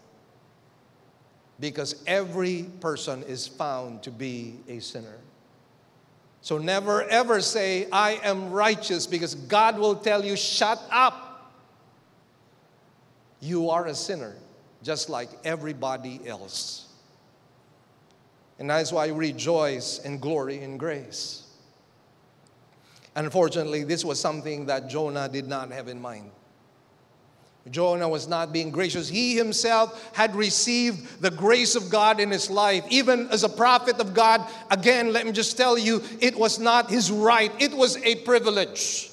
because 1.59 2.03
every 2.05 2.63
person 2.81 3.23
is 3.23 3.47
found 3.47 4.03
to 4.03 4.11
be 4.11 4.55
a 4.67 4.79
sinner. 4.79 5.17
So 6.43 6.57
never 6.57 7.03
ever 7.03 7.39
say, 7.39 7.87
I 7.89 8.19
am 8.21 8.51
righteous, 8.51 9.07
because 9.07 9.33
God 9.33 9.79
will 9.79 9.95
tell 9.95 10.25
you, 10.25 10.35
shut 10.35 10.79
up. 10.91 11.53
You 13.39 13.69
are 13.69 13.87
a 13.87 13.95
sinner 13.95 14.35
just 14.83 15.09
like 15.09 15.29
everybody 15.45 16.19
else. 16.27 16.87
And 18.59 18.69
that's 18.69 18.91
why 18.91 19.07
we 19.07 19.29
rejoice 19.29 19.99
and 19.99 20.19
glory 20.19 20.61
in 20.61 20.77
grace. 20.77 21.43
Unfortunately, 23.15 23.85
this 23.85 24.03
was 24.03 24.19
something 24.19 24.65
that 24.65 24.89
Jonah 24.89 25.29
did 25.29 25.47
not 25.47 25.71
have 25.71 25.87
in 25.87 26.01
mind. 26.01 26.29
Jonah 27.71 28.09
was 28.09 28.27
not 28.27 28.51
being 28.51 28.71
gracious. 28.71 29.07
He 29.07 29.37
himself 29.37 30.11
had 30.13 30.35
received 30.35 31.21
the 31.21 31.31
grace 31.31 31.75
of 31.75 31.89
God 31.89 32.19
in 32.19 32.29
his 32.29 32.49
life. 32.49 32.83
Even 32.89 33.29
as 33.29 33.43
a 33.43 33.49
prophet 33.49 33.99
of 33.99 34.13
God, 34.13 34.45
again, 34.69 35.13
let 35.13 35.25
me 35.25 35.31
just 35.31 35.55
tell 35.55 35.77
you, 35.77 36.03
it 36.19 36.37
was 36.37 36.59
not 36.59 36.89
his 36.89 37.09
right, 37.09 37.51
it 37.61 37.73
was 37.73 37.97
a 37.97 38.15
privilege 38.15 39.12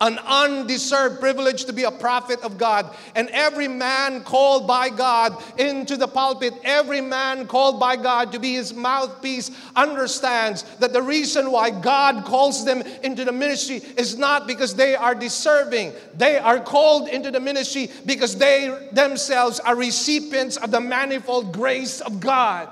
an 0.00 0.18
undeserved 0.18 1.20
privilege 1.20 1.64
to 1.64 1.72
be 1.72 1.84
a 1.84 1.90
prophet 1.90 2.38
of 2.42 2.58
God. 2.58 2.94
And 3.14 3.30
every 3.30 3.66
man 3.66 4.22
called 4.24 4.66
by 4.66 4.90
God 4.90 5.42
into 5.58 5.96
the 5.96 6.06
pulpit, 6.06 6.52
every 6.64 7.00
man 7.00 7.46
called 7.46 7.80
by 7.80 7.96
God 7.96 8.32
to 8.32 8.38
be 8.38 8.54
his 8.54 8.74
mouthpiece, 8.74 9.50
understands 9.74 10.64
that 10.80 10.92
the 10.92 11.00
reason 11.00 11.50
why 11.50 11.70
God 11.70 12.26
calls 12.26 12.64
them 12.64 12.82
into 13.02 13.24
the 13.24 13.32
ministry 13.32 13.76
is 13.96 14.18
not 14.18 14.46
because 14.46 14.74
they 14.74 14.94
are 14.94 15.14
deserving. 15.14 15.92
They 16.14 16.36
are 16.36 16.60
called 16.60 17.08
into 17.08 17.30
the 17.30 17.40
ministry 17.40 17.90
because 18.04 18.36
they 18.36 18.88
themselves 18.92 19.60
are 19.60 19.74
recipients 19.74 20.58
of 20.58 20.70
the 20.70 20.80
manifold 20.80 21.54
grace 21.54 22.02
of 22.02 22.20
God. 22.20 22.68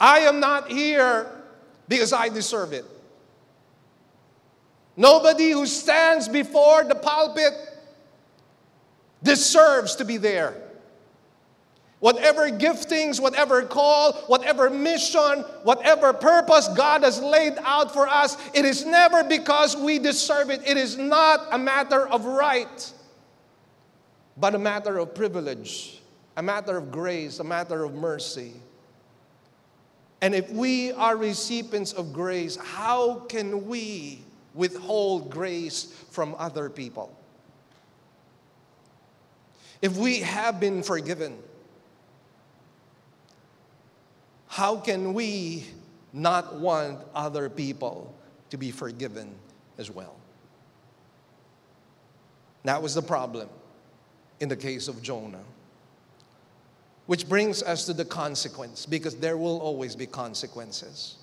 I 0.00 0.20
am 0.20 0.38
not 0.38 0.70
here 0.70 1.28
because 1.88 2.12
I 2.12 2.28
deserve 2.28 2.72
it. 2.72 2.84
Nobody 4.98 5.52
who 5.52 5.64
stands 5.64 6.26
before 6.26 6.82
the 6.82 6.96
pulpit 6.96 7.52
deserves 9.22 9.94
to 9.96 10.04
be 10.04 10.16
there. 10.16 10.60
Whatever 12.00 12.50
giftings, 12.50 13.20
whatever 13.20 13.62
call, 13.62 14.12
whatever 14.26 14.68
mission, 14.68 15.44
whatever 15.62 16.12
purpose 16.12 16.66
God 16.76 17.04
has 17.04 17.20
laid 17.20 17.54
out 17.62 17.92
for 17.92 18.08
us, 18.08 18.36
it 18.54 18.64
is 18.64 18.84
never 18.84 19.22
because 19.22 19.76
we 19.76 20.00
deserve 20.00 20.50
it. 20.50 20.66
It 20.66 20.76
is 20.76 20.98
not 20.98 21.46
a 21.52 21.58
matter 21.58 22.08
of 22.08 22.24
right, 22.24 22.92
but 24.36 24.56
a 24.56 24.58
matter 24.58 24.98
of 24.98 25.14
privilege, 25.14 26.02
a 26.36 26.42
matter 26.42 26.76
of 26.76 26.90
grace, 26.90 27.38
a 27.38 27.44
matter 27.44 27.84
of 27.84 27.94
mercy. 27.94 28.54
And 30.20 30.34
if 30.34 30.50
we 30.50 30.90
are 30.90 31.16
recipients 31.16 31.92
of 31.92 32.12
grace, 32.12 32.56
how 32.56 33.20
can 33.28 33.66
we 33.66 34.22
withhold 34.58 35.30
grace 35.30 35.84
from 36.10 36.34
other 36.38 36.68
people. 36.68 37.16
If 39.80 39.96
we 39.96 40.20
have 40.20 40.60
been 40.60 40.82
forgiven, 40.82 41.38
how 44.48 44.76
can 44.76 45.14
we 45.14 45.64
not 46.12 46.56
want 46.56 46.98
other 47.14 47.48
people 47.48 48.14
to 48.50 48.56
be 48.56 48.70
forgiven 48.70 49.34
as 49.78 49.90
well. 49.90 50.16
That 52.64 52.82
was 52.82 52.94
the 52.94 53.02
problem 53.02 53.48
in 54.40 54.48
the 54.48 54.56
case 54.56 54.88
of 54.88 55.02
Jonah. 55.02 55.44
Which 57.06 57.28
brings 57.28 57.62
us 57.62 57.86
to 57.86 57.94
the 57.94 58.04
consequence, 58.04 58.84
because 58.84 59.16
there 59.16 59.38
will 59.38 59.58
always 59.60 59.96
be 59.96 60.06
consequences. 60.06 61.16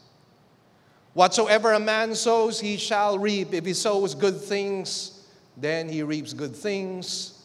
Whatsoever 1.15 1.71
a 1.71 1.79
man 1.79 2.13
sows, 2.13 2.59
he 2.59 2.75
shall 2.75 3.17
reap. 3.17 3.53
If 3.53 3.65
he 3.65 3.73
sows 3.73 4.13
good 4.13 4.35
things, 4.35 5.25
then 5.55 5.87
he 5.87 6.03
reaps 6.03 6.33
good 6.33 6.53
things. 6.53 7.41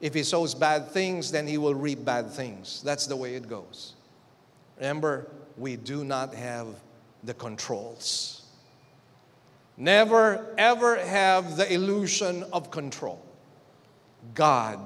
If 0.00 0.14
he 0.14 0.22
sows 0.22 0.54
bad 0.54 0.88
things, 0.88 1.30
then 1.30 1.46
he 1.46 1.58
will 1.58 1.74
reap 1.74 2.02
bad 2.02 2.30
things. 2.30 2.80
That's 2.82 3.06
the 3.06 3.14
way 3.14 3.34
it 3.34 3.46
goes. 3.46 3.92
Remember, 4.78 5.30
we 5.58 5.76
do 5.76 6.02
not 6.02 6.34
have 6.34 6.66
the 7.22 7.34
controls. 7.34 8.46
Never, 9.76 10.54
ever 10.56 10.96
have 10.96 11.58
the 11.58 11.70
illusion 11.70 12.42
of 12.54 12.70
control. 12.70 13.20
God 14.32 14.80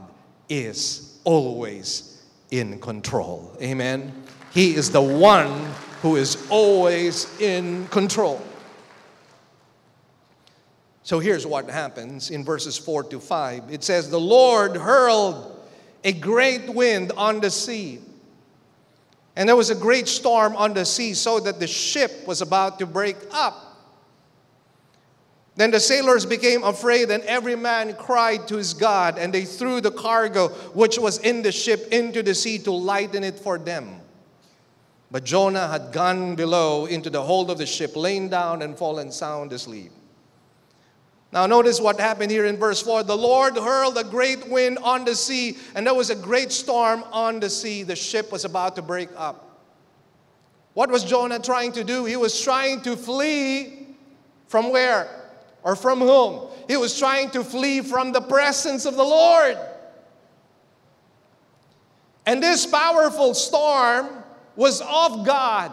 is 0.48 1.20
always 1.22 2.20
in 2.50 2.80
control. 2.80 3.56
Amen. 3.62 4.12
He 4.52 4.74
is 4.74 4.90
the 4.90 5.02
one 5.02 5.72
who 6.02 6.16
is 6.16 6.46
always 6.50 7.26
in 7.40 7.86
control. 7.88 8.40
So 11.02 11.18
here's 11.20 11.46
what 11.46 11.70
happens 11.70 12.30
in 12.30 12.44
verses 12.44 12.76
4 12.76 13.04
to 13.04 13.18
5. 13.20 13.72
It 13.72 13.82
says, 13.82 14.10
The 14.10 14.20
Lord 14.20 14.76
hurled 14.76 15.58
a 16.04 16.12
great 16.12 16.68
wind 16.68 17.12
on 17.16 17.40
the 17.40 17.50
sea. 17.50 18.00
And 19.34 19.48
there 19.48 19.56
was 19.56 19.70
a 19.70 19.74
great 19.74 20.08
storm 20.08 20.54
on 20.56 20.74
the 20.74 20.84
sea, 20.84 21.14
so 21.14 21.40
that 21.40 21.60
the 21.60 21.66
ship 21.66 22.26
was 22.26 22.42
about 22.42 22.78
to 22.80 22.86
break 22.86 23.16
up. 23.32 23.68
Then 25.56 25.70
the 25.70 25.80
sailors 25.80 26.26
became 26.26 26.62
afraid, 26.62 27.10
and 27.10 27.22
every 27.24 27.56
man 27.56 27.94
cried 27.94 28.46
to 28.48 28.56
his 28.56 28.74
God, 28.74 29.18
and 29.18 29.32
they 29.32 29.44
threw 29.44 29.80
the 29.80 29.90
cargo 29.90 30.48
which 30.74 30.98
was 30.98 31.18
in 31.18 31.42
the 31.42 31.52
ship 31.52 31.88
into 31.90 32.22
the 32.22 32.34
sea 32.34 32.58
to 32.60 32.70
lighten 32.70 33.24
it 33.24 33.38
for 33.38 33.58
them. 33.58 34.00
But 35.10 35.24
Jonah 35.24 35.68
had 35.68 35.90
gone 35.92 36.34
below 36.34 36.86
into 36.86 37.08
the 37.08 37.22
hold 37.22 37.50
of 37.50 37.58
the 37.58 37.66
ship, 37.66 37.96
lain 37.96 38.28
down 38.28 38.62
and 38.62 38.76
fallen 38.76 39.10
sound 39.10 39.52
asleep. 39.52 39.92
Now, 41.32 41.46
notice 41.46 41.80
what 41.80 42.00
happened 42.00 42.30
here 42.30 42.46
in 42.46 42.56
verse 42.56 42.82
4. 42.82 43.02
The 43.02 43.16
Lord 43.16 43.56
hurled 43.56 43.98
a 43.98 44.04
great 44.04 44.48
wind 44.48 44.78
on 44.78 45.04
the 45.04 45.14
sea, 45.14 45.58
and 45.74 45.86
there 45.86 45.94
was 45.94 46.10
a 46.10 46.14
great 46.14 46.52
storm 46.52 47.04
on 47.12 47.40
the 47.40 47.50
sea. 47.50 47.82
The 47.82 47.96
ship 47.96 48.32
was 48.32 48.44
about 48.44 48.76
to 48.76 48.82
break 48.82 49.10
up. 49.16 49.44
What 50.72 50.90
was 50.90 51.04
Jonah 51.04 51.38
trying 51.38 51.72
to 51.72 51.84
do? 51.84 52.04
He 52.04 52.16
was 52.16 52.40
trying 52.40 52.82
to 52.82 52.96
flee 52.96 53.88
from 54.46 54.70
where? 54.70 55.08
Or 55.62 55.74
from 55.74 55.98
whom? 55.98 56.48
He 56.66 56.76
was 56.76 56.98
trying 56.98 57.30
to 57.30 57.42
flee 57.44 57.80
from 57.80 58.12
the 58.12 58.20
presence 58.20 58.86
of 58.86 58.94
the 58.94 59.04
Lord. 59.04 59.58
And 62.24 62.42
this 62.42 62.64
powerful 62.64 63.34
storm 63.34 64.17
was 64.58 64.80
of 64.80 65.24
God. 65.24 65.70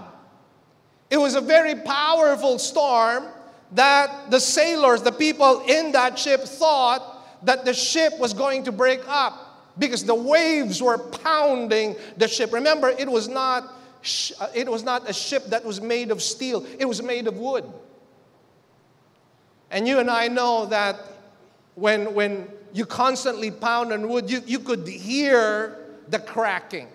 It 1.09 1.17
was 1.17 1.33
a 1.33 1.41
very 1.41 1.73
powerful 1.73 2.59
storm 2.59 3.25
that 3.71 4.29
the 4.29 4.39
sailors, 4.39 5.01
the 5.01 5.11
people 5.11 5.61
in 5.67 5.91
that 5.93 6.19
ship, 6.19 6.41
thought 6.41 7.43
that 7.47 7.65
the 7.65 7.73
ship 7.73 8.13
was 8.19 8.35
going 8.35 8.63
to 8.65 8.71
break 8.71 9.01
up 9.07 9.73
because 9.79 10.05
the 10.05 10.13
waves 10.13 10.83
were 10.83 10.99
pounding 10.99 11.95
the 12.17 12.27
ship. 12.27 12.53
Remember, 12.53 12.89
it 12.89 13.09
was 13.09 13.27
not, 13.27 13.73
uh, 14.39 14.47
it 14.53 14.69
was 14.69 14.83
not 14.83 15.09
a 15.09 15.13
ship 15.13 15.47
that 15.47 15.65
was 15.65 15.81
made 15.81 16.11
of 16.11 16.21
steel, 16.21 16.63
it 16.77 16.85
was 16.85 17.01
made 17.01 17.25
of 17.25 17.37
wood. 17.37 17.65
And 19.71 19.87
you 19.87 19.97
and 19.97 20.11
I 20.11 20.27
know 20.27 20.67
that 20.67 20.97
when, 21.73 22.13
when 22.13 22.47
you 22.71 22.85
constantly 22.85 23.49
pound 23.49 23.91
on 23.91 24.07
wood, 24.07 24.29
you, 24.29 24.43
you 24.45 24.59
could 24.59 24.87
hear 24.87 25.75
the 26.07 26.19
cracking. 26.19 26.87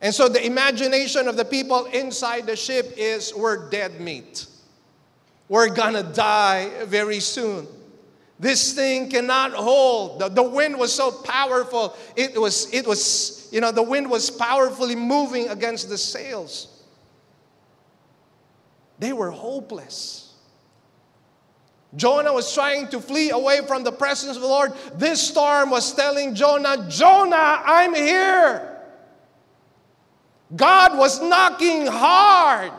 And 0.00 0.14
so 0.14 0.28
the 0.28 0.44
imagination 0.44 1.26
of 1.26 1.36
the 1.36 1.44
people 1.44 1.86
inside 1.86 2.46
the 2.46 2.56
ship 2.56 2.94
is 2.96 3.34
we're 3.34 3.70
dead 3.70 4.00
meat. 4.00 4.46
We're 5.48 5.68
gonna 5.68 6.02
die 6.02 6.70
very 6.84 7.20
soon. 7.20 7.66
This 8.38 8.74
thing 8.74 9.08
cannot 9.08 9.52
hold. 9.52 10.20
The, 10.20 10.28
the 10.28 10.42
wind 10.42 10.78
was 10.78 10.92
so 10.92 11.10
powerful. 11.10 11.96
It 12.16 12.38
was, 12.38 12.72
it 12.74 12.86
was, 12.86 13.48
you 13.50 13.60
know, 13.62 13.72
the 13.72 13.82
wind 13.82 14.10
was 14.10 14.30
powerfully 14.30 14.94
moving 14.94 15.48
against 15.48 15.88
the 15.88 15.96
sails. 15.96 16.84
They 18.98 19.14
were 19.14 19.30
hopeless. 19.30 20.34
Jonah 21.94 22.32
was 22.32 22.52
trying 22.52 22.88
to 22.88 23.00
flee 23.00 23.30
away 23.30 23.60
from 23.66 23.84
the 23.84 23.92
presence 23.92 24.36
of 24.36 24.42
the 24.42 24.48
Lord. 24.48 24.72
This 24.94 25.20
storm 25.20 25.70
was 25.70 25.94
telling 25.94 26.34
Jonah, 26.34 26.86
Jonah, 26.90 27.62
I'm 27.64 27.94
here. 27.94 28.75
God 30.54 30.96
was 30.96 31.20
knocking 31.20 31.86
hard 31.86 32.72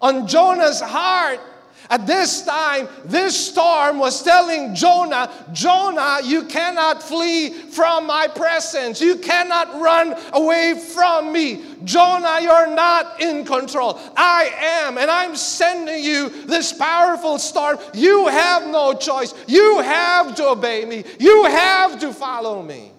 on 0.00 0.26
Jonah's 0.26 0.80
heart 0.80 1.40
at 1.88 2.06
this 2.06 2.42
time, 2.42 2.88
this 3.04 3.48
storm 3.50 3.98
was 3.98 4.22
telling 4.22 4.74
Jonah, 4.74 5.30
Jonah, 5.52 6.18
you 6.24 6.44
cannot 6.44 7.02
flee 7.02 7.50
from 7.50 8.06
my 8.06 8.26
presence. 8.26 9.00
You 9.00 9.16
cannot 9.16 9.80
run 9.80 10.16
away 10.32 10.80
from 10.94 11.32
me. 11.32 11.64
Jonah, 11.84 12.40
you're 12.40 12.74
not 12.74 13.20
in 13.20 13.44
control. 13.44 14.00
I 14.16 14.50
am, 14.84 14.98
and 14.98 15.08
I'm 15.08 15.36
sending 15.36 16.02
you 16.02 16.28
this 16.46 16.72
powerful 16.72 17.38
storm. 17.38 17.78
You 17.94 18.26
have 18.28 18.66
no 18.66 18.92
choice. 18.94 19.32
You 19.46 19.80
have 19.80 20.34
to 20.36 20.48
obey 20.48 20.84
me. 20.84 21.04
You 21.20 21.44
have 21.44 22.00
to 22.00 22.12
follow 22.12 22.62
me. 22.62 22.90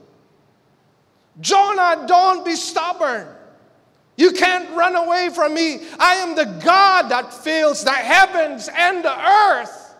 Jonah, 1.42 2.06
don't 2.08 2.46
be 2.46 2.56
stubborn. 2.56 3.28
You 4.18 4.32
can't 4.32 4.70
run 4.76 4.96
away 4.96 5.30
from 5.34 5.54
me. 5.54 5.82
I 6.00 6.16
am 6.16 6.36
the 6.36 6.46
God 6.64 7.10
that 7.10 7.32
fills 7.34 7.84
the 7.84 7.92
heavens 7.92 8.68
and 8.76 9.06
the 9.06 9.28
earth. 9.28 9.96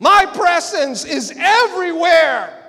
My 0.00 0.26
presence 0.26 1.04
is 1.04 1.32
everywhere. 1.36 2.60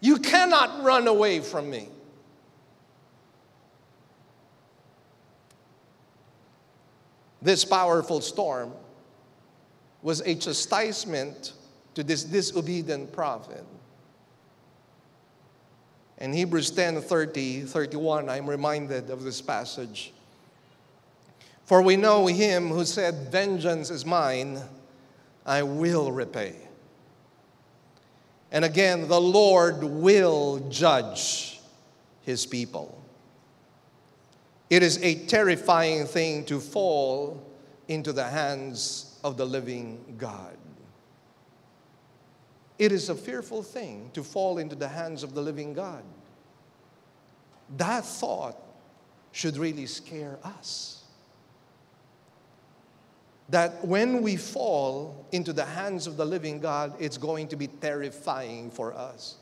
You 0.00 0.16
cannot 0.16 0.82
run 0.82 1.06
away 1.06 1.40
from 1.40 1.70
me. 1.70 1.88
This 7.42 7.64
powerful 7.64 8.20
storm 8.20 8.72
was 10.00 10.20
a 10.22 10.34
chastisement 10.34 11.52
to 11.94 12.02
this 12.02 12.24
disobedient 12.24 13.12
prophet. 13.12 13.64
In 16.22 16.32
Hebrews 16.32 16.70
10 16.70 17.00
30, 17.00 17.62
31, 17.62 18.28
I'm 18.28 18.48
reminded 18.48 19.10
of 19.10 19.24
this 19.24 19.42
passage. 19.42 20.12
For 21.64 21.82
we 21.82 21.96
know 21.96 22.26
him 22.26 22.68
who 22.68 22.84
said, 22.84 23.32
Vengeance 23.32 23.90
is 23.90 24.06
mine, 24.06 24.60
I 25.44 25.64
will 25.64 26.12
repay. 26.12 26.54
And 28.52 28.64
again, 28.64 29.08
the 29.08 29.20
Lord 29.20 29.82
will 29.82 30.60
judge 30.70 31.60
his 32.20 32.46
people. 32.46 33.02
It 34.70 34.84
is 34.84 35.02
a 35.02 35.26
terrifying 35.26 36.06
thing 36.06 36.44
to 36.44 36.60
fall 36.60 37.44
into 37.88 38.12
the 38.12 38.28
hands 38.28 39.18
of 39.24 39.36
the 39.36 39.44
living 39.44 40.14
God. 40.18 40.56
It 42.82 42.90
is 42.90 43.10
a 43.10 43.14
fearful 43.14 43.62
thing 43.62 44.10
to 44.12 44.24
fall 44.24 44.58
into 44.58 44.74
the 44.74 44.88
hands 44.88 45.22
of 45.22 45.36
the 45.36 45.40
living 45.40 45.72
God. 45.72 46.02
That 47.76 48.04
thought 48.04 48.56
should 49.30 49.56
really 49.56 49.86
scare 49.86 50.36
us. 50.42 51.04
That 53.50 53.86
when 53.86 54.20
we 54.20 54.34
fall 54.34 55.28
into 55.30 55.52
the 55.52 55.64
hands 55.64 56.08
of 56.08 56.16
the 56.16 56.24
living 56.24 56.58
God, 56.58 56.92
it's 56.98 57.18
going 57.18 57.46
to 57.48 57.56
be 57.56 57.68
terrifying 57.68 58.68
for 58.68 58.92
us. 58.92 59.36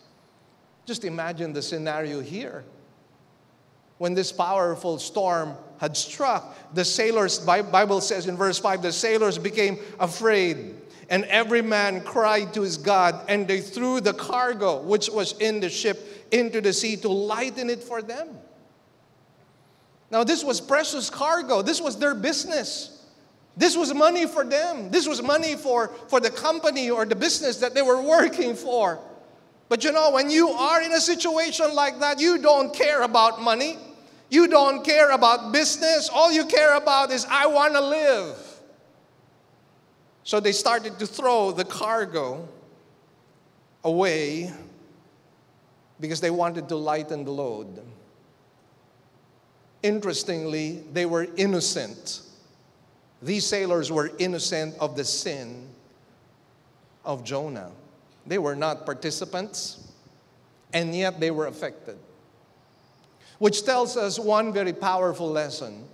Just 0.85 1.07
imagine 1.07 1.55
the 1.55 1.63
scenario 1.63 2.21
here. 2.21 2.63
When 3.97 4.13
this 4.13 4.33
powerful 4.33 4.99
storm 4.99 5.57
had 5.79 5.97
struck, 5.97 6.75
the 6.75 6.85
sailors, 6.85 7.39
Bible 7.39 8.03
says 8.03 8.27
in 8.27 8.37
verse 8.37 8.59
5, 8.59 8.83
the 8.83 8.93
sailors 8.93 9.39
became 9.39 9.79
afraid 9.99 10.75
and 11.11 11.25
every 11.25 11.61
man 11.61 12.01
cried 12.03 12.55
to 12.55 12.63
his 12.63 12.77
God, 12.77 13.25
and 13.29 13.47
they 13.47 13.61
threw 13.61 14.01
the 14.01 14.15
cargo 14.15 14.81
which 14.81 15.11
was 15.11 15.37
in 15.39 15.59
the 15.61 15.69
ship 15.69 16.27
into 16.31 16.61
the 16.61 16.73
sea 16.73 16.97
to 16.99 17.09
lighten 17.09 17.69
it 17.69 17.83
for 17.83 18.01
them. 18.01 18.29
Now, 20.11 20.25
this 20.25 20.45
was 20.45 20.61
precious 20.61 21.11
cargo, 21.11 21.63
this 21.63 21.81
was 21.81 21.99
their 21.99 22.15
business. 22.15 22.97
This 23.57 23.77
was 23.77 23.93
money 23.93 24.27
for 24.27 24.45
them. 24.45 24.91
This 24.91 25.07
was 25.09 25.21
money 25.21 25.57
for, 25.57 25.89
for 26.09 26.21
the 26.21 26.31
company 26.31 26.89
or 26.89 27.05
the 27.05 27.17
business 27.17 27.57
that 27.59 27.75
they 27.75 27.83
were 27.83 28.01
working 28.01 28.55
for. 28.55 28.99
But 29.69 29.85
you 29.85 29.93
know, 29.93 30.13
when 30.13 30.31
you 30.31 30.49
are 30.49 30.81
in 30.81 30.93
a 30.93 31.01
situation 31.01 31.75
like 31.75 31.99
that, 32.01 32.21
you 32.21 32.39
don't 32.39 32.73
care 32.73 33.03
about 33.03 33.43
money. 33.43 33.77
You 34.31 34.47
don't 34.47 34.85
care 34.85 35.11
about 35.11 35.53
business. 35.53 36.09
All 36.09 36.33
you 36.33 36.47
care 36.47 36.77
about 36.77 37.11
is, 37.11 37.27
I 37.29 37.49
want 37.49 37.75
to 37.75 37.81
live. 37.81 38.50
So 40.25 40.41
they 40.41 40.53
started 40.53 40.99
to 40.99 41.07
throw 41.07 41.51
the 41.51 41.65
cargo 41.65 42.49
away 43.85 44.53
because 45.99 46.21
they 46.21 46.31
wanted 46.31 46.69
to 46.69 46.77
lighten 46.77 47.25
the 47.25 47.31
load. 47.31 47.83
Interestingly, 49.83 50.83
they 50.93 51.07
were 51.07 51.27
innocent. 51.37 52.23
These 53.23 53.47
sailors 53.47 53.91
were 53.91 54.11
innocent 54.19 54.75
of 54.79 54.97
the 54.97 55.05
sin 55.05 55.69
of 57.05 57.25
Jonah. 57.25 57.71
They 58.27 58.39
were 58.39 58.57
not 58.57 58.85
participants, 58.85 59.93
and 60.73 60.95
yet 60.95 61.19
they 61.21 61.31
were 61.31 61.47
affected. 61.47 61.99
Which 63.39 63.65
tells 63.65 63.97
us 63.97 64.19
one 64.19 64.53
very 64.53 64.75
powerful 64.75 65.31
lesson. 65.31 65.85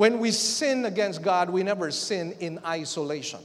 When 0.00 0.18
we 0.18 0.30
sin 0.30 0.86
against 0.86 1.20
God, 1.20 1.50
we 1.50 1.62
never 1.62 1.90
sin 1.90 2.34
in 2.40 2.58
isolation. 2.64 3.40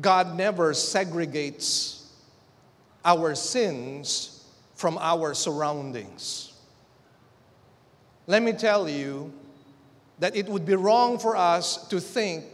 God 0.00 0.36
never 0.36 0.72
segregates 0.72 2.02
our 3.04 3.36
sins 3.36 4.44
from 4.74 4.98
our 4.98 5.34
surroundings. 5.34 6.52
Let 8.26 8.42
me 8.42 8.52
tell 8.54 8.88
you 8.88 9.32
that 10.18 10.34
it 10.34 10.48
would 10.48 10.66
be 10.66 10.74
wrong 10.74 11.20
for 11.20 11.36
us 11.36 11.86
to 11.86 12.00
think 12.00 12.44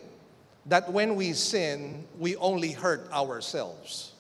that 0.67 0.93
when 0.93 1.17
we 1.17 1.33
sin, 1.33 2.05
we 2.19 2.37
only 2.37 2.73
hurt 2.73 3.11
ourselves. 3.11 4.13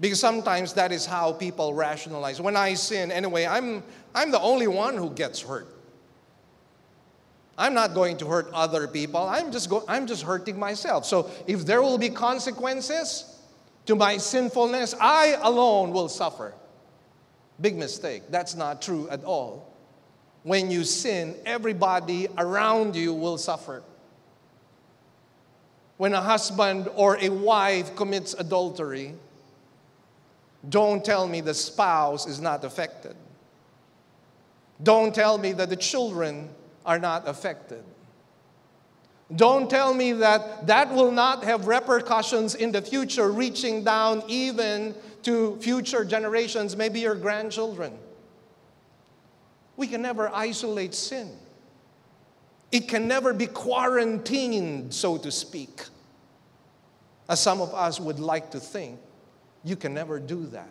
Because 0.00 0.18
sometimes 0.18 0.72
that 0.74 0.92
is 0.92 1.04
how 1.04 1.32
people 1.32 1.74
rationalize. 1.74 2.40
When 2.40 2.56
I 2.56 2.72
sin, 2.72 3.12
anyway, 3.12 3.46
I'm, 3.46 3.82
I'm 4.14 4.30
the 4.30 4.40
only 4.40 4.66
one 4.66 4.96
who 4.96 5.10
gets 5.10 5.40
hurt. 5.40 5.68
I'm 7.56 7.74
not 7.74 7.92
going 7.94 8.16
to 8.18 8.26
hurt 8.26 8.50
other 8.54 8.88
people. 8.88 9.20
I'm 9.20 9.52
just, 9.52 9.68
go, 9.68 9.84
I'm 9.86 10.06
just 10.06 10.22
hurting 10.22 10.58
myself. 10.58 11.04
So 11.04 11.30
if 11.46 11.66
there 11.66 11.82
will 11.82 11.98
be 11.98 12.08
consequences 12.08 13.38
to 13.86 13.94
my 13.94 14.16
sinfulness, 14.16 14.94
I 14.98 15.36
alone 15.42 15.90
will 15.90 16.08
suffer. 16.08 16.54
Big 17.60 17.76
mistake. 17.76 18.22
That's 18.30 18.54
not 18.54 18.80
true 18.80 19.08
at 19.10 19.22
all. 19.24 19.70
When 20.42 20.70
you 20.70 20.84
sin, 20.84 21.36
everybody 21.44 22.28
around 22.38 22.96
you 22.96 23.12
will 23.12 23.36
suffer. 23.36 23.82
When 25.98 26.14
a 26.14 26.20
husband 26.22 26.88
or 26.94 27.18
a 27.20 27.28
wife 27.28 27.94
commits 27.94 28.32
adultery, 28.32 29.14
don't 30.66 31.04
tell 31.04 31.28
me 31.28 31.42
the 31.42 31.52
spouse 31.52 32.26
is 32.26 32.40
not 32.40 32.64
affected. 32.64 33.16
Don't 34.82 35.14
tell 35.14 35.38
me 35.38 35.52
that 35.52 35.68
the 35.68 35.76
children 35.76 36.50
are 36.86 36.98
not 36.98 37.28
affected. 37.28 37.84
Don't 39.34 39.70
tell 39.70 39.94
me 39.94 40.12
that 40.12 40.66
that 40.66 40.92
will 40.92 41.12
not 41.12 41.44
have 41.44 41.66
repercussions 41.66 42.54
in 42.54 42.72
the 42.72 42.82
future, 42.82 43.30
reaching 43.30 43.84
down 43.84 44.24
even 44.26 44.94
to 45.22 45.56
future 45.60 46.04
generations, 46.04 46.76
maybe 46.76 47.00
your 47.00 47.14
grandchildren. 47.14 47.96
We 49.76 49.86
can 49.86 50.02
never 50.02 50.28
isolate 50.34 50.94
sin. 50.94 51.30
It 52.72 52.88
can 52.88 53.06
never 53.06 53.32
be 53.32 53.46
quarantined, 53.46 54.92
so 54.92 55.16
to 55.18 55.30
speak. 55.30 55.84
As 57.28 57.40
some 57.40 57.60
of 57.60 57.72
us 57.74 58.00
would 58.00 58.18
like 58.18 58.50
to 58.52 58.60
think, 58.60 58.98
you 59.62 59.76
can 59.76 59.94
never 59.94 60.18
do 60.18 60.46
that. 60.46 60.70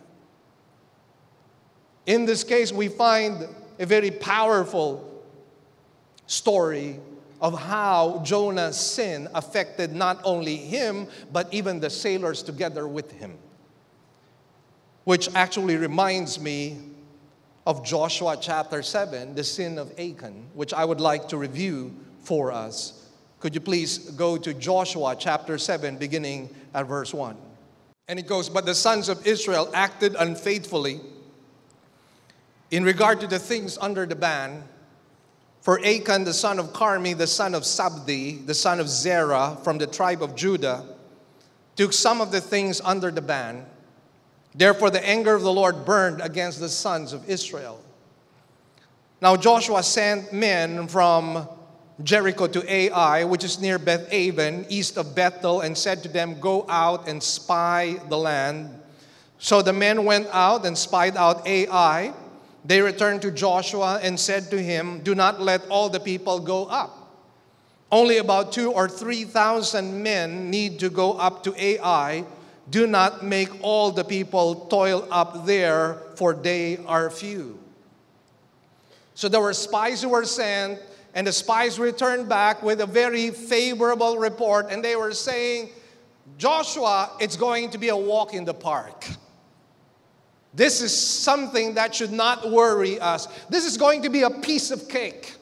In 2.06 2.26
this 2.26 2.44
case, 2.44 2.72
we 2.72 2.88
find 2.88 3.46
a 3.80 3.86
very 3.86 4.10
powerful 4.10 5.24
story 6.26 7.00
of 7.40 7.58
how 7.58 8.20
Jonah's 8.22 8.78
sin 8.78 9.26
affected 9.34 9.92
not 9.94 10.20
only 10.22 10.56
him, 10.56 11.08
but 11.32 11.52
even 11.52 11.80
the 11.80 11.88
sailors 11.88 12.42
together 12.42 12.86
with 12.86 13.10
him. 13.12 13.38
Which 15.04 15.34
actually 15.34 15.78
reminds 15.78 16.38
me 16.38 16.78
of 17.66 17.84
Joshua 17.84 18.36
chapter 18.38 18.82
7, 18.82 19.34
the 19.34 19.42
sin 19.42 19.78
of 19.78 19.90
Achan, 19.98 20.48
which 20.52 20.74
I 20.74 20.84
would 20.84 21.00
like 21.00 21.28
to 21.28 21.38
review 21.38 21.94
for 22.22 22.52
us. 22.52 23.08
Could 23.40 23.54
you 23.54 23.62
please 23.62 24.10
go 24.10 24.36
to 24.36 24.52
Joshua 24.52 25.16
chapter 25.18 25.56
7, 25.56 25.96
beginning 25.96 26.54
at 26.74 26.86
verse 26.86 27.14
1? 27.14 27.34
And 28.08 28.18
it 28.18 28.26
goes, 28.26 28.50
But 28.50 28.66
the 28.66 28.74
sons 28.74 29.08
of 29.08 29.26
Israel 29.26 29.70
acted 29.72 30.16
unfaithfully 30.18 31.00
in 32.70 32.84
regard 32.84 33.20
to 33.20 33.26
the 33.26 33.38
things 33.38 33.76
under 33.80 34.06
the 34.06 34.14
ban 34.14 34.62
for 35.60 35.78
Achan, 35.84 36.24
the 36.24 36.32
son 36.32 36.58
of 36.58 36.72
Carmi, 36.72 37.16
the 37.16 37.26
son 37.26 37.54
of 37.54 37.64
Zabdi, 37.64 38.46
the 38.46 38.54
son 38.54 38.80
of 38.80 38.88
Zerah, 38.88 39.58
from 39.62 39.76
the 39.78 39.86
tribe 39.86 40.22
of 40.22 40.34
Judah, 40.34 40.84
took 41.76 41.92
some 41.92 42.20
of 42.20 42.32
the 42.32 42.40
things 42.40 42.80
under 42.82 43.10
the 43.10 43.20
ban. 43.20 43.66
Therefore, 44.54 44.90
the 44.90 45.06
anger 45.06 45.34
of 45.34 45.42
the 45.42 45.52
Lord 45.52 45.84
burned 45.84 46.22
against 46.22 46.60
the 46.60 46.68
sons 46.68 47.12
of 47.12 47.28
Israel. 47.28 47.80
Now, 49.20 49.36
Joshua 49.36 49.82
sent 49.82 50.32
men 50.32 50.88
from 50.88 51.46
Jericho 52.02 52.46
to 52.46 52.72
Ai, 52.72 53.24
which 53.24 53.44
is 53.44 53.60
near 53.60 53.78
Beth 53.78 54.10
Aven, 54.10 54.64
east 54.70 54.96
of 54.96 55.14
Bethel, 55.14 55.60
and 55.60 55.76
said 55.76 56.02
to 56.04 56.08
them, 56.08 56.40
Go 56.40 56.64
out 56.70 57.06
and 57.06 57.22
spy 57.22 58.00
the 58.08 58.16
land. 58.16 58.80
So 59.38 59.60
the 59.60 59.74
men 59.74 60.06
went 60.06 60.26
out 60.32 60.64
and 60.64 60.76
spied 60.76 61.18
out 61.18 61.46
Ai. 61.46 62.14
They 62.64 62.82
returned 62.82 63.22
to 63.22 63.30
Joshua 63.30 64.00
and 64.02 64.18
said 64.18 64.50
to 64.50 64.62
him, 64.62 65.00
Do 65.00 65.14
not 65.14 65.40
let 65.40 65.66
all 65.68 65.88
the 65.88 66.00
people 66.00 66.40
go 66.40 66.66
up. 66.66 66.96
Only 67.92 68.18
about 68.18 68.52
two 68.52 68.70
or 68.70 68.88
three 68.88 69.24
thousand 69.24 70.02
men 70.02 70.50
need 70.50 70.78
to 70.80 70.90
go 70.90 71.14
up 71.14 71.42
to 71.44 71.54
Ai. 71.56 72.24
Do 72.68 72.86
not 72.86 73.24
make 73.24 73.48
all 73.62 73.90
the 73.90 74.04
people 74.04 74.66
toil 74.66 75.08
up 75.10 75.44
there, 75.44 75.98
for 76.14 76.34
they 76.34 76.78
are 76.86 77.10
few. 77.10 77.58
So 79.14 79.28
there 79.28 79.40
were 79.40 79.54
spies 79.54 80.02
who 80.02 80.10
were 80.10 80.24
sent, 80.24 80.78
and 81.14 81.26
the 81.26 81.32
spies 81.32 81.80
returned 81.80 82.28
back 82.28 82.62
with 82.62 82.80
a 82.80 82.86
very 82.86 83.30
favorable 83.30 84.18
report, 84.18 84.70
and 84.70 84.84
they 84.84 84.94
were 84.94 85.12
saying, 85.12 85.70
Joshua, 86.38 87.10
it's 87.18 87.36
going 87.36 87.70
to 87.70 87.78
be 87.78 87.88
a 87.88 87.96
walk 87.96 88.34
in 88.34 88.44
the 88.44 88.54
park. 88.54 89.04
This 90.52 90.82
is 90.82 90.96
something 90.96 91.74
that 91.74 91.94
should 91.94 92.12
not 92.12 92.50
worry 92.50 92.98
us. 92.98 93.28
This 93.48 93.64
is 93.64 93.76
going 93.76 94.02
to 94.02 94.08
be 94.08 94.22
a 94.22 94.30
piece 94.30 94.70
of 94.70 94.88
cake. 94.88 95.36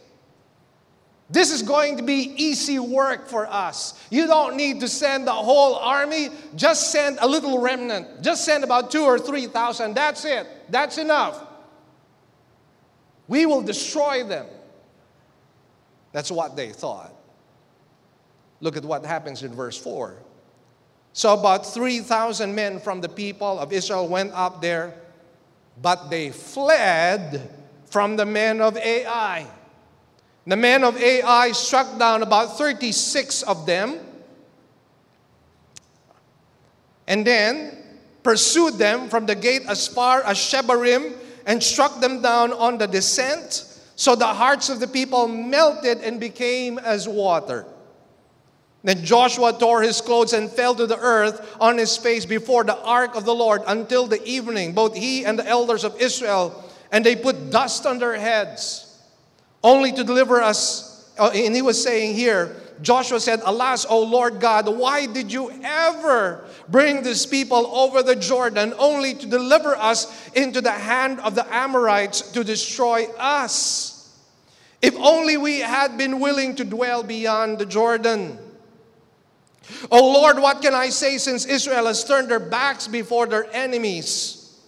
This 1.31 1.51
is 1.51 1.63
going 1.63 1.99
to 1.99 2.03
be 2.03 2.35
easy 2.37 2.79
work 2.79 3.29
for 3.29 3.47
us. 3.47 4.03
You 4.11 4.27
don't 4.27 4.57
need 4.57 4.81
to 4.81 4.89
send 4.89 5.27
the 5.27 5.33
whole 5.33 5.75
army, 5.77 6.31
just 6.57 6.91
send 6.91 7.19
a 7.21 7.29
little 7.29 7.61
remnant. 7.61 8.23
Just 8.23 8.45
send 8.45 8.65
about 8.65 8.91
two 8.91 9.05
or 9.05 9.19
three 9.19 9.47
thousand. 9.47 9.95
That's 9.95 10.25
it. 10.25 10.47
That's 10.71 10.97
enough. 10.97 11.45
We 13.27 13.45
will 13.45 13.63
destroy 13.63 14.25
them. 14.25 14.47
That's 16.13 16.31
what 16.31 16.57
they 16.57 16.71
thought. 16.71 17.15
Look 18.61 18.77
at 18.77 18.85
what 18.85 19.05
happens 19.05 19.43
in 19.43 19.55
verse 19.55 19.77
4. 19.77 20.17
So 21.19 21.35
about 21.35 21.67
3,000 21.67 22.55
men 22.55 22.79
from 22.79 23.01
the 23.01 23.09
people 23.09 23.59
of 23.59 23.73
Israel 23.73 24.07
went 24.07 24.31
up 24.35 24.63
there, 24.63 24.95
but 25.83 26.11
they 26.11 26.31
fled 26.31 27.51
from 27.87 28.15
the 28.15 28.25
men 28.25 28.61
of 28.61 28.77
Ai. 28.77 29.45
The 30.47 30.55
men 30.55 30.85
of 30.85 30.97
Ai 30.97 31.51
struck 31.51 31.99
down 31.99 32.23
about 32.23 32.57
36 32.57 33.43
of 33.43 33.67
them 33.67 33.99
and 37.09 37.27
then 37.27 37.77
pursued 38.23 38.75
them 38.75 39.09
from 39.09 39.27
the 39.27 39.35
gate 39.35 39.63
as 39.67 39.89
far 39.89 40.23
as 40.23 40.37
Shebarim 40.37 41.15
and 41.47 41.61
struck 41.61 41.99
them 42.01 42.23
down 42.23 42.53
on 42.53 42.79
the 42.79 42.87
descent. 42.87 43.65
So 43.97 44.15
the 44.15 44.25
hearts 44.25 44.69
of 44.69 44.79
the 44.79 44.87
people 44.87 45.27
melted 45.27 45.99
and 45.99 46.21
became 46.21 46.79
as 46.79 47.09
water. 47.09 47.67
Then 48.85 49.05
Joshua 49.05 49.53
tore 49.53 49.83
his 49.83 50.01
clothes 50.01 50.33
and 50.33 50.51
fell 50.51 50.75
to 50.75 50.87
the 50.87 50.99
earth 50.99 51.57
on 51.61 51.79
his 51.79 51.97
face 51.97 52.25
before 52.25 52.65
the 52.65 52.81
ark 52.81 53.17
of 53.17 53.25
the 53.25 53.35
Lord 53.35 53.63
until 53.67 54.07
the 54.07 54.23
evening, 54.25 54.73
both 54.73 54.97
he 54.97 55.25
and 55.25 55.39
the 55.39 55.47
elders 55.47 55.85
of 55.85 56.01
Israel, 56.01 56.65
and 56.93 57.05
they 57.05 57.17
put 57.17 57.51
dust 57.51 57.87
on 57.87 57.99
their 57.99 58.17
heads, 58.17 58.99
only 59.65 59.93
to 59.93 60.05
deliver 60.05 60.41
us. 60.41 61.13
Uh, 61.19 61.31
and 61.35 61.55
he 61.55 61.63
was 61.63 61.83
saying 61.83 62.15
here, 62.15 62.55
Joshua 62.81 63.19
said, 63.19 63.41
Alas, 63.45 63.85
O 63.89 64.05
Lord 64.05 64.39
God, 64.39 64.69
why 64.69 65.07
did 65.07 65.33
you 65.33 65.51
ever 65.65 66.45
bring 66.69 67.03
this 67.03 67.27
people 67.27 67.67
over 67.67 68.05
the 68.05 68.15
Jordan 68.15 68.73
only 68.79 69.15
to 69.15 69.27
deliver 69.27 69.75
us 69.75 70.31
into 70.31 70.61
the 70.61 70.71
hand 70.71 71.19
of 71.21 71.35
the 71.35 71.53
Amorites 71.53 72.31
to 72.31 72.45
destroy 72.45 73.07
us? 73.19 74.17
If 74.81 74.95
only 74.97 75.37
we 75.37 75.59
had 75.59 75.99
been 75.99 76.21
willing 76.21 76.55
to 76.55 76.65
dwell 76.65 77.03
beyond 77.03 77.59
the 77.59 77.67
Jordan. 77.67 78.39
Oh 79.91 80.13
Lord, 80.13 80.39
what 80.39 80.63
can 80.63 80.75
I 80.75 80.89
say 80.89 81.19
since 81.19 81.45
Israel 81.45 81.87
has 81.87 82.05
turned 82.05 82.29
their 82.29 82.41
backs 82.41 82.89
before 82.89 83.27
their 83.27 83.47
enemies? 83.55 84.59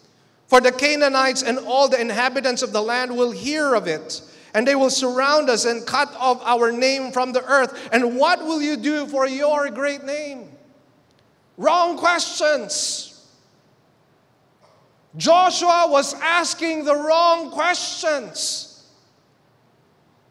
For 0.47 0.61
the 0.61 0.73
Canaanites 0.73 1.43
and 1.43 1.59
all 1.59 1.89
the 1.89 2.01
inhabitants 2.01 2.63
of 2.63 2.73
the 2.73 2.83
land 2.83 3.17
will 3.17 3.31
hear 3.31 3.75
of 3.75 3.87
it, 3.87 4.21
and 4.53 4.67
they 4.67 4.75
will 4.75 4.91
surround 4.91 5.49
us 5.49 5.65
and 5.65 5.87
cut 5.87 6.13
off 6.19 6.43
our 6.45 6.73
name 6.73 7.13
from 7.13 7.33
the 7.33 7.45
earth. 7.45 7.89
And 7.93 8.19
what 8.19 8.45
will 8.45 8.61
you 8.61 8.77
do 8.77 9.07
for 9.07 9.29
your 9.29 9.71
great 9.71 10.03
name? 10.05 10.49
Wrong 11.57 11.97
questions. 11.97 13.07
Joshua 15.17 15.87
was 15.89 16.15
asking 16.15 16.85
the 16.85 16.97
wrong 16.97 17.51
questions. 17.51 18.89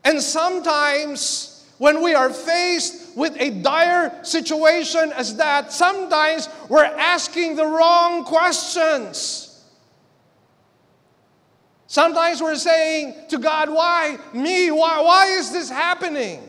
And 0.03 0.21
sometimes, 0.21 1.58
when 1.79 2.03
we 2.03 2.13
are 2.13 2.29
faced 2.29 3.17
with 3.17 3.35
a 3.39 3.49
dire 3.49 4.23
situation 4.23 5.11
as 5.13 5.37
that, 5.37 5.71
sometimes 5.71 6.49
we're 6.67 6.83
asking 6.83 7.55
the 7.55 7.65
wrong 7.65 8.25
questions. 8.25 9.45
Sometimes 11.87 12.41
we're 12.41 12.55
saying 12.55 13.15
to 13.29 13.39
God, 13.39 13.69
Why 13.69 14.19
me? 14.33 14.69
Why, 14.69 15.01
why 15.01 15.27
is 15.27 15.51
this 15.51 15.69
happening? 15.69 16.43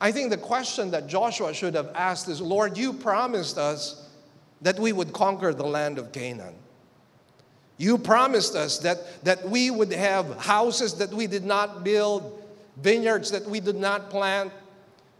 I 0.00 0.12
think 0.12 0.30
the 0.30 0.38
question 0.38 0.92
that 0.92 1.08
Joshua 1.08 1.52
should 1.52 1.74
have 1.74 1.90
asked 1.94 2.28
is 2.28 2.40
Lord, 2.40 2.78
you 2.78 2.92
promised 2.92 3.58
us 3.58 4.08
that 4.62 4.78
we 4.78 4.92
would 4.92 5.12
conquer 5.12 5.52
the 5.52 5.66
land 5.66 5.98
of 5.98 6.12
Canaan. 6.12 6.54
You 7.76 7.98
promised 7.98 8.54
us 8.54 8.78
that, 8.78 9.24
that 9.24 9.48
we 9.48 9.70
would 9.70 9.92
have 9.92 10.36
houses 10.38 10.94
that 10.94 11.10
we 11.10 11.26
did 11.26 11.44
not 11.44 11.84
build, 11.84 12.37
vineyards 12.82 13.30
that 13.30 13.44
we 13.44 13.60
did 13.60 13.76
not 13.76 14.10
plant. 14.10 14.52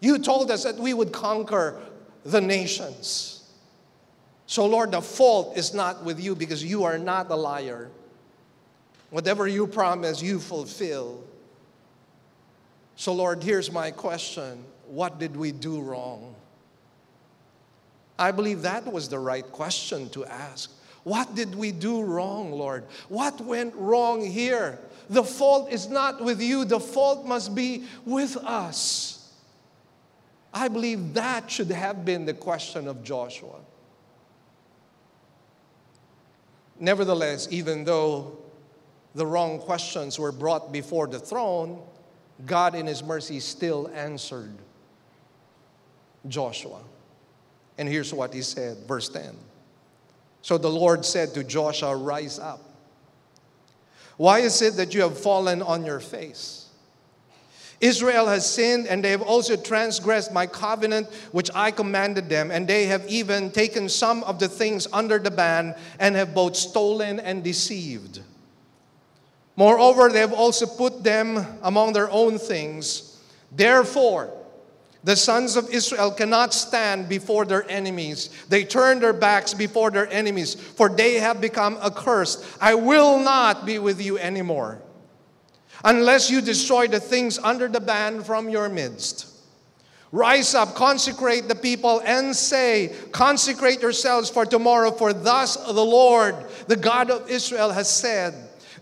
You 0.01 0.19
told 0.19 0.51
us 0.51 0.65
that 0.65 0.77
we 0.77 0.95
would 0.95 1.13
conquer 1.13 1.81
the 2.25 2.41
nations. 2.41 3.51
So, 4.47 4.65
Lord, 4.67 4.93
the 4.93 5.03
fault 5.03 5.57
is 5.59 5.75
not 5.75 6.05
with 6.05 6.21
you 6.21 6.35
because 6.35 6.65
you 6.65 6.85
are 6.85 6.99
not 6.99 7.31
a 7.31 7.35
liar. 7.35 7.91
Whatever 9.11 9.47
you 9.47 9.67
promise, 9.67 10.23
you 10.23 10.39
fulfill. 10.39 11.23
So, 12.97 13.13
Lord, 13.13 13.43
here's 13.43 13.71
my 13.71 13.91
question 13.91 14.65
What 14.87 15.19
did 15.19 15.37
we 15.37 15.53
do 15.53 15.81
wrong? 15.81 16.35
I 18.19 18.33
believe 18.33 18.63
that 18.63 18.91
was 18.91 19.09
the 19.09 19.19
right 19.19 19.51
question 19.53 20.09
to 20.11 20.25
ask. 20.25 20.73
What 21.05 21.35
did 21.35 21.55
we 21.55 21.71
do 21.71 22.03
wrong, 22.03 22.51
Lord? 22.51 22.85
What 23.09 23.41
went 23.41 23.75
wrong 23.77 24.25
here? 24.25 24.79
The 25.11 25.25
fault 25.25 25.73
is 25.73 25.89
not 25.89 26.23
with 26.23 26.41
you, 26.41 26.65
the 26.65 26.81
fault 26.81 27.27
must 27.27 27.55
be 27.55 27.85
with 28.05 28.37
us. 28.37 29.33
I 30.53 30.69
believe 30.69 31.15
that 31.15 31.51
should 31.51 31.71
have 31.71 32.05
been 32.05 32.25
the 32.25 32.35
question 32.35 32.89
of 32.89 33.03
Joshua. 33.03 33.61
Nevertheless, 36.81 37.49
even 37.51 37.85
though 37.85 38.39
the 39.15 39.27
wrong 39.27 39.59
questions 39.59 40.19
were 40.19 40.33
brought 40.33 40.73
before 40.73 41.07
the 41.07 41.19
throne, 41.19 41.83
God 42.47 42.75
in 42.75 42.87
His 42.87 43.03
mercy 43.03 43.41
still 43.41 43.91
answered 43.95 44.55
Joshua. 46.29 46.81
And 47.79 47.89
here's 47.89 48.13
what 48.13 48.35
he 48.35 48.43
said, 48.43 48.79
verse 48.87 49.09
10. 49.09 49.37
So 50.43 50.59
the 50.59 50.71
Lord 50.71 51.05
said 51.05 51.35
to 51.35 51.45
Joshua, 51.45 51.97
Rise 51.97 52.39
up. 52.39 52.68
Why 54.19 54.41
is 54.41 54.61
it 54.61 54.75
that 54.77 54.93
you 54.93 55.01
have 55.03 55.19
fallen 55.19 55.63
on 55.63 55.87
your 55.87 56.01
face? 56.01 56.67
Israel 57.81 58.27
has 58.27 58.45
sinned, 58.49 58.89
and 58.89 59.05
they 59.05 59.13
have 59.13 59.23
also 59.23 59.57
transgressed 59.57 60.33
my 60.33 60.47
covenant 60.47 61.07
which 61.31 61.49
I 61.55 61.71
commanded 61.71 62.29
them, 62.29 62.51
and 62.51 62.67
they 62.67 62.87
have 62.87 63.07
even 63.09 63.53
taken 63.53 63.89
some 63.89 64.25
of 64.25 64.41
the 64.41 64.49
things 64.49 64.89
under 64.93 65.21
the 65.21 65.31
ban 65.31 65.77
and 66.01 66.17
have 66.17 66.35
both 66.35 66.57
stolen 66.57 67.21
and 67.21 67.45
deceived. 67.45 68.21
Moreover, 69.55 70.09
they 70.09 70.21
have 70.21 70.33
also 70.33 70.67
put 70.67 71.05
them 71.05 71.47
among 71.63 71.93
their 71.93 72.11
own 72.11 72.39
things. 72.39 73.21
Therefore, 73.53 74.33
the 75.05 75.17
sons 75.17 75.57
of 75.57 75.71
Israel 75.71 76.11
cannot 76.11 76.53
stand 76.53 77.09
before 77.09 77.45
their 77.45 77.69
enemies. 77.71 78.31
They 78.49 78.65
turn 78.65 78.99
their 78.99 79.13
backs 79.13 79.55
before 79.55 79.91
their 79.91 80.11
enemies, 80.13 80.55
for 80.55 80.89
they 80.89 81.15
have 81.15 81.41
become 81.41 81.79
accursed. 81.83 82.45
I 82.61 82.75
will 82.75 83.19
not 83.21 83.65
be 83.65 83.79
with 83.79 84.03
you 84.03 84.19
anymore, 84.19 84.83
unless 85.85 86.31
you 86.31 86.41
destroy 86.41 86.89
the 86.89 87.01
things 87.01 87.39
under 87.39 87.69
the 87.69 87.81
ban 87.81 88.25
from 88.25 88.49
your 88.49 88.69
midst. 88.69 89.27
Rise 90.11 90.55
up, 90.55 90.75
consecrate 90.75 91.49
the 91.49 91.55
people, 91.55 92.01
and 92.05 92.35
say, 92.35 92.95
Consecrate 93.13 93.83
yourselves 93.83 94.31
for 94.31 94.47
tomorrow, 94.47 94.91
for 94.91 95.13
thus 95.13 95.57
the 95.57 95.73
Lord, 95.85 96.35
the 96.67 96.77
God 96.77 97.11
of 97.11 97.31
Israel, 97.31 97.71
has 97.71 97.91
said, 97.91 98.35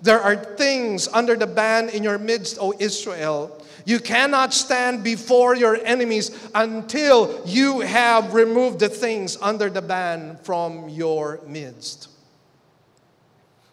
There 0.03 0.21
are 0.21 0.37
things 0.37 1.09
under 1.09 1.35
the 1.35 1.49
ban 1.49 1.89
in 1.89 2.05
your 2.05 2.17
midst, 2.17 2.59
O 2.61 2.73
Israel 2.79 3.61
you 3.87 4.01
cannot 4.01 4.53
stand 4.53 5.05
before 5.05 5.55
your 5.55 5.77
enemies 5.77 6.37
until 6.57 7.41
you 7.47 7.81
have 7.81 8.35
removed 8.35 8.81
the 8.81 8.89
things 8.89 9.39
under 9.41 9.71
the 9.71 9.81
ban 9.81 10.39
from 10.43 10.89
your 10.89 11.41
midst. 11.47 12.09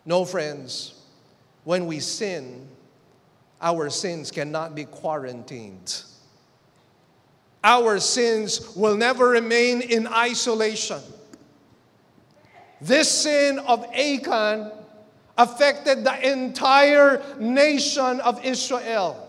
No, 0.05 0.23
friends, 0.23 0.93
when 1.63 1.87
we 1.87 1.99
sin, 1.99 2.67
our 3.59 3.89
sins 3.89 4.29
cannot 4.29 4.75
be 4.75 4.85
quarantined. 4.85 6.03
Our 7.63 7.99
sins 7.99 8.75
will 8.75 8.95
never 8.95 9.29
remain 9.29 9.81
in 9.81 10.05
isolation. 10.05 11.01
This 12.79 13.09
sin 13.09 13.57
of 13.57 13.83
Achan 13.95 14.71
affected 15.39 16.03
the 16.03 16.31
entire 16.31 17.23
nation 17.39 18.19
of 18.19 18.45
Israel. 18.45 19.22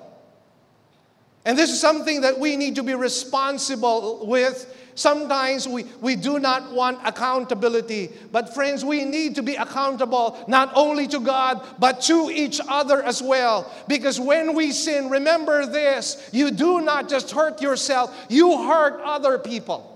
And 1.44 1.58
this 1.58 1.70
is 1.70 1.80
something 1.80 2.22
that 2.22 2.38
we 2.38 2.56
need 2.56 2.76
to 2.76 2.82
be 2.82 2.94
responsible 2.94 4.26
with. 4.26 4.74
Sometimes 4.94 5.68
we, 5.68 5.84
we 6.00 6.16
do 6.16 6.38
not 6.38 6.72
want 6.72 7.00
accountability. 7.04 8.10
But, 8.32 8.54
friends, 8.54 8.84
we 8.84 9.04
need 9.04 9.34
to 9.34 9.42
be 9.42 9.56
accountable 9.56 10.42
not 10.48 10.72
only 10.74 11.06
to 11.08 11.20
God, 11.20 11.66
but 11.78 12.00
to 12.02 12.30
each 12.32 12.60
other 12.66 13.02
as 13.02 13.20
well. 13.20 13.70
Because 13.88 14.18
when 14.18 14.54
we 14.54 14.72
sin, 14.72 15.10
remember 15.10 15.66
this 15.66 16.30
you 16.32 16.50
do 16.50 16.80
not 16.80 17.08
just 17.08 17.32
hurt 17.32 17.60
yourself, 17.60 18.16
you 18.30 18.66
hurt 18.66 19.00
other 19.02 19.38
people. 19.38 19.90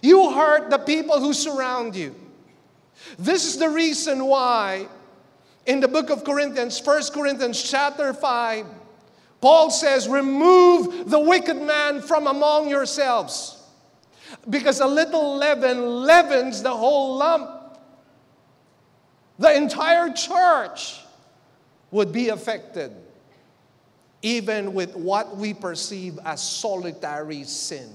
You 0.00 0.32
hurt 0.32 0.70
the 0.70 0.78
people 0.78 1.20
who 1.20 1.34
surround 1.34 1.96
you. 1.96 2.14
This 3.18 3.44
is 3.46 3.58
the 3.58 3.68
reason 3.68 4.24
why 4.24 4.86
in 5.66 5.80
the 5.80 5.88
book 5.88 6.08
of 6.08 6.24
Corinthians, 6.24 6.80
1 6.82 7.02
Corinthians 7.12 7.62
chapter 7.62 8.14
5, 8.14 8.66
Paul 9.40 9.70
says, 9.70 10.08
Remove 10.08 11.10
the 11.10 11.18
wicked 11.18 11.60
man 11.60 12.00
from 12.00 12.26
among 12.26 12.68
yourselves. 12.68 13.54
Because 14.48 14.80
a 14.80 14.86
little 14.86 15.36
leaven 15.36 16.04
leavens 16.04 16.62
the 16.62 16.74
whole 16.74 17.16
lump. 17.16 17.50
The 19.38 19.54
entire 19.54 20.12
church 20.12 21.00
would 21.90 22.12
be 22.12 22.28
affected, 22.28 22.92
even 24.20 24.74
with 24.74 24.96
what 24.96 25.36
we 25.36 25.54
perceive 25.54 26.18
as 26.24 26.42
solitary 26.42 27.44
sin. 27.44 27.88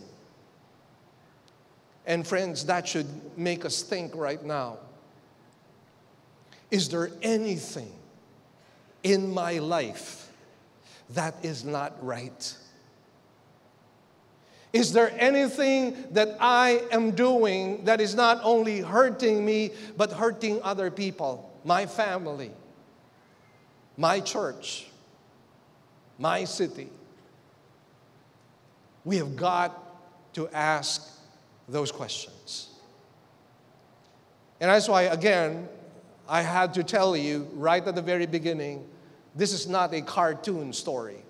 And 2.06 2.26
friends, 2.26 2.66
that 2.66 2.88
should 2.88 3.08
make 3.38 3.66
us 3.66 3.84
think 3.84 4.16
right 4.16 4.44
now. 4.44 4.78
Is 6.72 6.90
there 6.90 7.12
anything 7.22 7.92
in 9.04 9.32
my 9.32 9.60
life 9.60 10.23
that 11.12 11.36
is 11.44 11.64
not 11.64 12.04
right? 12.04 12.58
Is 14.74 14.92
there 14.92 15.14
anything 15.20 15.96
that 16.12 16.36
I 16.40 16.82
am 16.92 17.12
doing 17.12 17.86
that 17.86 18.02
is 18.02 18.16
not 18.16 18.40
only 18.44 18.82
hurting 18.82 19.46
me, 19.46 19.72
but 19.96 20.12
hurting 20.12 20.62
other 20.64 20.90
people, 20.90 21.52
my 21.64 21.86
family, 21.86 22.52
my 23.98 24.20
church, 24.20 24.88
my 26.18 26.44
city? 26.46 26.90
We 29.06 29.18
have 29.18 29.36
got 29.36 29.80
to 30.34 30.50
ask 30.50 31.08
those 31.70 31.92
questions. 31.92 32.70
And 34.60 34.72
that's 34.72 34.88
why, 34.88 35.04
again, 35.04 35.68
I 36.28 36.42
had 36.42 36.74
to 36.76 36.84
tell 36.84 37.16
you 37.16 37.48
right 37.54 37.86
at 37.86 37.94
the 37.94 38.02
very 38.02 38.26
beginning 38.26 38.88
this 39.36 39.54
is 39.54 39.68
not 39.68 39.94
a 39.94 40.02
cartoon 40.02 40.74
story. 40.74 41.24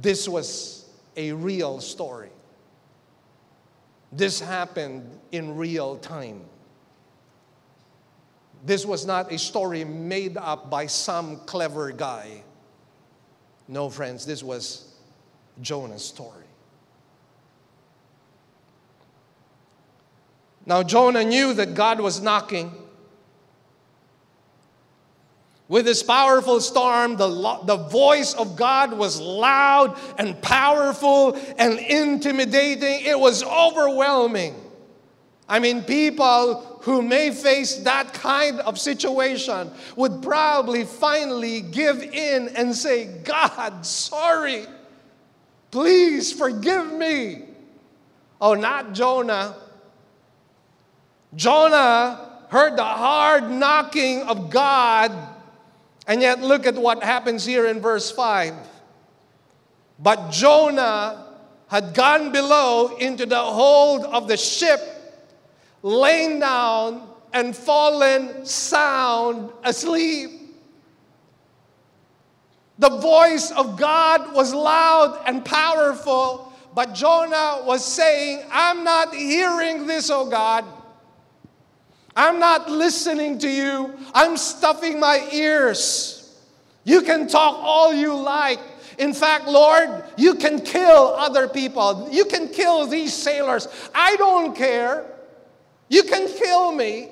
This 0.00 0.28
was 0.28 0.88
a 1.16 1.32
real 1.32 1.80
story. 1.80 2.30
This 4.10 4.40
happened 4.40 5.18
in 5.30 5.56
real 5.56 5.96
time. 5.96 6.42
This 8.64 8.86
was 8.86 9.06
not 9.06 9.32
a 9.32 9.38
story 9.38 9.84
made 9.84 10.36
up 10.36 10.70
by 10.70 10.86
some 10.86 11.38
clever 11.46 11.90
guy. 11.92 12.42
No, 13.68 13.88
friends, 13.88 14.26
this 14.26 14.42
was 14.42 14.94
Jonah's 15.60 16.04
story. 16.04 16.44
Now, 20.64 20.82
Jonah 20.82 21.24
knew 21.24 21.54
that 21.54 21.74
God 21.74 22.00
was 22.00 22.20
knocking. 22.20 22.72
With 25.68 25.86
this 25.86 26.02
powerful 26.02 26.60
storm, 26.60 27.16
the, 27.16 27.28
the 27.64 27.76
voice 27.76 28.34
of 28.34 28.56
God 28.56 28.92
was 28.92 29.20
loud 29.20 29.98
and 30.18 30.40
powerful 30.42 31.38
and 31.56 31.78
intimidating. 31.78 33.04
It 33.06 33.18
was 33.18 33.42
overwhelming. 33.42 34.54
I 35.48 35.58
mean, 35.58 35.82
people 35.82 36.78
who 36.82 37.00
may 37.00 37.30
face 37.30 37.76
that 37.78 38.12
kind 38.12 38.60
of 38.60 38.78
situation 38.78 39.70
would 39.96 40.22
probably 40.22 40.84
finally 40.84 41.60
give 41.60 42.02
in 42.02 42.48
and 42.48 42.74
say, 42.74 43.06
God, 43.24 43.86
sorry. 43.86 44.66
Please 45.70 46.32
forgive 46.32 46.92
me. 46.92 47.42
Oh, 48.40 48.54
not 48.54 48.92
Jonah. 48.92 49.56
Jonah 51.34 52.46
heard 52.48 52.76
the 52.76 52.84
hard 52.84 53.50
knocking 53.50 54.22
of 54.22 54.50
God, 54.50 55.12
and 56.06 56.20
yet 56.20 56.40
look 56.40 56.66
at 56.66 56.74
what 56.74 57.02
happens 57.02 57.44
here 57.44 57.66
in 57.66 57.80
verse 57.80 58.10
5. 58.10 58.54
But 59.98 60.30
Jonah 60.30 61.26
had 61.68 61.94
gone 61.94 62.32
below 62.32 62.96
into 62.96 63.24
the 63.24 63.40
hold 63.40 64.04
of 64.04 64.28
the 64.28 64.36
ship, 64.36 64.80
lain 65.82 66.40
down 66.40 67.08
and 67.32 67.56
fallen 67.56 68.44
sound 68.44 69.50
asleep. 69.64 70.30
The 72.78 72.90
voice 72.90 73.50
of 73.52 73.78
God 73.78 74.34
was 74.34 74.52
loud 74.52 75.22
and 75.26 75.44
powerful, 75.44 76.52
but 76.74 76.94
Jonah 76.94 77.62
was 77.64 77.84
saying, 77.84 78.42
I'm 78.50 78.82
not 78.82 79.14
hearing 79.14 79.86
this, 79.86 80.10
oh 80.10 80.28
God. 80.28 80.64
I'm 82.16 82.38
not 82.38 82.70
listening 82.70 83.38
to 83.38 83.48
you. 83.48 83.94
I'm 84.14 84.36
stuffing 84.36 85.00
my 85.00 85.28
ears. 85.32 86.18
You 86.84 87.02
can 87.02 87.26
talk 87.26 87.58
all 87.60 87.92
you 87.94 88.14
like. 88.14 88.60
In 88.98 89.14
fact, 89.14 89.46
Lord, 89.46 90.04
you 90.16 90.34
can 90.34 90.60
kill 90.60 91.14
other 91.16 91.48
people. 91.48 92.08
You 92.10 92.24
can 92.26 92.48
kill 92.48 92.86
these 92.86 93.14
sailors. 93.14 93.68
I 93.94 94.16
don't 94.16 94.54
care. 94.54 95.06
You 95.88 96.02
can 96.02 96.28
kill 96.28 96.72
me. 96.72 97.08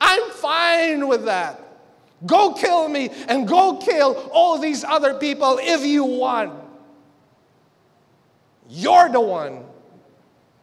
I'm 0.00 0.30
fine 0.30 1.06
with 1.06 1.26
that. 1.26 1.60
Go 2.26 2.52
kill 2.52 2.88
me 2.88 3.10
and 3.28 3.46
go 3.46 3.76
kill 3.76 4.30
all 4.32 4.58
these 4.58 4.84
other 4.84 5.14
people 5.14 5.58
if 5.60 5.84
you 5.84 6.04
want. 6.04 6.52
You're 8.68 9.08
the 9.08 9.20
one 9.20 9.64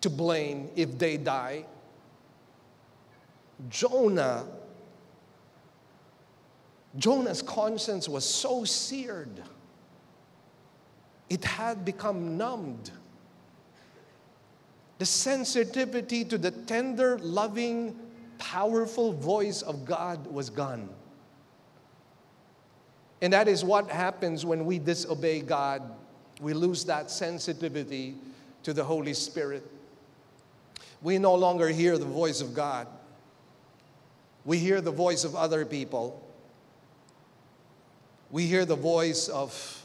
to 0.01 0.09
blame 0.09 0.69
if 0.75 0.97
they 0.97 1.17
die. 1.17 1.65
Jonah, 3.70 4.45
Jonah's 6.97 7.41
conscience 7.41 8.08
was 8.08 8.26
so 8.26 8.64
seared, 8.64 9.41
it 11.30 11.43
had 11.43 11.84
become 11.84 12.38
numbed. 12.38 12.91
The 14.99 15.05
sensitivity 15.05 16.26
to 16.26 16.38
the 16.38 16.49
tender, 16.49 17.20
loving, 17.20 17.95
powerful 18.39 19.14
voice 19.14 19.62
of 19.62 19.86
God 19.86 20.26
was 20.26 20.49
gone. 20.49 20.89
And 23.22 23.34
that 23.34 23.47
is 23.47 23.64
what 23.64 23.89
happens 23.89 24.45
when 24.45 24.66
we 24.66 24.80
disobey 24.80 25.41
God. 25.41 25.84
We 26.39 26.53
lose 26.53 26.86
that 26.86 27.10
sensitivity 27.10 28.16
to 28.64 28.74
the 28.74 28.84
Holy 28.84 29.14
Spirit. 29.14 29.70
We 31.01 31.18
no 31.18 31.36
longer 31.36 31.68
hear 31.68 31.97
the 31.97 32.05
voice 32.05 32.41
of 32.41 32.53
God. 32.53 32.88
We 34.47 34.59
hear 34.59 34.79
the 34.79 34.91
voice 34.91 35.25
of 35.25 35.35
other 35.35 35.65
people. 35.65 36.23
We 38.31 38.47
hear 38.47 38.63
the 38.63 38.77
voice 38.77 39.27
of 39.27 39.83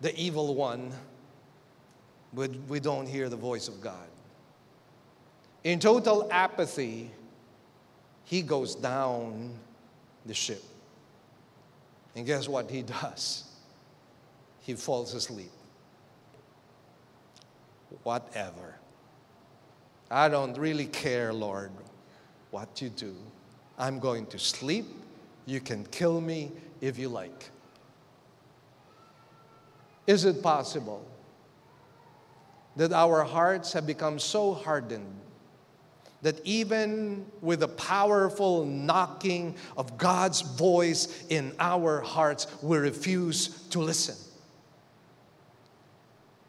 the 0.00 0.12
evil 0.20 0.56
one, 0.56 0.90
but 2.34 2.50
we 2.68 2.80
don't 2.80 3.06
hear 3.06 3.28
the 3.28 3.36
voice 3.36 3.68
of 3.68 3.80
God. 3.80 4.08
In 5.62 5.78
total 5.78 6.26
apathy, 6.28 7.12
he 8.24 8.42
goes 8.42 8.74
down 8.74 9.54
the 10.26 10.34
ship. 10.34 10.64
And 12.16 12.26
guess 12.26 12.48
what 12.48 12.68
he 12.68 12.82
does? 13.02 13.44
He 14.62 14.74
falls 14.74 15.14
asleep. 15.14 15.52
Whatever. 18.02 18.74
I 20.10 20.28
don't 20.28 20.58
really 20.58 20.86
care, 20.86 21.32
Lord, 21.32 21.70
what 22.50 22.82
you 22.82 22.88
do. 22.88 23.14
I'm 23.78 24.00
going 24.00 24.26
to 24.26 24.38
sleep. 24.38 24.86
You 25.46 25.60
can 25.60 25.84
kill 25.86 26.20
me 26.20 26.50
if 26.80 26.98
you 26.98 27.08
like. 27.08 27.50
Is 30.06 30.24
it 30.24 30.42
possible 30.42 31.06
that 32.76 32.92
our 32.92 33.24
hearts 33.24 33.72
have 33.72 33.86
become 33.86 34.18
so 34.18 34.54
hardened 34.54 35.14
that 36.22 36.40
even 36.44 37.24
with 37.40 37.60
the 37.60 37.68
powerful 37.68 38.64
knocking 38.64 39.54
of 39.76 39.96
God's 39.96 40.40
voice 40.40 41.24
in 41.28 41.54
our 41.60 42.00
hearts, 42.00 42.46
we 42.62 42.78
refuse 42.78 43.66
to 43.68 43.80
listen? 43.80 44.16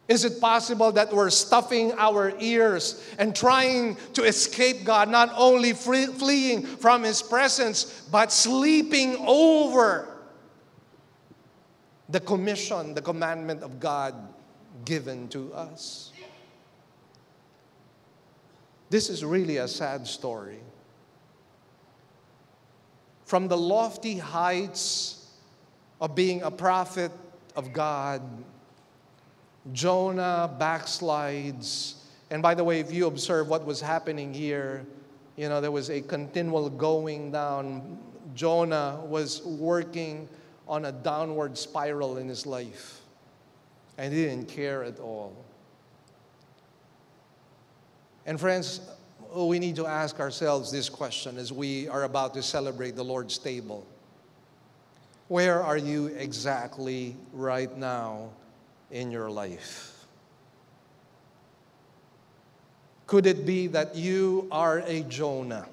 Is 0.10 0.26
it 0.26 0.42
possible 0.42 0.92
that 0.94 1.14
we're 1.14 1.30
stuffing 1.30 1.94
our 1.96 2.34
ears 2.40 3.06
and 3.20 3.36
trying 3.36 3.96
to 4.14 4.24
escape 4.24 4.84
God, 4.84 5.08
not 5.08 5.32
only 5.38 5.74
free, 5.74 6.08
fleeing 6.08 6.64
from 6.64 7.04
His 7.04 7.22
presence, 7.22 8.08
but 8.12 8.32
sleeping 8.32 9.18
over 9.28 10.08
the 12.10 12.20
commission, 12.20 12.96
the 12.96 13.04
commandment 13.04 13.62
of 13.62 13.80
God 13.80 14.16
given 14.84 15.28
to 15.28 15.54
us? 15.54 16.12
This 18.90 19.12
is 19.12 19.24
really 19.24 19.58
a 19.58 19.68
sad 19.68 20.08
story. 20.08 20.58
From 23.26 23.48
the 23.48 23.58
lofty 23.58 24.18
heights 24.18 25.28
of 26.02 26.16
being 26.16 26.42
a 26.42 26.50
prophet 26.50 27.12
of 27.56 27.74
God, 27.74 28.24
Jonah 29.74 30.50
backslides. 30.60 31.96
And 32.32 32.42
by 32.42 32.54
the 32.54 32.64
way, 32.64 32.80
if 32.80 32.92
you 32.92 33.08
observe 33.08 33.48
what 33.48 33.66
was 33.66 33.82
happening 33.82 34.34
here, 34.34 34.86
you 35.36 35.50
know, 35.50 35.62
there 35.62 35.72
was 35.72 35.90
a 35.90 36.02
continual 36.02 36.70
going 36.70 37.32
down. 37.32 37.98
Jonah 38.36 39.00
was 39.06 39.42
working 39.44 40.28
on 40.68 40.86
a 40.86 40.92
downward 40.92 41.58
spiral 41.58 42.18
in 42.18 42.28
his 42.28 42.46
life, 42.46 43.02
and 43.98 44.14
he 44.14 44.26
didn't 44.26 44.48
care 44.48 44.84
at 44.84 45.00
all. 45.00 45.36
And 48.26 48.40
friends, 48.40 48.82
we 49.34 49.60
need 49.60 49.76
to 49.78 49.88
ask 49.88 50.20
ourselves 50.20 50.72
this 50.72 50.90
question 50.90 51.38
as 51.38 51.52
we 51.52 51.88
are 51.88 52.04
about 52.04 52.34
to 52.36 52.44
celebrate 52.44 52.96
the 52.96 53.04
Lord's 53.04 53.38
table. 53.38 53.86
Where 55.28 55.64
are 55.64 55.78
you 55.78 56.08
exactly 56.08 57.16
right 57.34 57.76
now 57.76 58.30
in 58.92 59.12
your 59.12 59.30
life? 59.30 60.06
Could 63.08 63.26
it 63.26 63.46
be 63.46 63.68
that 63.68 63.96
you 63.96 64.48
are 64.52 64.80
a 64.86 65.02
Jonah? 65.02 65.68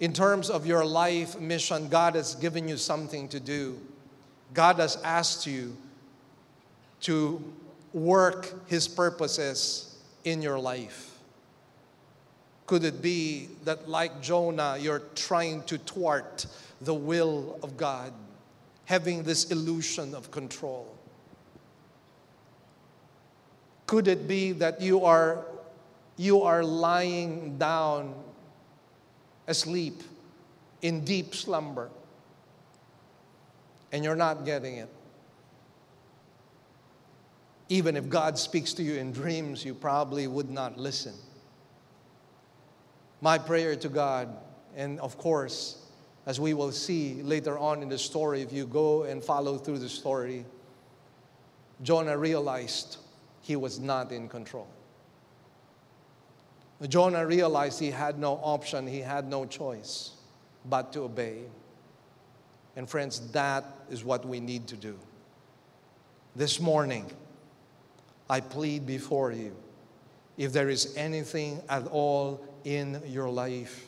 In 0.00 0.12
terms 0.12 0.50
of 0.50 0.66
your 0.66 0.84
life 0.84 1.40
mission, 1.40 1.88
God 1.88 2.14
has 2.14 2.36
given 2.36 2.68
you 2.68 2.76
something 2.76 3.28
to 3.28 3.40
do. 3.40 3.80
God 4.54 4.76
has 4.76 4.96
asked 5.02 5.46
you 5.46 5.76
to 7.00 7.42
work 7.92 8.68
His 8.68 8.86
purposes 8.86 9.96
in 10.24 10.42
your 10.42 10.58
life? 10.58 11.18
Could 12.66 12.84
it 12.84 13.02
be 13.02 13.48
that, 13.64 13.88
like 13.88 14.20
Jonah, 14.20 14.76
you're 14.78 15.02
trying 15.14 15.62
to 15.64 15.78
thwart 15.78 16.46
the 16.80 16.94
will 16.94 17.58
of 17.62 17.76
God, 17.76 18.12
having 18.88 19.22
this 19.22 19.50
illusion 19.50 20.14
of 20.14 20.30
control? 20.30 20.88
Could 23.86 24.08
it 24.08 24.26
be 24.26 24.52
that 24.52 24.80
you 24.80 25.04
are, 25.04 25.44
you 26.16 26.40
are 26.40 26.64
lying 26.64 27.58
down 27.58 28.14
asleep 29.46 30.02
in 30.80 31.04
deep 31.04 31.34
slumber 31.34 31.90
and 33.92 34.02
you're 34.02 34.16
not 34.16 34.46
getting 34.46 34.76
it? 34.76 34.88
Even 37.68 37.94
if 37.94 38.08
God 38.08 38.38
speaks 38.38 38.72
to 38.72 38.82
you 38.82 38.94
in 38.94 39.12
dreams, 39.12 39.66
you 39.66 39.74
probably 39.74 40.26
would 40.26 40.48
not 40.48 40.78
listen. 40.78 41.12
My 43.20 43.36
prayer 43.36 43.76
to 43.76 43.88
God, 43.90 44.34
and 44.74 44.98
of 45.00 45.18
course, 45.18 45.77
as 46.28 46.38
we 46.38 46.52
will 46.52 46.70
see 46.70 47.22
later 47.22 47.58
on 47.58 47.82
in 47.82 47.88
the 47.88 47.96
story, 47.96 48.42
if 48.42 48.52
you 48.52 48.66
go 48.66 49.04
and 49.04 49.24
follow 49.24 49.56
through 49.56 49.78
the 49.78 49.88
story, 49.88 50.44
Jonah 51.82 52.18
realized 52.18 52.98
he 53.40 53.56
was 53.56 53.80
not 53.80 54.12
in 54.12 54.28
control. 54.28 54.68
Jonah 56.86 57.24
realized 57.24 57.80
he 57.80 57.90
had 57.90 58.18
no 58.18 58.34
option, 58.42 58.86
he 58.86 59.00
had 59.00 59.26
no 59.26 59.46
choice 59.46 60.10
but 60.66 60.92
to 60.92 61.00
obey. 61.00 61.44
And 62.76 62.88
friends, 62.88 63.32
that 63.32 63.64
is 63.90 64.04
what 64.04 64.26
we 64.26 64.38
need 64.38 64.66
to 64.66 64.76
do. 64.76 64.98
This 66.36 66.60
morning, 66.60 67.06
I 68.28 68.40
plead 68.40 68.84
before 68.84 69.32
you 69.32 69.56
if 70.36 70.52
there 70.52 70.68
is 70.68 70.94
anything 70.94 71.62
at 71.70 71.86
all 71.86 72.46
in 72.64 73.00
your 73.06 73.30
life 73.30 73.87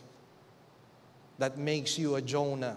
that 1.41 1.57
makes 1.57 1.99
you 1.99 2.17
a 2.17 2.23
Jonah, 2.23 2.77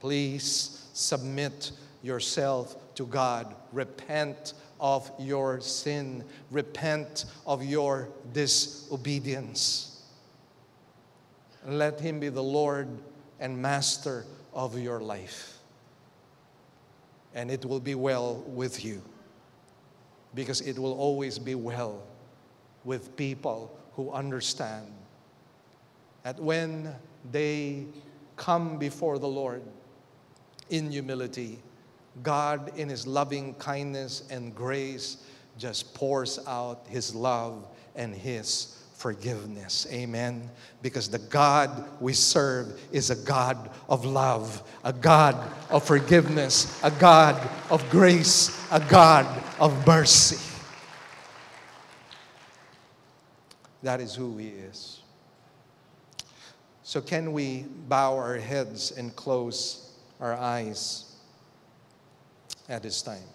please 0.00 0.86
submit 0.94 1.70
yourself 2.02 2.76
to 2.94 3.06
God. 3.06 3.54
Repent 3.72 4.54
of 4.80 5.10
your 5.18 5.60
sin. 5.60 6.24
Repent 6.50 7.26
of 7.46 7.62
your 7.62 8.08
disobedience. 8.32 10.02
Let 11.66 12.00
Him 12.00 12.20
be 12.20 12.30
the 12.30 12.42
Lord 12.42 12.88
and 13.38 13.60
Master 13.60 14.24
of 14.54 14.78
your 14.78 15.00
life. 15.00 15.58
And 17.34 17.50
it 17.50 17.66
will 17.66 17.80
be 17.80 17.94
well 17.94 18.42
with 18.46 18.82
you 18.82 19.02
because 20.34 20.62
it 20.62 20.78
will 20.78 20.94
always 20.94 21.38
be 21.38 21.54
well 21.54 22.02
with 22.84 23.14
people 23.14 23.78
who 23.92 24.10
understand 24.10 24.86
that 26.22 26.40
when 26.40 26.94
they 27.30 27.86
come 28.36 28.78
before 28.78 29.18
the 29.18 29.28
Lord 29.28 29.62
in 30.70 30.90
humility, 30.90 31.58
God, 32.22 32.72
in 32.76 32.88
His 32.88 33.06
loving 33.06 33.54
kindness 33.54 34.24
and 34.30 34.54
grace, 34.54 35.24
just 35.56 35.94
pours 35.94 36.38
out 36.46 36.86
His 36.88 37.14
love 37.14 37.66
and 37.94 38.14
His 38.14 38.78
forgiveness. 38.94 39.86
Amen. 39.92 40.50
Because 40.82 41.08
the 41.08 41.18
God 41.18 41.88
we 42.00 42.12
serve 42.12 42.80
is 42.92 43.10
a 43.10 43.16
God 43.16 43.70
of 43.88 44.04
love, 44.04 44.62
a 44.84 44.92
God 44.92 45.36
of 45.70 45.84
forgiveness, 45.84 46.80
a 46.82 46.90
God 46.90 47.40
of 47.70 47.88
grace, 47.90 48.60
a 48.72 48.80
God 48.80 49.26
of 49.60 49.86
mercy. 49.86 50.44
That 53.82 54.00
is 54.00 54.14
who 54.14 54.36
He 54.36 54.48
is. 54.48 54.97
So, 56.88 57.02
can 57.02 57.32
we 57.34 57.66
bow 57.86 58.16
our 58.16 58.38
heads 58.38 58.92
and 58.92 59.14
close 59.14 59.90
our 60.20 60.32
eyes 60.32 61.04
at 62.66 62.82
this 62.82 63.02
time? 63.02 63.28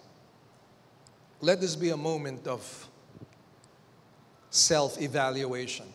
Let 1.39 1.61
this 1.61 1.75
be 1.75 1.91
a 1.91 1.95
moment 1.95 2.47
of 2.47 2.89
self 4.49 4.99
evaluation, 4.99 5.85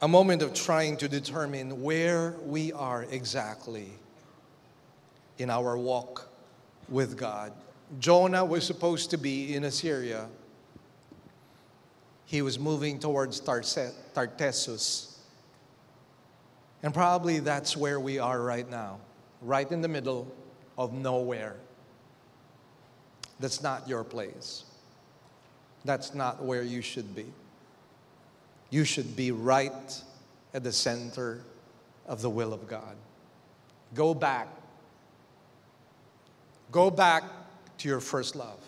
a 0.00 0.08
moment 0.08 0.40
of 0.40 0.54
trying 0.54 0.96
to 0.96 1.06
determine 1.06 1.82
where 1.82 2.36
we 2.42 2.72
are 2.72 3.02
exactly 3.10 3.90
in 5.36 5.50
our 5.50 5.76
walk 5.76 6.30
with 6.88 7.18
God. 7.18 7.52
Jonah 7.98 8.46
was 8.46 8.66
supposed 8.66 9.10
to 9.10 9.18
be 9.18 9.54
in 9.54 9.64
Assyria 9.64 10.28
he 12.26 12.42
was 12.42 12.58
moving 12.58 12.98
towards 12.98 13.40
Tartessus. 13.40 15.16
And 16.82 16.92
probably 16.92 17.38
that's 17.38 17.76
where 17.76 17.98
we 17.98 18.18
are 18.18 18.40
right 18.40 18.68
now, 18.68 18.98
right 19.40 19.70
in 19.70 19.80
the 19.80 19.88
middle 19.88 20.30
of 20.76 20.92
nowhere. 20.92 21.56
That's 23.40 23.62
not 23.62 23.88
your 23.88 24.04
place. 24.04 24.64
That's 25.84 26.14
not 26.14 26.42
where 26.42 26.62
you 26.62 26.82
should 26.82 27.14
be. 27.14 27.26
You 28.70 28.84
should 28.84 29.14
be 29.14 29.30
right 29.30 30.02
at 30.52 30.64
the 30.64 30.72
center 30.72 31.42
of 32.06 32.22
the 32.22 32.30
will 32.30 32.52
of 32.52 32.66
God. 32.66 32.96
Go 33.94 34.14
back. 34.14 34.48
Go 36.72 36.90
back 36.90 37.22
to 37.78 37.88
your 37.88 38.00
first 38.00 38.34
love. 38.34 38.58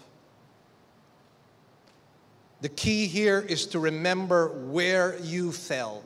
The 2.60 2.68
key 2.68 3.06
here 3.06 3.38
is 3.38 3.66
to 3.66 3.78
remember 3.78 4.48
where 4.66 5.16
you 5.20 5.52
fell 5.52 6.02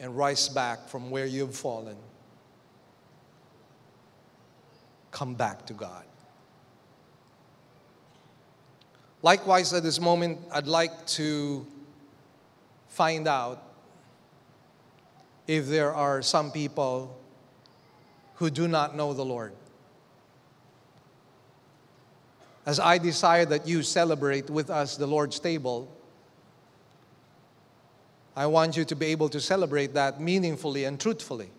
and 0.00 0.16
rise 0.16 0.48
back 0.48 0.88
from 0.88 1.10
where 1.10 1.26
you've 1.26 1.54
fallen. 1.54 1.96
Come 5.12 5.34
back 5.34 5.66
to 5.66 5.72
God. 5.72 6.04
Likewise, 9.22 9.72
at 9.72 9.82
this 9.82 10.00
moment, 10.00 10.40
I'd 10.52 10.66
like 10.66 11.06
to 11.08 11.66
find 12.88 13.26
out 13.28 13.62
if 15.46 15.68
there 15.68 15.94
are 15.94 16.22
some 16.22 16.50
people 16.50 17.16
who 18.34 18.50
do 18.50 18.68
not 18.68 18.96
know 18.96 19.14
the 19.14 19.24
Lord 19.24 19.52
as 22.66 22.80
I 22.80 22.98
desire 22.98 23.44
that 23.46 23.66
you 23.68 23.84
celebrate 23.84 24.50
with 24.50 24.70
us 24.70 24.96
the 24.96 25.06
Lord's 25.06 25.38
table, 25.38 25.88
I 28.34 28.46
want 28.46 28.76
you 28.76 28.84
to 28.84 28.96
be 28.96 29.06
able 29.06 29.28
to 29.30 29.40
celebrate 29.40 29.94
that 29.94 30.20
meaningfully 30.20 30.84
and 30.84 31.00
truthfully. 31.00 31.50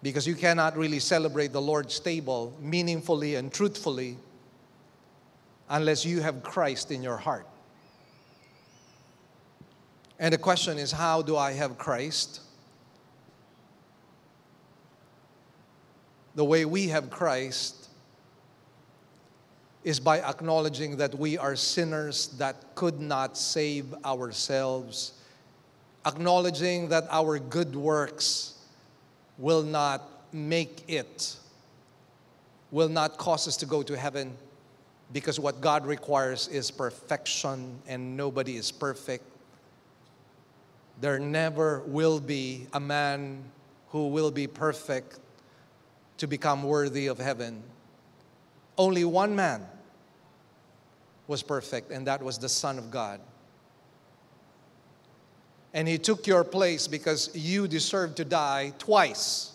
Because 0.00 0.26
you 0.26 0.36
cannot 0.36 0.76
really 0.76 1.00
celebrate 1.00 1.52
the 1.52 1.60
Lord's 1.60 1.98
table 1.98 2.56
meaningfully 2.60 3.34
and 3.34 3.52
truthfully 3.52 4.16
unless 5.68 6.04
you 6.04 6.20
have 6.20 6.42
Christ 6.42 6.90
in 6.92 7.02
your 7.02 7.16
heart. 7.16 7.46
And 10.18 10.32
the 10.32 10.38
question 10.38 10.78
is 10.78 10.92
how 10.92 11.20
do 11.20 11.36
I 11.36 11.52
have 11.52 11.78
Christ? 11.78 12.40
The 16.34 16.44
way 16.44 16.64
we 16.64 16.88
have 16.88 17.10
Christ 17.10 17.88
is 19.84 19.98
by 19.98 20.20
acknowledging 20.20 20.96
that 20.96 21.14
we 21.14 21.36
are 21.36 21.56
sinners 21.56 22.28
that 22.38 22.74
could 22.74 23.00
not 23.00 23.36
save 23.36 23.92
ourselves, 24.04 25.12
acknowledging 26.06 26.88
that 26.88 27.04
our 27.10 27.38
good 27.38 27.74
works 27.74 28.54
will 29.38 29.62
not 29.62 30.08
make 30.32 30.84
it, 30.88 31.36
will 32.70 32.88
not 32.88 33.18
cause 33.18 33.48
us 33.48 33.56
to 33.56 33.66
go 33.66 33.82
to 33.82 33.96
heaven, 33.96 34.32
because 35.12 35.38
what 35.38 35.60
God 35.60 35.84
requires 35.84 36.48
is 36.48 36.70
perfection, 36.70 37.78
and 37.86 38.16
nobody 38.16 38.56
is 38.56 38.70
perfect. 38.70 39.24
There 41.00 41.18
never 41.18 41.80
will 41.86 42.20
be 42.20 42.68
a 42.72 42.80
man 42.80 43.42
who 43.88 44.08
will 44.08 44.30
be 44.30 44.46
perfect 44.46 45.18
to 46.22 46.28
become 46.28 46.62
worthy 46.62 47.08
of 47.08 47.18
heaven. 47.18 47.60
Only 48.78 49.04
one 49.04 49.34
man 49.34 49.66
was 51.26 51.42
perfect, 51.42 51.90
and 51.90 52.06
that 52.06 52.22
was 52.22 52.38
the 52.38 52.48
Son 52.48 52.78
of 52.78 52.92
God. 52.92 53.18
And 55.74 55.88
he 55.88 55.98
took 55.98 56.28
your 56.28 56.44
place 56.44 56.86
because 56.86 57.34
you 57.34 57.66
deserved 57.66 58.18
to 58.18 58.24
die 58.24 58.72
twice 58.78 59.50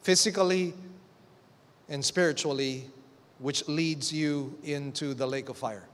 physically 0.00 0.72
and 1.90 2.02
spiritually, 2.02 2.86
which 3.38 3.68
leads 3.68 4.10
you 4.10 4.58
into 4.64 5.12
the 5.12 5.26
lake 5.26 5.50
of 5.50 5.58
fire. 5.58 5.86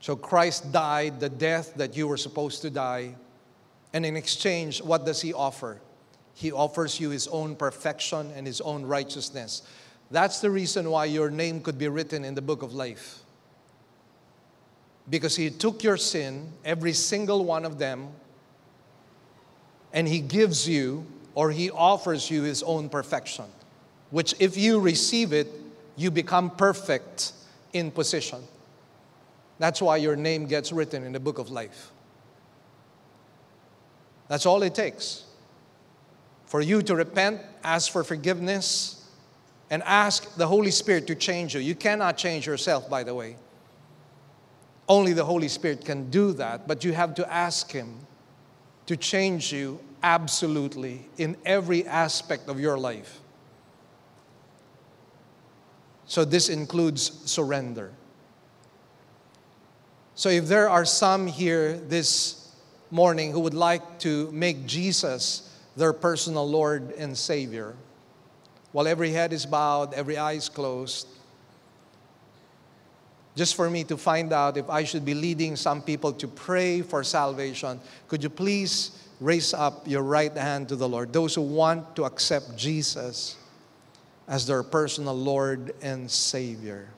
So 0.00 0.16
Christ 0.16 0.70
died 0.70 1.18
the 1.18 1.30
death 1.30 1.72
that 1.76 1.96
you 1.96 2.06
were 2.08 2.18
supposed 2.18 2.60
to 2.60 2.68
die. 2.68 3.14
And 3.94 4.04
in 4.04 4.16
exchange, 4.16 4.82
what 4.82 5.06
does 5.06 5.22
he 5.22 5.32
offer? 5.32 5.80
He 6.34 6.50
offers 6.52 6.98
you 6.98 7.10
His 7.10 7.28
own 7.28 7.56
perfection 7.56 8.30
and 8.34 8.46
His 8.46 8.60
own 8.60 8.84
righteousness. 8.84 9.62
That's 10.10 10.40
the 10.40 10.50
reason 10.50 10.90
why 10.90 11.06
your 11.06 11.30
name 11.30 11.60
could 11.60 11.78
be 11.78 11.88
written 11.88 12.24
in 12.24 12.34
the 12.34 12.42
book 12.42 12.62
of 12.62 12.74
life. 12.74 13.20
Because 15.08 15.36
He 15.36 15.50
took 15.50 15.82
your 15.82 15.96
sin, 15.96 16.52
every 16.64 16.92
single 16.92 17.44
one 17.44 17.64
of 17.64 17.78
them, 17.78 18.08
and 19.92 20.08
He 20.08 20.20
gives 20.20 20.68
you 20.68 21.06
or 21.34 21.50
He 21.50 21.70
offers 21.70 22.30
you 22.30 22.42
His 22.42 22.62
own 22.62 22.88
perfection, 22.88 23.46
which, 24.10 24.34
if 24.40 24.56
you 24.56 24.80
receive 24.80 25.32
it, 25.32 25.48
you 25.96 26.10
become 26.10 26.50
perfect 26.50 27.32
in 27.72 27.90
position. 27.90 28.42
That's 29.58 29.80
why 29.80 29.98
your 29.98 30.16
name 30.16 30.46
gets 30.46 30.72
written 30.72 31.04
in 31.04 31.12
the 31.12 31.20
book 31.20 31.38
of 31.38 31.50
life. 31.50 31.92
That's 34.26 34.46
all 34.46 34.62
it 34.64 34.74
takes 34.74 35.24
for 36.54 36.60
you 36.60 36.80
to 36.82 36.94
repent, 36.94 37.40
ask 37.64 37.90
for 37.90 38.04
forgiveness, 38.04 39.08
and 39.70 39.82
ask 39.82 40.36
the 40.36 40.46
Holy 40.46 40.70
Spirit 40.70 41.04
to 41.08 41.16
change 41.16 41.52
you. 41.52 41.60
You 41.60 41.74
cannot 41.74 42.16
change 42.16 42.46
yourself, 42.46 42.88
by 42.88 43.02
the 43.02 43.12
way. 43.12 43.34
Only 44.88 45.14
the 45.14 45.24
Holy 45.24 45.48
Spirit 45.48 45.84
can 45.84 46.10
do 46.10 46.32
that, 46.34 46.68
but 46.68 46.84
you 46.84 46.92
have 46.92 47.16
to 47.16 47.28
ask 47.28 47.72
Him 47.72 47.96
to 48.86 48.96
change 48.96 49.52
you 49.52 49.80
absolutely 50.04 51.08
in 51.16 51.36
every 51.44 51.84
aspect 51.88 52.48
of 52.48 52.60
your 52.60 52.78
life. 52.78 53.18
So, 56.06 56.24
this 56.24 56.48
includes 56.48 57.28
surrender. 57.28 57.90
So 60.14 60.28
if 60.28 60.46
there 60.46 60.68
are 60.68 60.84
some 60.84 61.26
here 61.26 61.76
this 61.76 62.54
morning 62.92 63.32
who 63.32 63.40
would 63.40 63.54
like 63.54 63.98
to 63.98 64.30
make 64.30 64.66
Jesus 64.66 65.50
their 65.76 65.92
personal 65.92 66.48
Lord 66.48 66.92
and 66.92 67.16
Savior, 67.16 67.74
while 68.72 68.86
every 68.86 69.10
head 69.10 69.32
is 69.32 69.46
bowed, 69.46 69.94
every 69.94 70.16
eye 70.16 70.32
is 70.32 70.48
closed, 70.48 71.08
just 73.36 73.56
for 73.56 73.68
me 73.68 73.82
to 73.84 73.96
find 73.96 74.32
out 74.32 74.56
if 74.56 74.70
I 74.70 74.84
should 74.84 75.04
be 75.04 75.14
leading 75.14 75.56
some 75.56 75.82
people 75.82 76.12
to 76.14 76.28
pray 76.28 76.82
for 76.82 77.02
salvation, 77.02 77.80
could 78.06 78.22
you 78.22 78.30
please 78.30 79.02
raise 79.20 79.52
up 79.52 79.88
your 79.88 80.02
right 80.02 80.34
hand 80.36 80.68
to 80.68 80.76
the 80.76 80.88
Lord? 80.88 81.12
Those 81.12 81.34
who 81.34 81.42
want 81.42 81.96
to 81.96 82.04
accept 82.04 82.56
Jesus 82.56 83.36
as 84.28 84.46
their 84.46 84.62
personal 84.62 85.14
Lord 85.14 85.74
and 85.82 86.08
Savior. 86.10 86.88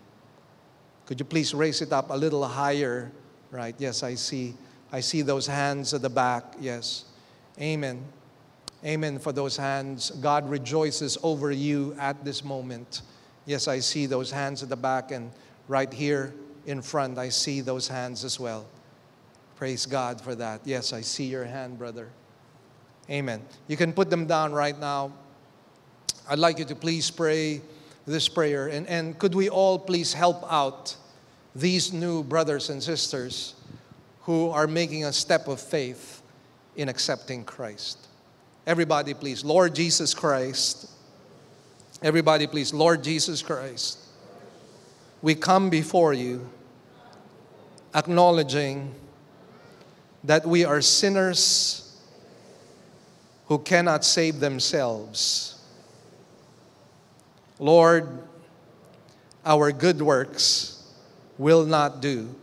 Could 1.06 1.20
you 1.20 1.24
please 1.24 1.54
raise 1.54 1.80
it 1.80 1.92
up 1.92 2.10
a 2.10 2.16
little 2.16 2.44
higher? 2.44 3.10
Right, 3.50 3.74
yes, 3.78 4.02
I 4.02 4.14
see. 4.14 4.54
I 4.92 5.00
see 5.00 5.22
those 5.22 5.46
hands 5.46 5.94
at 5.94 6.02
the 6.02 6.10
back. 6.10 6.44
Yes. 6.60 7.04
Amen. 7.60 8.04
Amen 8.84 9.18
for 9.18 9.32
those 9.32 9.56
hands. 9.56 10.10
God 10.10 10.48
rejoices 10.48 11.18
over 11.22 11.50
you 11.50 11.96
at 11.98 12.24
this 12.24 12.44
moment. 12.44 13.02
Yes, 13.46 13.68
I 13.68 13.78
see 13.78 14.06
those 14.06 14.30
hands 14.30 14.62
at 14.62 14.68
the 14.68 14.76
back 14.76 15.10
and 15.10 15.30
right 15.68 15.92
here 15.92 16.34
in 16.66 16.82
front, 16.82 17.16
I 17.16 17.28
see 17.28 17.60
those 17.60 17.88
hands 17.88 18.24
as 18.24 18.40
well. 18.40 18.66
Praise 19.56 19.86
God 19.86 20.20
for 20.20 20.34
that. 20.34 20.60
Yes, 20.64 20.92
I 20.92 21.00
see 21.00 21.24
your 21.24 21.44
hand, 21.44 21.78
brother. 21.78 22.10
Amen. 23.08 23.40
You 23.68 23.76
can 23.76 23.92
put 23.92 24.10
them 24.10 24.26
down 24.26 24.52
right 24.52 24.78
now. 24.78 25.12
I'd 26.28 26.40
like 26.40 26.58
you 26.58 26.64
to 26.66 26.74
please 26.74 27.10
pray 27.10 27.62
this 28.04 28.28
prayer. 28.28 28.66
And, 28.66 28.86
and 28.88 29.18
could 29.18 29.34
we 29.34 29.48
all 29.48 29.78
please 29.78 30.12
help 30.12 30.44
out 30.52 30.96
these 31.54 31.92
new 31.92 32.24
brothers 32.24 32.68
and 32.68 32.82
sisters 32.82 33.54
who 34.22 34.50
are 34.50 34.66
making 34.66 35.04
a 35.04 35.12
step 35.12 35.46
of 35.46 35.60
faith 35.60 36.20
in 36.74 36.88
accepting 36.88 37.44
Christ? 37.44 38.05
Everybody, 38.66 39.14
please. 39.14 39.44
Lord 39.44 39.74
Jesus 39.74 40.14
Christ. 40.14 40.90
Everybody, 42.02 42.46
please. 42.46 42.74
Lord 42.74 43.04
Jesus 43.04 43.42
Christ 43.42 44.06
we 45.22 45.34
come 45.34 45.70
before 45.70 46.12
you 46.12 46.48
acknowledging 47.94 48.94
that 50.22 50.46
we 50.46 50.64
are 50.64 50.80
sinners 50.80 52.00
who 53.46 53.58
cannot 53.58 54.04
save 54.04 54.40
themselves. 54.40 55.60
Lord, 57.58 58.08
our 59.44 59.72
good 59.72 60.02
works 60.02 60.84
will 61.38 61.64
not 61.64 62.00
do 62.00 62.34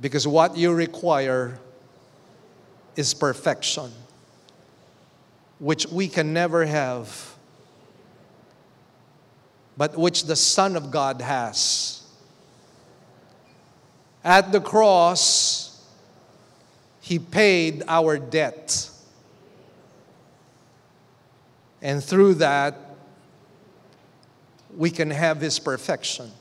because 0.00 0.26
what 0.26 0.56
you 0.56 0.72
require 0.72 1.58
is 2.96 3.14
perfection, 3.14 3.90
which 5.58 5.86
we 5.86 6.08
can 6.08 6.32
never 6.32 6.64
have 6.64 7.38
but 9.78 9.96
which 9.96 10.24
the 10.24 10.34
Son 10.34 10.74
of 10.74 10.90
God 10.90 11.22
has. 11.22 12.02
At 14.24 14.50
the 14.50 14.60
cross, 14.60 15.80
He 17.00 17.20
paid 17.20 17.84
our 17.86 18.18
debt. 18.18 18.90
And 21.80 22.02
through 22.02 22.34
that, 22.34 22.76
we 24.76 24.90
can 24.90 25.10
have 25.12 25.40
His 25.40 25.60
perfection. 25.60 26.32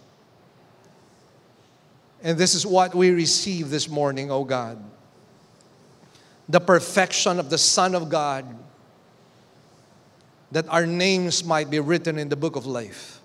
And 2.24 2.40
this 2.40 2.56
is 2.56 2.66
what 2.66 2.96
we 2.96 3.12
receive 3.12 3.70
this 3.70 3.88
morning, 3.88 4.32
O 4.32 4.38
oh 4.38 4.44
God. 4.44 4.84
The 6.50 6.60
perfection 6.60 7.40
of 7.40 7.52
the 7.52 7.60
Son 7.60 7.94
of 7.94 8.10
God, 8.10 8.46
that 10.52 10.68
our 10.70 10.86
names 10.86 11.44
might 11.44 11.70
be 11.70 11.80
written 11.80 12.18
in 12.18 12.30
the 12.30 12.36
book 12.36 12.56
of 12.56 12.66
life. 12.66 13.20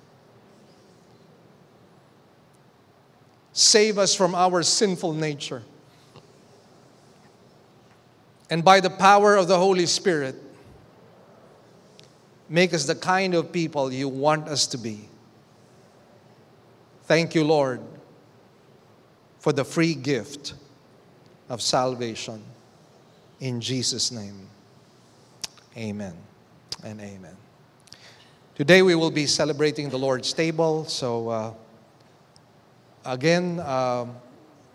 Save 3.53 3.99
us 3.99 4.15
from 4.15 4.35
our 4.35 4.62
sinful 4.62 5.12
nature. 5.12 5.62
And 8.51 8.65
by 8.65 8.81
the 8.81 8.90
power 8.90 9.36
of 9.36 9.49
the 9.49 9.59
Holy 9.59 9.86
Spirit, 9.86 10.35
make 12.49 12.74
us 12.74 12.86
the 12.86 12.94
kind 12.94 13.35
of 13.35 13.53
people 13.53 13.93
you 13.93 14.09
want 14.09 14.49
us 14.49 14.66
to 14.69 14.78
be. 14.78 15.09
Thank 17.05 17.35
you, 17.35 17.44
Lord, 17.44 17.81
for 19.39 19.53
the 19.53 19.65
free 19.65 19.94
gift 19.94 20.55
of 21.49 21.62
salvation. 21.62 22.43
In 23.40 23.61
Jesus' 23.61 24.11
name, 24.11 24.49
amen 25.77 26.15
and 26.85 27.01
amen. 27.01 27.37
Today 28.55 28.83
we 28.83 28.95
will 28.95 29.11
be 29.11 29.27
celebrating 29.27 29.91
the 29.91 29.99
Lord's 29.99 30.33
table, 30.33 30.85
so. 30.85 31.29
Uh, 31.29 31.55
Again, 33.05 33.59
uh, 33.59 34.07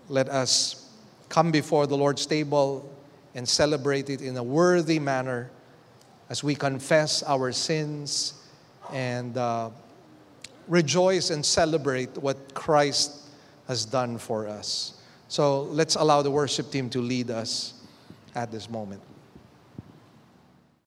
let 0.09 0.27
us 0.27 0.91
come 1.29 1.49
before 1.49 1.87
the 1.87 1.95
Lord's 1.95 2.25
table 2.25 2.93
and 3.35 3.47
celebrate 3.47 4.09
it 4.09 4.21
in 4.21 4.35
a 4.35 4.43
worthy 4.43 4.99
manner 4.99 5.49
as 6.29 6.43
we 6.43 6.53
confess 6.53 7.23
our 7.23 7.53
sins 7.53 8.33
and 8.91 9.37
uh, 9.37 9.69
rejoice 10.67 11.29
and 11.29 11.45
celebrate 11.45 12.17
what 12.17 12.53
Christ 12.53 13.29
has 13.69 13.85
done 13.85 14.17
for 14.17 14.45
us. 14.45 14.95
So 15.29 15.63
let's 15.63 15.95
allow 15.95 16.21
the 16.21 16.31
worship 16.31 16.69
team 16.69 16.89
to 16.89 17.01
lead 17.01 17.31
us 17.31 17.75
at 18.35 18.51
this 18.51 18.69
moment. 18.69 19.01